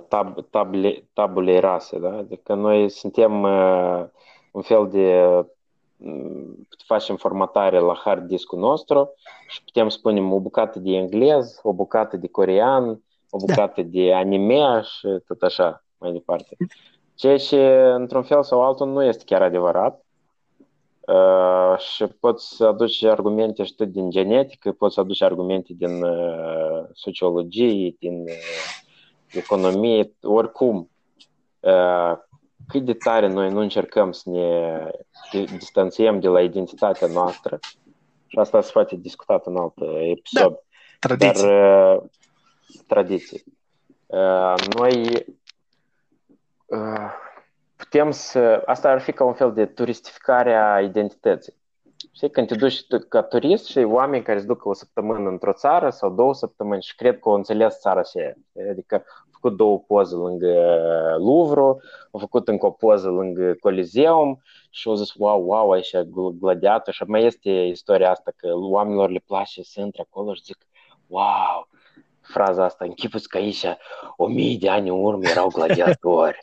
tab, 0.09 0.49
tabule, 0.51 1.09
tabule 1.13 1.59
rase, 1.59 1.99
da? 1.99 2.17
Adică 2.17 2.55
noi 2.55 2.91
suntem 2.91 3.43
un 4.51 4.63
fel 4.63 4.89
de 4.91 5.23
facem 6.87 7.17
formatare 7.17 7.79
la 7.79 7.95
hard 7.95 8.27
discul 8.27 8.59
nostru 8.59 9.15
și 9.49 9.65
putem 9.65 9.89
spune 9.89 10.21
o 10.21 10.41
bucată 10.41 10.79
de 10.79 10.91
englez, 10.91 11.61
o 11.63 11.73
bucată 11.73 12.17
de 12.17 12.29
corean, 12.29 13.03
o 13.31 13.39
bucată 13.39 13.83
da. 13.83 13.89
de 13.91 14.15
anime 14.15 14.81
și 14.83 15.09
tot 15.27 15.43
așa 15.43 15.85
mai 15.99 16.13
departe. 16.13 16.57
Ceea 17.15 17.39
ce, 17.39 17.93
într-un 17.95 18.23
fel 18.23 18.43
sau 18.43 18.63
altul, 18.63 18.89
nu 18.89 19.05
este 19.05 19.25
chiar 19.25 19.43
adevărat. 19.43 20.05
Uh, 21.01 21.79
și 21.79 22.07
poți 22.07 22.57
să 22.57 22.65
aduci 22.65 23.03
argumente 23.03 23.65
și 23.65 23.75
din 23.87 24.11
genetică, 24.11 24.73
poți 24.73 24.95
să 24.95 25.01
aduci 25.01 25.23
argumente 25.23 25.73
din 25.77 26.03
uh, 26.03 26.85
sociologie, 26.93 27.97
din 27.99 28.21
uh, 28.21 28.85
economie, 29.31 30.13
oricum. 30.23 30.91
Uh, 31.61 32.13
cât 32.69 32.85
de 32.85 32.95
tare 32.95 33.29
noi 33.29 33.51
nu 33.51 33.61
încercăm 33.61 34.13
să 34.13 34.31
ne 34.31 34.91
distanțiem 35.57 36.21
de 36.21 36.29
la 36.29 36.41
identitatea 36.41 37.07
noastră, 37.07 37.59
și 38.35 38.41
asta 38.41 38.61
se 38.61 38.71
poate 38.73 38.97
discutat 38.97 39.47
în 39.47 39.57
alt 39.57 39.75
episod. 40.11 40.53
Da, 40.53 40.59
tradiție. 40.99 41.49
Dar, 41.49 41.97
uh, 41.97 42.03
tradiție. 42.87 43.43
Uh, 44.07 44.55
noi 44.79 45.27
uh, 46.67 47.11
putem 47.77 48.11
să... 48.11 48.63
Asta 48.67 48.91
ar 48.91 49.01
fi 49.01 49.13
ca 49.13 49.25
un 49.25 49.35
fel 49.35 49.53
de 49.53 49.67
turistificare 49.67 50.55
a 50.55 50.81
identității. 50.81 51.55
Știi, 52.13 52.31
când 52.31 52.47
te 52.47 52.55
duci 52.55 52.87
ca 53.09 53.23
turist 53.23 53.67
și 53.67 53.79
oameni 53.79 54.23
care 54.23 54.41
se 54.41 54.47
duc 54.47 54.65
o 54.65 54.73
săptămână 54.73 55.29
într-o 55.29 55.53
țară 55.53 55.91
sau 55.91 56.11
două 56.11 56.35
săptămâni 56.35 56.83
și 56.83 56.95
cred 56.95 57.19
că 57.19 57.29
o 57.29 57.35
înțeles 57.35 57.79
țara 57.81 58.03
și 58.03 58.19
Adică 58.71 59.05
făcut 59.45 59.59
două 59.59 59.79
poze 59.79 60.15
lângă 60.15 60.55
Louvre, 61.19 61.61
au 62.11 62.19
făcut 62.19 62.49
încă 62.49 62.67
o 62.67 62.71
poză 62.71 63.09
lângă 63.09 63.57
Coliseum 63.61 64.43
și 64.71 64.89
au 64.89 64.95
zis, 64.95 65.13
wow, 65.17 65.45
wow, 65.47 65.71
aici 65.71 65.97
gladiator. 66.41 66.95
Și 66.95 67.03
mai 67.07 67.25
este 67.25 67.51
istoria 67.51 68.11
asta 68.11 68.33
că 68.37 68.49
oamenilor 68.55 69.11
le 69.11 69.23
place 69.27 69.63
să 69.63 69.81
intre 69.81 70.03
acolo 70.03 70.35
și 70.35 70.43
zic, 70.43 70.59
wow, 71.07 71.69
fraza 72.21 72.65
asta, 72.65 72.85
închipuți 72.85 73.29
că 73.29 73.37
aici 73.37 73.65
o 74.17 74.27
mii 74.27 74.59
de 74.59 74.69
ani 74.69 74.89
în 74.89 75.05
urmă 75.05 75.29
erau 75.29 75.49
gladiatori. 75.49 76.39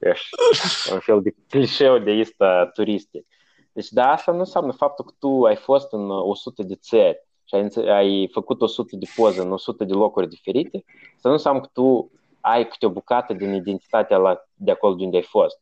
un 0.92 0.98
fel 0.98 1.22
de 1.22 1.34
clișeu 1.48 1.98
de 1.98 2.10
asta 2.10 2.70
turistic. 2.74 3.26
Deci, 3.72 3.88
da, 3.88 4.12
asta 4.12 4.32
nu 4.32 4.38
înseamnă 4.38 4.72
faptul 4.72 5.04
că 5.04 5.12
tu 5.18 5.42
ai 5.42 5.56
fost 5.56 5.92
în 5.92 6.10
100 6.10 6.62
de 6.62 6.74
țări 6.74 7.26
și 7.44 7.54
ai, 7.54 7.88
ai 7.88 8.28
făcut 8.32 8.62
100 8.62 8.96
de 8.96 9.06
poze 9.16 9.40
în 9.40 9.52
100 9.52 9.84
de 9.84 9.92
locuri 9.92 10.28
diferite, 10.28 10.84
să 11.16 11.26
nu 11.26 11.32
înseamnă 11.32 11.60
că 11.60 11.68
tu 11.72 12.10
ai 12.46 12.68
câte 12.68 12.86
o 12.86 12.90
bucată 12.90 13.32
din 13.32 13.54
identitatea 13.54 14.16
la, 14.16 14.44
de 14.54 14.70
acolo 14.70 14.94
de 14.94 15.04
unde 15.04 15.16
ai 15.16 15.22
fost. 15.22 15.60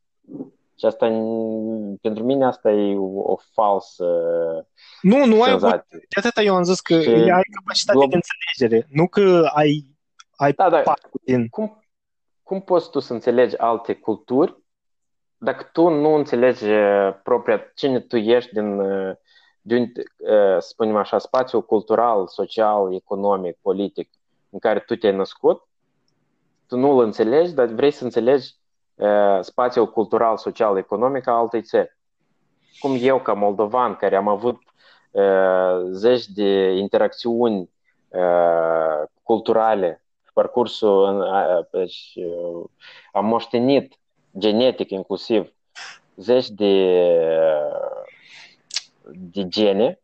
Și 0.79 0.87
asta, 0.87 1.07
pentru 2.01 2.25
mine, 2.25 2.45
asta 2.45 2.71
e 2.71 2.97
o, 2.97 3.33
o 3.33 3.37
falsă 3.53 4.07
Nu, 5.01 5.27
nu 5.27 5.43
ai 5.43 5.51
avut, 5.51 5.85
de 5.89 6.19
atâta 6.19 6.43
eu 6.43 6.55
am 6.55 6.63
zis 6.63 6.81
că 6.81 7.01
și 7.01 7.09
ai 7.09 7.43
capacitate 7.55 7.99
glob... 7.99 8.11
de 8.11 8.17
înțelegere, 8.17 8.87
nu 8.91 9.09
că 9.09 9.51
ai, 9.55 9.87
ai 10.37 10.53
da, 10.53 10.71
da. 10.71 10.83
din... 11.25 11.49
Cum, 11.49 11.85
cum 12.43 12.61
poți 12.61 12.91
tu 12.91 12.99
să 12.99 13.13
înțelegi 13.13 13.57
alte 13.57 13.95
culturi 13.95 14.63
dacă 15.37 15.69
tu 15.73 15.89
nu 15.89 16.15
înțelegi 16.15 16.65
propria, 17.23 17.73
cine 17.75 18.01
tu 18.01 18.17
ești 18.17 18.53
din, 18.53 18.81
din 19.61 19.93
să 20.59 20.67
spunem 20.69 20.97
așa, 20.97 21.19
spațiul 21.19 21.63
cultural, 21.63 22.27
social, 22.27 22.95
economic, 22.95 23.59
politic 23.63 24.11
în 24.51 24.59
care 24.59 24.81
tu 24.81 24.97
te-ai 24.97 25.17
născut, 25.17 25.63
tu 26.75 26.81
nu 26.81 26.91
îl 26.91 27.05
înțelegi, 27.05 27.53
dar 27.53 27.67
vrei 27.67 27.91
să 27.91 28.05
înțelegi 28.05 28.55
spațiul 29.41 29.91
cultural, 29.91 30.37
social, 30.37 30.77
economic 30.77 31.27
al 31.27 31.35
altei 31.35 31.63
țări. 31.63 31.97
Cum 32.79 32.97
eu, 33.01 33.21
ca 33.21 33.33
moldovan, 33.33 33.95
care 33.95 34.17
am 34.17 34.29
avut 34.29 34.63
zeci 35.91 36.27
de 36.27 36.73
interacțiuni 36.73 37.71
culturale 39.23 40.05
parcursul, 40.33 41.27
deci, 41.71 42.15
am 43.13 43.27
moștenit 43.27 43.99
genetic 44.39 44.91
inclusiv 44.91 45.53
zeci 46.17 46.49
de, 46.49 46.99
de 49.13 49.49
gene, 49.49 50.01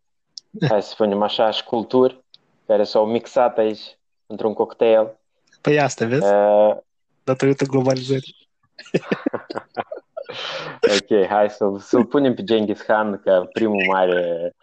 hai 0.68 0.82
să 0.82 0.90
spunem 0.90 1.22
așa, 1.22 1.50
și 1.50 1.64
culturi 1.64 2.24
care 2.66 2.84
s-au 2.84 3.06
mixat 3.06 3.58
aici 3.58 3.98
într-un 4.26 4.54
cocktail. 4.54 5.19
Păi 5.60 5.80
asta, 5.80 6.06
vezi? 6.06 6.32
Uh, 6.32 6.76
Datorită 7.24 7.64
globalizării. 7.64 8.48
ok, 10.96 11.26
hai 11.26 11.50
să, 11.50 11.74
să-l 11.78 12.04
punem 12.04 12.34
pe 12.34 12.42
Genghis 12.42 12.80
Khan 12.80 13.20
ca 13.24 13.48
primul 13.52 13.84
mare 13.86 14.54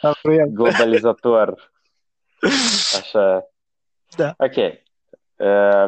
globalizator. 0.48 1.72
Așa. 3.00 3.48
Da. 4.16 4.34
Ok. 4.38 4.56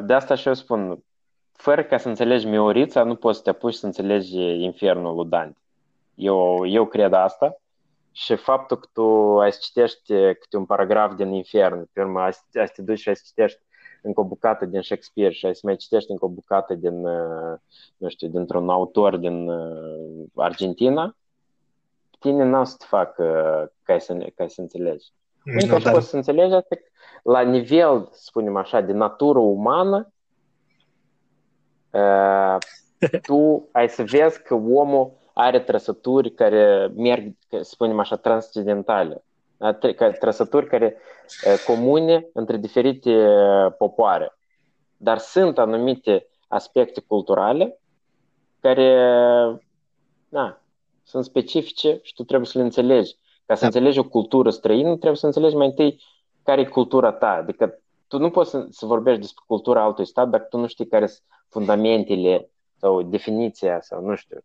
De 0.05 0.13
asta 0.13 0.35
și 0.35 0.47
eu 0.47 0.53
spun, 0.53 1.03
fără 1.53 1.83
ca 1.83 1.97
să 1.97 2.07
înțelegi 2.07 2.45
Miorița, 2.45 3.03
nu 3.03 3.15
poți 3.15 3.37
să 3.37 3.43
te 3.43 3.49
apuci 3.49 3.73
să 3.73 3.85
înțelegi 3.85 4.39
infernul 4.39 5.15
lui 5.15 5.29
Dante. 5.29 5.59
Eu, 6.15 6.67
eu 6.67 6.85
cred 6.85 7.13
asta 7.13 7.61
și 8.11 8.35
faptul 8.35 8.77
că 8.77 8.87
tu 8.93 9.39
ai 9.39 9.51
să 9.51 9.59
citești 9.61 10.13
câte 10.13 10.57
un 10.57 10.65
paragraf 10.65 11.15
din 11.15 11.33
infern, 11.33 11.89
pe 11.93 12.01
urmă 12.01 12.19
ai, 12.19 12.31
ai 12.53 12.67
să 12.67 12.73
te 12.75 12.81
duci 12.81 12.99
și 12.99 13.09
ai 13.09 13.15
să 13.15 13.23
citești 13.25 13.59
încă 14.01 14.19
o 14.19 14.23
bucată 14.23 14.65
din 14.65 14.81
Shakespeare 14.81 15.33
și 15.33 15.45
ai 15.45 15.55
să 15.55 15.61
mai 15.63 15.75
citești 15.75 16.11
încă 16.11 16.25
o 16.25 16.29
bucată 16.29 16.73
din, 16.73 17.01
nu 17.97 18.07
știu, 18.07 18.27
dintr-un 18.27 18.69
autor 18.69 19.17
din 19.17 19.49
Argentina, 20.35 21.15
tine 22.19 22.43
n-au 22.43 22.65
să 22.65 22.75
te 22.77 22.85
fac 22.87 23.15
ca 23.83 23.97
să, 23.97 24.31
ca 24.35 24.47
să 24.47 24.61
înțelegi. 24.61 25.07
Unica 25.45 25.79
ce 25.79 25.91
poți 25.91 26.07
să 26.07 26.15
înțelegi 26.15 26.53
asta 26.53 26.75
la 27.23 27.41
nivel, 27.41 28.09
spunem 28.11 28.55
așa, 28.55 28.81
de 28.81 28.91
natură 28.91 29.39
umană, 29.39 30.11
uh, 31.91 32.57
tu 33.27 33.69
ai 33.71 33.89
să 33.89 34.03
vezi 34.03 34.41
că 34.41 34.53
omul 34.53 35.11
are 35.33 35.59
trăsături 35.59 36.31
care 36.31 36.91
merg, 36.95 37.33
spunem 37.61 37.99
așa, 37.99 38.15
transcendentale. 38.15 39.23
Trăsături 40.19 40.67
care 40.67 40.97
uh, 41.45 41.63
comune 41.65 42.27
între 42.33 42.57
diferite 42.57 43.27
uh, 43.27 43.73
popoare. 43.77 44.37
Dar 44.97 45.17
sunt 45.17 45.57
anumite 45.57 46.27
aspecte 46.47 47.01
culturale 47.01 47.79
care 48.59 48.97
na, 50.29 50.61
sunt 51.03 51.23
specifice 51.23 51.99
și 52.01 52.13
tu 52.13 52.23
trebuie 52.23 52.47
să 52.47 52.57
le 52.57 52.63
înțelegi. 52.63 53.15
Ca 53.45 53.55
să 53.55 53.59
da. 53.61 53.65
înțelegi 53.65 53.99
o 53.99 54.03
cultură 54.03 54.49
străină, 54.49 54.89
trebuie 54.89 55.15
să 55.15 55.25
înțelegi 55.25 55.55
mai 55.55 55.65
întâi 55.65 56.01
care 56.43 56.61
e 56.61 56.65
cultura 56.65 57.11
ta. 57.11 57.29
Adică 57.29 57.79
tu 58.07 58.17
nu 58.17 58.29
poți 58.29 58.49
să, 58.49 58.67
să 58.69 58.85
vorbești 58.85 59.21
despre 59.21 59.43
cultura 59.47 59.83
altui 59.83 60.05
stat 60.05 60.29
dacă 60.29 60.43
tu 60.49 60.57
nu 60.57 60.67
știi 60.67 60.87
care 60.87 61.07
sunt 61.07 61.23
fundamentele 61.49 62.49
sau 62.77 63.01
definiția 63.01 63.81
sau 63.81 64.01
nu 64.01 64.15
știu. 64.15 64.37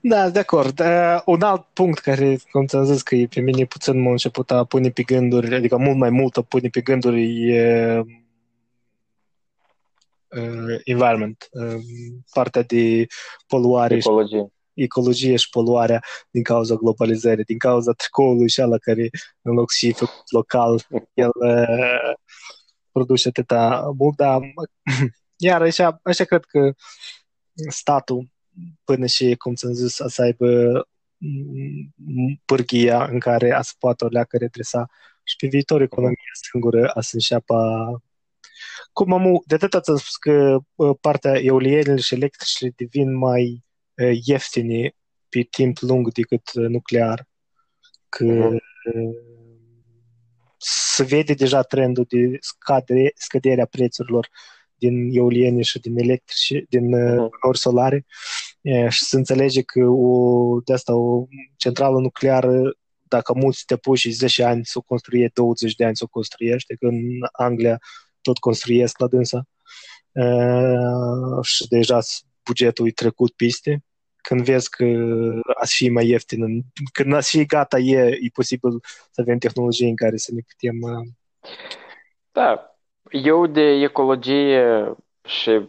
Da, 0.00 0.30
de 0.30 0.38
acord. 0.38 0.80
Uh, 0.80 1.20
un 1.24 1.42
alt 1.42 1.66
punct 1.72 1.98
care, 1.98 2.38
cum 2.50 2.66
ți-am 2.66 2.84
zis, 2.84 3.02
că 3.02 3.14
e 3.14 3.26
pe 3.26 3.40
mine 3.40 3.64
puțin 3.64 4.00
m-a 4.00 4.10
început 4.10 4.50
a 4.50 4.64
pune 4.64 4.90
pe 4.90 5.02
gânduri, 5.02 5.54
adică 5.54 5.76
mult 5.76 5.96
mai 5.96 6.10
mult 6.10 6.36
a 6.36 6.42
pune 6.42 6.68
pe 6.68 6.80
gânduri 6.80 7.50
e 7.52 7.98
uh, 10.28 10.80
environment, 10.84 11.48
uh, 11.50 11.80
partea 12.32 12.62
de 12.62 13.06
poluare. 13.46 13.94
Ecologie 13.94 14.50
ecologie 14.76 15.36
și 15.36 15.48
poluarea 15.48 16.02
din 16.30 16.42
cauza 16.42 16.74
globalizării, 16.74 17.44
din 17.44 17.58
cauza 17.58 17.92
tricoului 17.92 18.48
și 18.48 18.60
ala 18.60 18.78
care 18.78 19.10
în 19.42 19.54
loc 19.54 19.70
și 19.70 19.92
făcut 19.92 20.32
local, 20.32 20.80
el 21.14 21.30
uh, 21.40 22.14
produce 22.92 23.28
atâta 23.28 23.92
mult, 23.98 24.16
dar 24.16 24.40
iar 25.36 25.62
așa, 25.62 26.00
așa 26.02 26.24
cred 26.24 26.44
că 26.44 26.72
statul 27.68 28.28
până 28.84 29.06
și, 29.06 29.34
cum 29.34 29.54
ți-am 29.54 29.72
zis, 29.72 29.94
să 30.06 30.22
aibă 30.22 30.88
pârghia 32.44 33.04
în 33.04 33.18
care 33.18 33.52
a 33.52 33.62
să 33.62 33.72
poată 33.78 34.04
o 34.04 34.08
leacă 34.08 34.36
redresa 34.36 34.86
și 35.22 35.36
pe 35.36 35.46
viitor 35.46 35.80
economia 35.80 36.32
singură 36.50 36.88
a 36.88 37.00
să 37.00 37.10
înșeapă 37.12 37.56
cum 38.92 39.12
am, 39.12 39.42
de 39.46 39.54
atât 39.54 39.82
ți-am 39.82 39.96
spus 39.96 40.16
că 40.16 40.58
partea 41.00 41.40
eolienilor 41.40 41.98
și 41.98 42.14
electrice 42.14 42.72
devin 42.76 43.16
mai 43.16 43.64
ieftine 44.24 44.94
pe 45.28 45.40
timp 45.50 45.78
lung 45.78 46.12
decât 46.12 46.52
nuclear. 46.52 47.28
Că 48.08 48.24
uh-huh. 48.24 48.58
se 50.56 51.04
vede 51.04 51.34
deja 51.34 51.62
trendul 51.62 52.04
de 52.08 52.36
scade, 52.40 53.10
scăderea 53.14 53.66
prețurilor 53.66 54.28
din 54.78 55.08
eoliene 55.12 55.62
și 55.62 55.78
din 55.78 55.98
electrice, 55.98 56.64
din 56.68 56.94
uh-huh. 56.94 57.52
solare. 57.52 58.06
Și 58.88 59.04
se 59.04 59.16
înțelege 59.16 59.62
că 59.62 59.80
o, 59.84 60.60
de 60.64 60.72
asta 60.72 60.94
o 60.94 61.26
centrală 61.56 61.98
nucleară 61.98 62.76
dacă 63.08 63.34
mulți 63.34 63.64
te 63.64 63.76
puși 63.76 64.10
10 64.10 64.44
ani 64.44 64.64
să 64.64 64.78
o 64.78 64.82
construie, 64.82 65.30
20 65.34 65.74
de 65.74 65.84
ani 65.84 65.96
să 65.96 66.04
o 66.04 66.08
construiește, 66.08 66.74
că 66.74 66.86
în 66.86 67.00
Anglia 67.32 67.78
tot 68.20 68.38
construiesc 68.38 68.98
la 68.98 69.06
dânsa. 69.06 69.44
Uh, 70.12 71.44
și 71.44 71.68
deja 71.68 71.98
bugetul 72.44 72.86
e 72.86 72.90
trecut 72.90 73.32
piste 73.32 73.84
când 74.28 74.44
vezi 74.44 74.68
că 74.70 74.84
ați 75.60 75.74
fi 75.74 75.88
mai 75.88 76.08
ieftin, 76.08 76.64
când 76.92 77.14
ați 77.14 77.36
fi 77.36 77.44
gata, 77.44 77.78
e, 77.78 77.98
e 78.00 78.28
posibil 78.32 78.70
să 79.10 79.20
avem 79.20 79.38
tehnologie 79.38 79.88
în 79.88 79.96
care 79.96 80.16
să 80.16 80.30
ne 80.34 80.40
putem... 80.46 80.80
Uh, 80.80 81.08
da, 82.32 82.75
eu 83.10 83.46
de 83.46 83.60
ecologie 83.60 84.94
și 85.24 85.68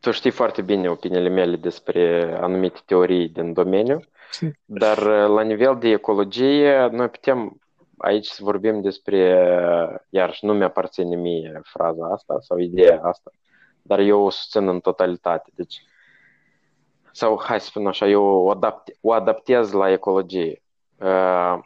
tu 0.00 0.10
știi 0.10 0.30
foarte 0.30 0.62
bine 0.62 0.90
opiniile 0.90 1.28
mele 1.28 1.56
despre 1.56 2.34
anumite 2.40 2.80
teorii 2.84 3.28
din 3.28 3.52
domeniu, 3.52 4.00
dar 4.64 4.98
uh, 4.98 5.28
la 5.28 5.42
nivel 5.42 5.78
de 5.78 5.88
ecologie 5.88 6.88
noi 6.92 7.08
putem 7.08 7.60
aici 7.98 8.26
să 8.26 8.44
vorbim 8.44 8.80
despre, 8.80 9.48
iarăși 10.08 10.44
nu 10.44 10.54
mi-aparține 10.54 11.16
mie 11.16 11.60
fraza 11.64 12.06
asta 12.06 12.36
sau 12.40 12.58
ideea 12.58 13.00
asta, 13.02 13.30
dar 13.82 13.98
eu 13.98 14.20
o 14.20 14.30
susțin 14.30 14.68
în 14.68 14.80
totalitate. 14.80 15.50
Deci 15.54 15.82
sau 17.12 17.40
hai 17.44 17.60
să 17.60 17.66
spun 17.66 17.86
așa, 17.86 18.06
eu 18.06 18.24
o, 18.24 18.50
adapt, 18.50 18.90
o 19.00 19.12
adaptez 19.12 19.72
la 19.72 19.92
ecologie. 19.92 20.62
Uh, 20.98 21.58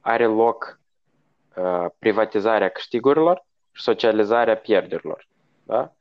are 0.00 0.26
loc 0.26 0.80
uh, 1.56 1.86
privatizarea 1.98 2.68
câștigurilor 2.68 3.44
și 3.74 3.82
socializarea 3.82 4.56
pierderilor. 4.56 5.26
Da? 5.64 5.92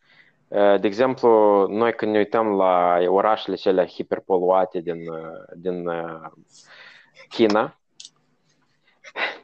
Uh, 0.47 0.79
de 0.79 0.87
exemplu, 0.87 1.29
noi 1.69 1.93
când 1.93 2.11
ne 2.11 2.17
uităm 2.17 2.55
la 2.55 2.97
orașele 3.07 3.55
cele 3.55 3.87
hiperpoluate 3.87 4.79
din, 4.79 5.09
uh, 5.09 5.43
din 5.55 5.87
uh, 5.87 6.31
China, 7.29 7.77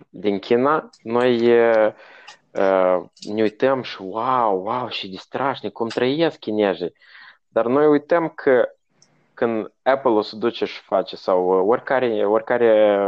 din 0.09 0.39
China, 0.39 0.89
noi 1.03 1.59
uh, 1.59 1.93
uh, 2.51 3.03
ne 3.33 3.41
uităm 3.41 3.81
și 3.81 4.01
wow, 4.01 4.61
wow, 4.63 4.89
și 4.89 5.09
distrașni, 5.09 5.71
cum 5.71 5.87
trăiesc 5.87 6.39
chinezii. 6.39 6.93
Dar 7.47 7.65
noi 7.65 7.87
uităm 7.87 8.29
că 8.29 8.69
când 9.33 9.71
Apple 9.83 10.11
o 10.11 10.21
să 10.21 10.35
duce 10.35 10.65
și 10.65 10.81
face 10.81 11.15
sau 11.15 11.47
oricare, 11.47 12.25
oricare 12.25 12.99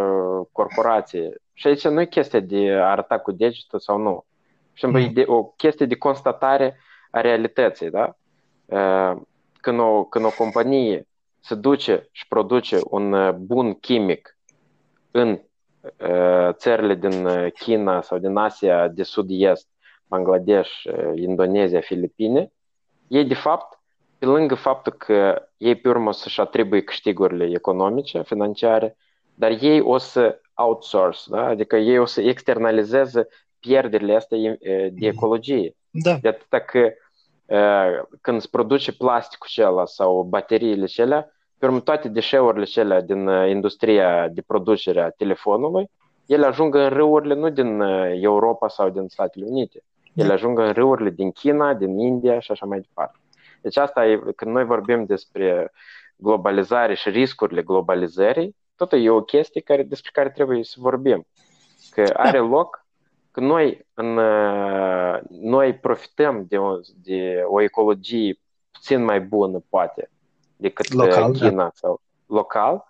corporație, 0.52 1.42
și 1.54 1.68
aici 1.68 1.88
nu 1.88 2.02
e 2.02 2.06
chestia 2.06 2.40
de 2.40 2.72
a 2.72 2.90
arăta 2.90 3.20
cu 3.20 3.32
degetul 3.32 3.80
sau 3.80 3.98
nu. 3.98 4.26
Și 4.74 4.86
mm. 4.86 5.14
de, 5.14 5.24
o 5.28 5.44
chestie 5.44 5.86
de 5.86 5.98
constatare 5.98 6.80
a 7.12 7.22
realității, 7.22 7.90
da? 7.90 8.16
Când 9.62 9.80
o, 9.80 10.04
când 10.04 10.26
o 10.26 10.32
companie 10.38 11.08
se 11.40 11.56
duce 11.56 12.10
și 12.12 12.28
produce 12.28 12.80
un 12.84 13.36
bun 13.40 13.74
chimic 13.74 14.38
în 15.12 15.42
țările 16.52 16.96
din 16.96 17.28
China 17.50 18.02
sau 18.02 18.18
din 18.18 18.38
Asia 18.38 18.88
de 18.88 19.04
sud-est, 19.04 19.68
Bangladesh, 20.08 20.84
Indonezia, 21.16 21.82
Filipine, 21.82 22.52
ei 23.08 23.26
de 23.26 23.34
fapt, 23.34 23.80
pe 24.18 24.26
lângă 24.26 24.56
faptul 24.56 24.92
că 24.92 25.48
ei 25.58 25.76
pe 25.76 25.90
urmă 25.90 26.14
să-și 26.14 26.40
atribuie 26.40 26.82
câștigurile 26.82 27.46
economice, 27.46 28.22
financiare, 28.22 28.98
dar 29.34 29.52
ei 29.62 29.82
o 29.82 29.98
să 29.98 30.42
outsource, 30.54 31.20
da? 31.28 31.46
adică 31.46 31.76
ei 31.76 31.98
o 32.00 32.06
să 32.06 32.22
externalizeze 32.22 33.28
pierderile 33.62 34.16
astea 34.16 34.38
de 34.91 35.07
ecologie. 35.07 35.76
Da. 35.89 36.18
De 36.22 36.28
atâta 36.28 36.59
că 36.59 36.91
când 38.22 38.41
se 38.41 38.47
produce 38.51 38.93
plasticul 38.93 39.47
acela 39.49 39.86
sau 39.86 40.24
bateriile 40.24 40.84
acelea, 40.84 41.32
pe 41.57 41.66
urmă 41.66 41.80
toate 41.80 42.07
deșeurile 42.07 42.64
acelea 42.64 43.01
din 43.01 43.28
industria 43.28 44.28
de 44.28 44.41
producere 44.41 45.01
a 45.01 45.09
telefonului, 45.09 45.89
ele 46.26 46.45
ajung 46.45 46.76
în 46.76 46.89
râurile 46.89 47.34
nu 47.34 47.49
din 47.49 47.82
Europa 48.22 48.68
sau 48.68 48.89
din 48.89 49.07
Statele 49.07 49.45
Unite. 49.47 49.84
Ele 50.14 50.28
da. 50.28 50.34
ajung 50.34 50.59
în 50.59 50.72
râurile 50.72 51.09
din 51.09 51.32
China, 51.32 51.74
din 51.74 51.99
India 51.99 52.39
și 52.39 52.51
așa 52.51 52.66
mai 52.66 52.80
departe. 52.80 53.18
Deci 53.62 53.78
asta 53.78 54.05
e, 54.05 54.20
când 54.36 54.51
noi 54.51 54.66
vorbim 54.66 55.05
despre 55.05 55.72
globalizare 56.16 56.93
și 56.93 57.09
riscurile 57.09 57.62
globalizării, 57.62 58.55
tot 58.76 58.91
e 58.91 59.09
o 59.09 59.22
chestie 59.22 59.62
care, 59.62 59.84
despre 59.84 60.09
care 60.14 60.30
trebuie 60.30 60.64
să 60.64 60.76
vorbim. 60.80 61.26
Că 61.91 62.03
da. 62.03 62.14
are 62.14 62.38
loc 62.38 62.81
că 63.32 63.40
noi, 63.40 63.88
în, 63.94 64.20
noi 65.30 65.74
profităm 65.74 66.46
de 66.48 66.58
o, 66.58 66.80
de 67.04 67.44
o 67.48 67.62
ecologie 67.62 68.40
puțin 68.72 69.04
mai 69.04 69.22
bună, 69.22 69.64
poate, 69.70 70.10
decât 70.58 70.94
local, 70.94 71.34
China 71.34 71.64
da. 71.64 71.72
sau 71.74 72.02
local, 72.26 72.86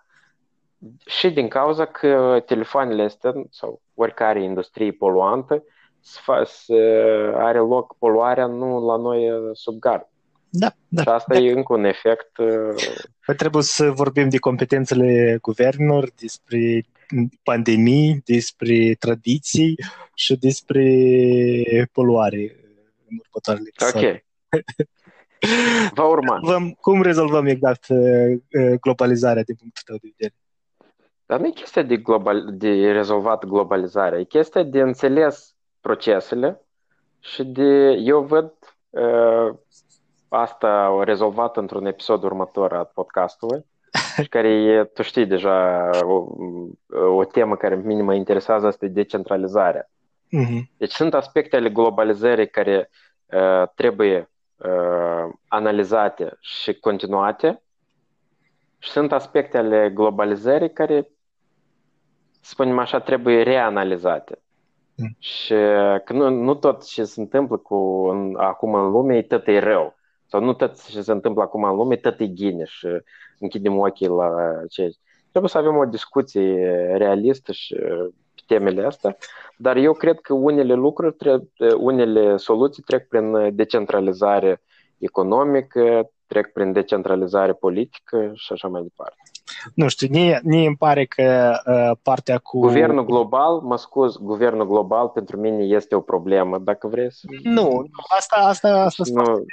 și 1.06 1.30
din 1.30 1.48
cauza 1.48 1.84
că 1.84 2.42
telefoanele 2.46 3.02
astea 3.02 3.32
sau 3.50 3.80
oricare 3.94 4.42
industrie 4.42 4.92
poluantă 4.92 5.64
are 7.34 7.58
loc 7.58 7.96
poluarea 7.98 8.46
nu 8.46 8.86
la 8.86 8.96
noi 8.96 9.50
sub 9.52 9.78
gard. 9.78 10.08
Da, 10.54 10.74
da. 10.88 11.02
Și 11.02 11.08
asta 11.08 11.34
da. 11.34 11.40
e 11.40 11.52
încă 11.52 11.72
un 11.72 11.84
efect. 11.84 12.30
Păi 13.26 13.34
trebuie 13.36 13.62
să 13.62 13.90
vorbim 13.90 14.28
de 14.28 14.38
competențele 14.38 15.38
guvernelor, 15.42 16.10
despre 16.20 16.84
pandemii, 17.42 18.22
despre 18.24 18.94
tradiții 18.98 19.74
și 20.14 20.36
despre 20.36 20.84
poluare 21.92 22.56
în 23.08 23.16
următoarele 23.18 23.70
Ok. 23.94 24.22
Va 25.94 26.04
urma. 26.04 26.34
Rezolvăm, 26.34 26.70
cum 26.80 27.02
rezolvăm 27.02 27.46
exact 27.46 27.86
globalizarea 28.80 29.42
din 29.42 29.54
punctul 29.54 29.82
tău 29.86 29.96
de 29.96 30.12
vedere? 30.16 30.34
Dar 31.26 31.40
nu 31.40 31.46
e 31.46 31.50
chestia 31.50 31.82
de, 31.82 31.96
global, 31.96 32.56
de 32.56 32.92
rezolvat 32.92 33.44
globalizarea, 33.44 34.18
e 34.18 34.24
chestia 34.24 34.62
de 34.62 34.80
înțeles 34.80 35.54
procesele 35.80 36.60
și 37.18 37.44
de, 37.44 37.90
eu 37.90 38.22
văd 38.22 38.52
uh, 38.90 39.54
asta 40.32 40.90
o 40.90 41.02
rezolvat 41.02 41.56
într-un 41.56 41.86
episod 41.86 42.22
următor 42.22 42.72
al 42.72 42.90
podcastului, 42.94 43.64
care 44.30 44.48
e, 44.48 44.84
tu 44.84 45.02
știi 45.02 45.26
deja, 45.26 45.90
o, 46.02 46.26
o 47.16 47.24
temă 47.24 47.56
care 47.56 47.74
mine 47.74 48.02
mă 48.02 48.14
interesează, 48.14 48.66
asta 48.66 48.84
e 48.84 48.88
decentralizarea. 48.88 49.90
Uh-huh. 50.26 50.62
Deci 50.76 50.92
sunt 50.92 51.14
aspecte 51.14 51.56
ale 51.56 51.70
globalizării 51.70 52.48
care 52.48 52.90
uh, 53.26 53.68
trebuie 53.74 54.30
uh, 54.56 55.32
analizate 55.48 56.36
și 56.40 56.74
continuate 56.74 57.62
și 58.78 58.90
sunt 58.90 59.12
aspecte 59.12 59.58
ale 59.58 59.90
globalizării 59.94 60.72
care, 60.72 61.08
spunem 62.40 62.78
așa, 62.78 63.00
trebuie 63.00 63.42
reanalizate. 63.42 64.38
Mm. 64.94 65.16
Și 65.18 65.54
că 66.04 66.12
nu, 66.12 66.28
nu 66.28 66.54
tot 66.54 66.84
ce 66.84 67.04
se 67.04 67.20
întâmplă 67.20 67.56
cu, 67.56 68.08
în, 68.08 68.36
acum 68.36 68.74
în 68.74 68.90
lume 68.90 69.16
e 69.16 69.22
tot 69.22 69.46
e 69.46 69.58
rău 69.58 70.00
sau 70.32 70.40
nu 70.40 70.52
tot 70.52 70.86
ce 70.88 71.02
se 71.02 71.12
întâmplă 71.12 71.42
acum 71.42 71.64
în 71.64 71.76
lume, 71.76 71.96
tot 71.96 72.20
e 72.20 72.26
ghine 72.26 72.64
și 72.64 72.86
închidem 73.38 73.78
ochii 73.78 74.06
la 74.06 74.28
ce. 74.68 74.90
Trebuie 75.30 75.50
să 75.50 75.58
avem 75.58 75.76
o 75.76 75.84
discuție 75.84 76.92
realistă 76.96 77.52
și 77.52 77.74
pe 78.34 78.42
temele 78.46 78.84
astea, 78.86 79.16
dar 79.56 79.76
eu 79.76 79.92
cred 79.92 80.20
că 80.20 80.34
unele 80.34 80.74
lucruri, 80.74 81.16
unele 81.78 82.36
soluții 82.36 82.82
trec 82.82 83.08
prin 83.08 83.56
decentralizare 83.56 84.62
economică, 84.98 86.10
trec 86.26 86.52
prin 86.52 86.72
decentralizare 86.72 87.52
politică 87.52 88.30
și 88.34 88.52
așa 88.52 88.68
mai 88.68 88.82
departe. 88.82 89.16
Nu 89.74 89.88
știu, 89.88 90.08
mie, 90.10 90.40
mie 90.44 90.66
îmi 90.66 90.76
pare 90.76 91.04
că 91.04 91.52
uh, 91.66 91.96
partea 92.02 92.38
cu... 92.38 92.58
Guvernul 92.58 93.04
global, 93.04 93.60
mă 93.60 93.76
scuz, 93.76 94.16
guvernul 94.16 94.66
global 94.66 95.08
pentru 95.08 95.40
mine 95.40 95.64
este 95.64 95.94
o 95.94 96.00
problemă, 96.00 96.58
dacă 96.58 96.88
vrei 96.88 97.12
să... 97.12 97.26
Nu, 97.42 97.86
asta, 98.18 98.36
asta, 98.36 98.68
asta 98.68 99.02
nu 99.06 99.44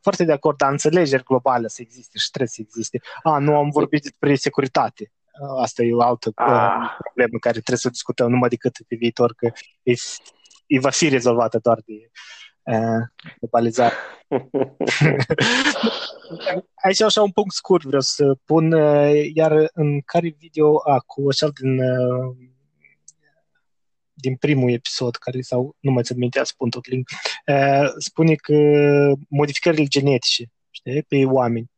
foarte 0.00 0.24
de 0.24 0.32
acord, 0.32 0.56
dar 0.56 0.70
înțelegeri 0.70 1.22
globale 1.22 1.68
să 1.68 1.82
existe 1.82 2.18
și 2.18 2.30
trebuie 2.30 2.48
să 2.48 2.60
existe. 2.60 3.00
A, 3.22 3.38
nu 3.38 3.56
am 3.56 3.70
vorbit 3.70 4.02
despre 4.02 4.34
securitate. 4.34 5.12
Asta 5.60 5.82
e 5.82 5.94
o 5.94 6.00
altă 6.00 6.32
ah. 6.34 6.96
problemă 6.98 7.38
care 7.40 7.52
trebuie 7.52 7.76
să 7.76 7.88
discutăm 7.88 8.30
numai 8.30 8.48
decât 8.48 8.76
pe 8.88 8.96
viitor, 8.96 9.34
că 9.34 9.50
e, 9.82 9.92
e 10.66 10.78
va 10.78 10.90
fi 10.90 11.08
rezolvată 11.08 11.58
doar 11.58 11.78
de 11.86 12.10
uh, 12.62 13.28
globalizare. 13.38 13.94
Aici 16.84 17.00
așa 17.00 17.22
un 17.22 17.30
punct 17.30 17.54
scurt 17.54 17.84
vreau 17.84 18.00
să 18.00 18.34
pun, 18.44 18.72
uh, 18.72 19.30
iar 19.34 19.70
în 19.72 20.00
care 20.00 20.34
video, 20.38 20.82
a, 20.90 20.98
cu 21.06 21.24
așa 21.28 21.48
din 21.60 21.78
uh, 21.78 22.36
din 24.20 24.36
primul 24.36 24.72
episod, 24.72 25.16
care 25.16 25.40
sau 25.40 25.76
nu 25.80 25.90
mai 25.90 26.02
țin 26.02 26.16
minte, 26.16 26.40
spun 26.44 26.70
tot 26.70 26.86
link, 26.86 27.08
uh, 27.46 27.88
spune 27.98 28.34
că 28.34 28.54
modificările 29.28 29.84
genetice, 29.84 30.44
știi, 30.70 31.02
pe 31.02 31.24
oameni, 31.24 31.70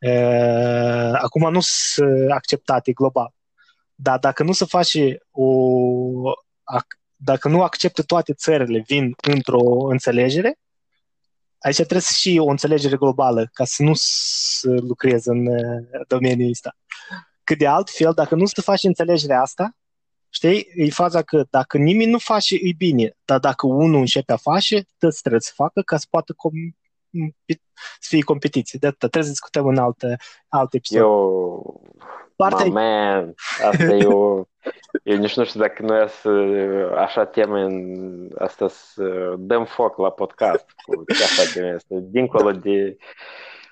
uh, 0.00 1.12
acum 1.12 1.52
nu 1.52 1.60
sunt 1.60 2.30
acceptate 2.30 2.92
global. 2.92 3.34
Dar 3.94 4.18
dacă 4.18 4.42
nu 4.42 4.52
se 4.52 4.64
face 4.64 5.18
o... 5.30 5.48
Dacă 7.16 7.48
nu 7.48 7.62
acceptă 7.62 8.02
toate 8.02 8.32
țările, 8.32 8.84
vin 8.86 9.14
într-o 9.32 9.88
înțelegere, 9.88 10.58
aici 11.58 11.74
trebuie 11.74 12.00
să 12.00 12.12
și 12.16 12.38
o 12.38 12.48
înțelegere 12.48 12.96
globală 12.96 13.50
ca 13.52 13.64
să 13.64 13.82
nu 13.82 13.92
să 13.94 14.70
lucreze 14.70 15.30
în 15.30 15.46
domeniul 16.08 16.50
ăsta. 16.50 16.76
Că 17.44 17.54
de 17.54 17.66
altfel, 17.66 18.12
dacă 18.12 18.34
nu 18.34 18.46
se 18.46 18.60
face 18.60 18.86
înțelegerea 18.86 19.40
asta, 19.40 19.76
Știi? 20.34 20.68
E 20.74 20.90
faza 20.90 21.22
că 21.22 21.44
dacă 21.50 21.78
nimeni 21.78 22.10
nu 22.10 22.18
face, 22.18 22.54
e 22.54 22.72
bine. 22.76 23.16
Dar 23.24 23.38
dacă 23.38 23.66
unul 23.66 24.00
începe 24.00 24.32
a 24.32 24.36
face, 24.36 24.84
toți 24.98 25.20
trebuie 25.20 25.40
să 25.40 25.52
facă 25.54 25.80
ca 25.80 25.96
să 25.96 26.06
poată 26.10 26.32
com- 26.32 26.74
să 28.00 28.08
fie 28.08 28.22
competiție. 28.22 28.78
De 28.78 28.86
atât 28.86 28.98
trebuie 28.98 29.22
să 29.22 29.30
discutăm 29.30 29.66
în 29.66 29.76
alte, 29.76 30.16
alte 30.48 30.76
episod. 30.76 31.00
Eu... 31.00 31.82
Partea... 32.36 32.66
Man, 32.66 33.34
asta 33.64 33.94
e 33.94 34.04
o... 34.04 34.44
Eu 35.02 35.16
nici 35.16 35.36
nu 35.36 35.44
știu 35.44 35.60
dacă 35.60 35.82
noi 35.82 36.08
să 36.08 36.30
așa 36.96 37.24
teme 37.24 37.60
în 37.60 38.28
asta 38.38 38.68
să 38.68 39.34
dăm 39.38 39.64
foc 39.64 39.98
la 39.98 40.10
podcast 40.10 40.66
cu 40.84 41.04
ce 41.14 41.24
facem 41.42 41.74
asta, 41.74 41.94
dincolo 42.00 42.50
de 42.50 42.96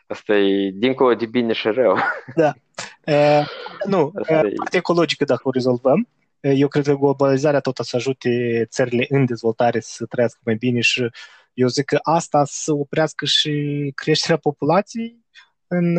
asta 0.07 0.35
e 0.35 0.71
dincolo 0.75 1.15
de 1.15 1.27
bine 1.27 1.53
și 1.53 1.69
rău. 1.69 1.97
Da. 2.35 2.53
Uh, 3.07 3.47
nu, 3.87 4.11
partea 4.11 4.79
ecologică 4.79 5.25
dacă 5.25 5.41
o 5.45 5.51
rezolvăm, 5.51 6.09
eu 6.43 6.69
cred 6.69 6.85
că 6.85 6.95
globalizarea 6.95 7.61
tot 7.61 7.79
să 7.83 7.97
ajute 7.97 8.65
țările 8.71 9.07
în 9.09 9.25
dezvoltare 9.25 9.81
să 9.81 10.07
trăiască 10.07 10.41
mai 10.45 10.55
bine 10.55 10.81
și 10.81 11.11
eu 11.55 11.69
zic 11.69 11.85
că 11.85 11.99
asta 12.03 12.43
să 12.47 12.73
oprească 12.73 13.25
și 13.25 13.53
creșterea 13.95 14.37
populației 14.37 15.21
în, 15.67 15.97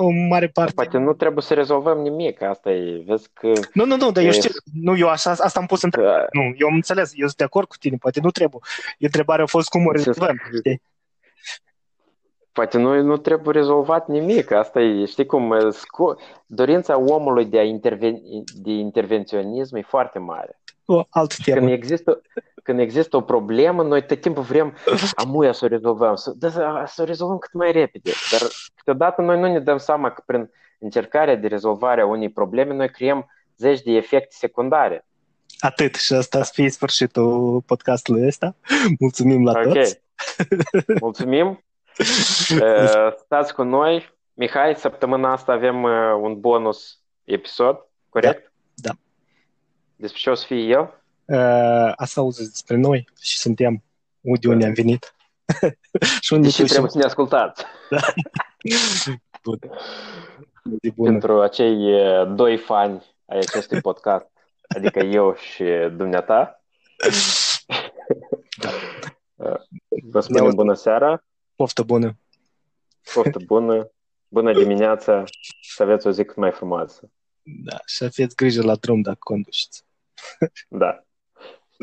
în 0.00 0.26
mare 0.26 0.48
parte. 0.48 0.72
Poate 0.74 0.98
nu 0.98 1.12
trebuie 1.12 1.42
să 1.42 1.54
rezolvăm 1.54 1.98
nimic, 1.98 2.42
asta 2.42 2.70
e, 2.70 3.02
vezi 3.06 3.28
că... 3.32 3.52
Nu, 3.72 3.84
nu, 3.84 3.96
nu, 3.96 4.10
dar 4.10 4.24
eu 4.24 4.30
știu, 4.30 4.50
nu, 4.72 4.96
eu 4.96 5.08
așa, 5.08 5.30
asta 5.30 5.60
am 5.60 5.66
pus 5.66 5.82
în 5.82 5.90
da. 5.90 6.26
Nu, 6.32 6.42
eu 6.56 6.68
am 6.68 6.74
înțeles, 6.74 7.10
eu 7.14 7.26
sunt 7.26 7.36
de 7.36 7.44
acord 7.44 7.68
cu 7.68 7.76
tine, 7.76 7.96
poate 7.96 8.20
nu 8.20 8.30
trebuie. 8.30 8.60
Întrebarea 8.98 9.44
a 9.44 9.46
fost 9.46 9.68
cum 9.68 9.86
o 9.86 9.92
rezolvăm, 9.92 10.36
știi? 10.58 10.82
Poate 12.54 12.78
nu, 12.78 13.02
nu 13.02 13.16
trebuie 13.16 13.54
rezolvat 13.54 14.08
nimic. 14.08 14.50
Asta 14.50 14.80
e, 14.80 15.04
știi 15.04 15.26
cum, 15.26 15.70
scu- 15.70 16.16
dorința 16.46 16.98
omului 16.98 17.44
de, 17.44 17.58
a 17.58 17.64
interven- 17.64 18.20
de 18.54 18.70
intervenționism 18.70 19.76
e 19.76 19.82
foarte 19.82 20.18
mare. 20.18 20.60
O 20.84 21.02
altă 21.10 21.34
temă. 21.44 21.58
Când 21.58 21.70
există, 21.70 22.20
când 22.62 22.80
există 22.80 23.16
o 23.16 23.20
problemă, 23.20 23.82
noi 23.82 24.06
tot 24.06 24.20
timpul 24.20 24.42
vrem 24.42 24.76
amuia 25.24 25.52
să 25.52 25.64
o 25.64 25.68
rezolvăm, 25.68 26.14
să, 26.14 26.32
da, 26.36 26.48
să, 26.48 26.82
să 26.86 27.02
o 27.02 27.04
rezolvăm 27.04 27.38
cât 27.38 27.52
mai 27.52 27.72
repede. 27.72 28.10
Dar 28.30 28.48
câteodată 28.74 29.22
noi 29.22 29.40
nu 29.40 29.46
ne 29.46 29.60
dăm 29.60 29.78
seama 29.78 30.10
că 30.10 30.22
prin 30.26 30.50
încercarea 30.78 31.36
de 31.36 31.46
rezolvare 31.46 32.00
a 32.00 32.06
unei 32.06 32.30
probleme, 32.30 32.74
noi 32.74 32.90
creăm 32.90 33.26
zeci 33.56 33.82
de 33.82 33.90
efecte 33.92 34.34
secundare. 34.38 35.06
Atât 35.58 35.94
și 35.94 36.12
asta 36.12 36.42
să 36.42 36.50
fie 36.54 36.70
sfârșitul 36.70 37.60
podcastului 37.66 38.26
ăsta. 38.26 38.56
Mulțumim 38.98 39.44
la 39.44 39.52
Ok. 39.66 39.72
toți. 39.72 40.02
Mulțumim. 41.00 41.64
Uh, 41.98 43.12
Stați 43.24 43.54
cu 43.54 43.62
noi. 43.62 44.12
Mihai, 44.32 44.74
săptămâna 44.76 45.32
asta 45.32 45.52
avem 45.52 45.82
uh, 45.82 46.12
un 46.20 46.40
bonus 46.40 46.98
episod, 47.24 47.86
corect? 48.08 48.52
Da. 48.74 48.90
Despre 49.96 50.20
ce 50.20 50.30
o 50.30 50.34
să 50.34 50.46
fie 50.46 50.56
el? 50.56 51.02
Uh, 51.24 51.92
asta 51.96 52.20
auziți 52.20 52.50
despre 52.50 52.76
noi 52.76 53.08
și 53.20 53.38
suntem 53.38 53.82
de 54.40 54.48
unde 54.48 54.66
am 54.66 54.72
venit. 54.72 55.14
și 56.20 56.32
unde 56.32 56.48
Și 56.48 56.62
trebuie 56.62 56.90
să 56.90 56.98
ne 56.98 57.04
ascultați. 57.04 57.64
Bun. 59.42 59.58
De 60.62 60.90
bună. 60.90 61.10
Pentru 61.10 61.40
acei 61.40 61.92
uh, 61.94 62.32
doi 62.34 62.56
fani 62.56 63.04
ai 63.26 63.38
acestui 63.38 63.80
podcast, 63.80 64.26
adică 64.76 64.98
eu 64.98 65.34
și 65.34 65.64
dumneata. 65.96 66.62
Uh, 69.36 69.54
Vă 70.10 70.20
spunem 70.20 70.42
Ne-aud- 70.42 70.54
bună 70.54 70.74
seara, 70.74 71.24
Poftă 71.56 71.82
bună. 71.82 72.18
poftă 73.14 73.38
bună, 73.46 73.90
bună 74.28 74.52
dimineața, 74.52 75.24
să 75.62 75.82
aveți 75.82 76.06
o 76.06 76.10
zi 76.10 76.24
cât 76.24 76.36
mai 76.36 76.52
frumoasă. 76.52 77.10
Da, 77.42 77.80
și 77.86 78.04
aveți 78.04 78.36
grijă 78.36 78.62
la 78.62 78.74
drum 78.74 79.00
dacă 79.00 79.18
conduceți. 79.20 79.84
Da. 80.68 81.04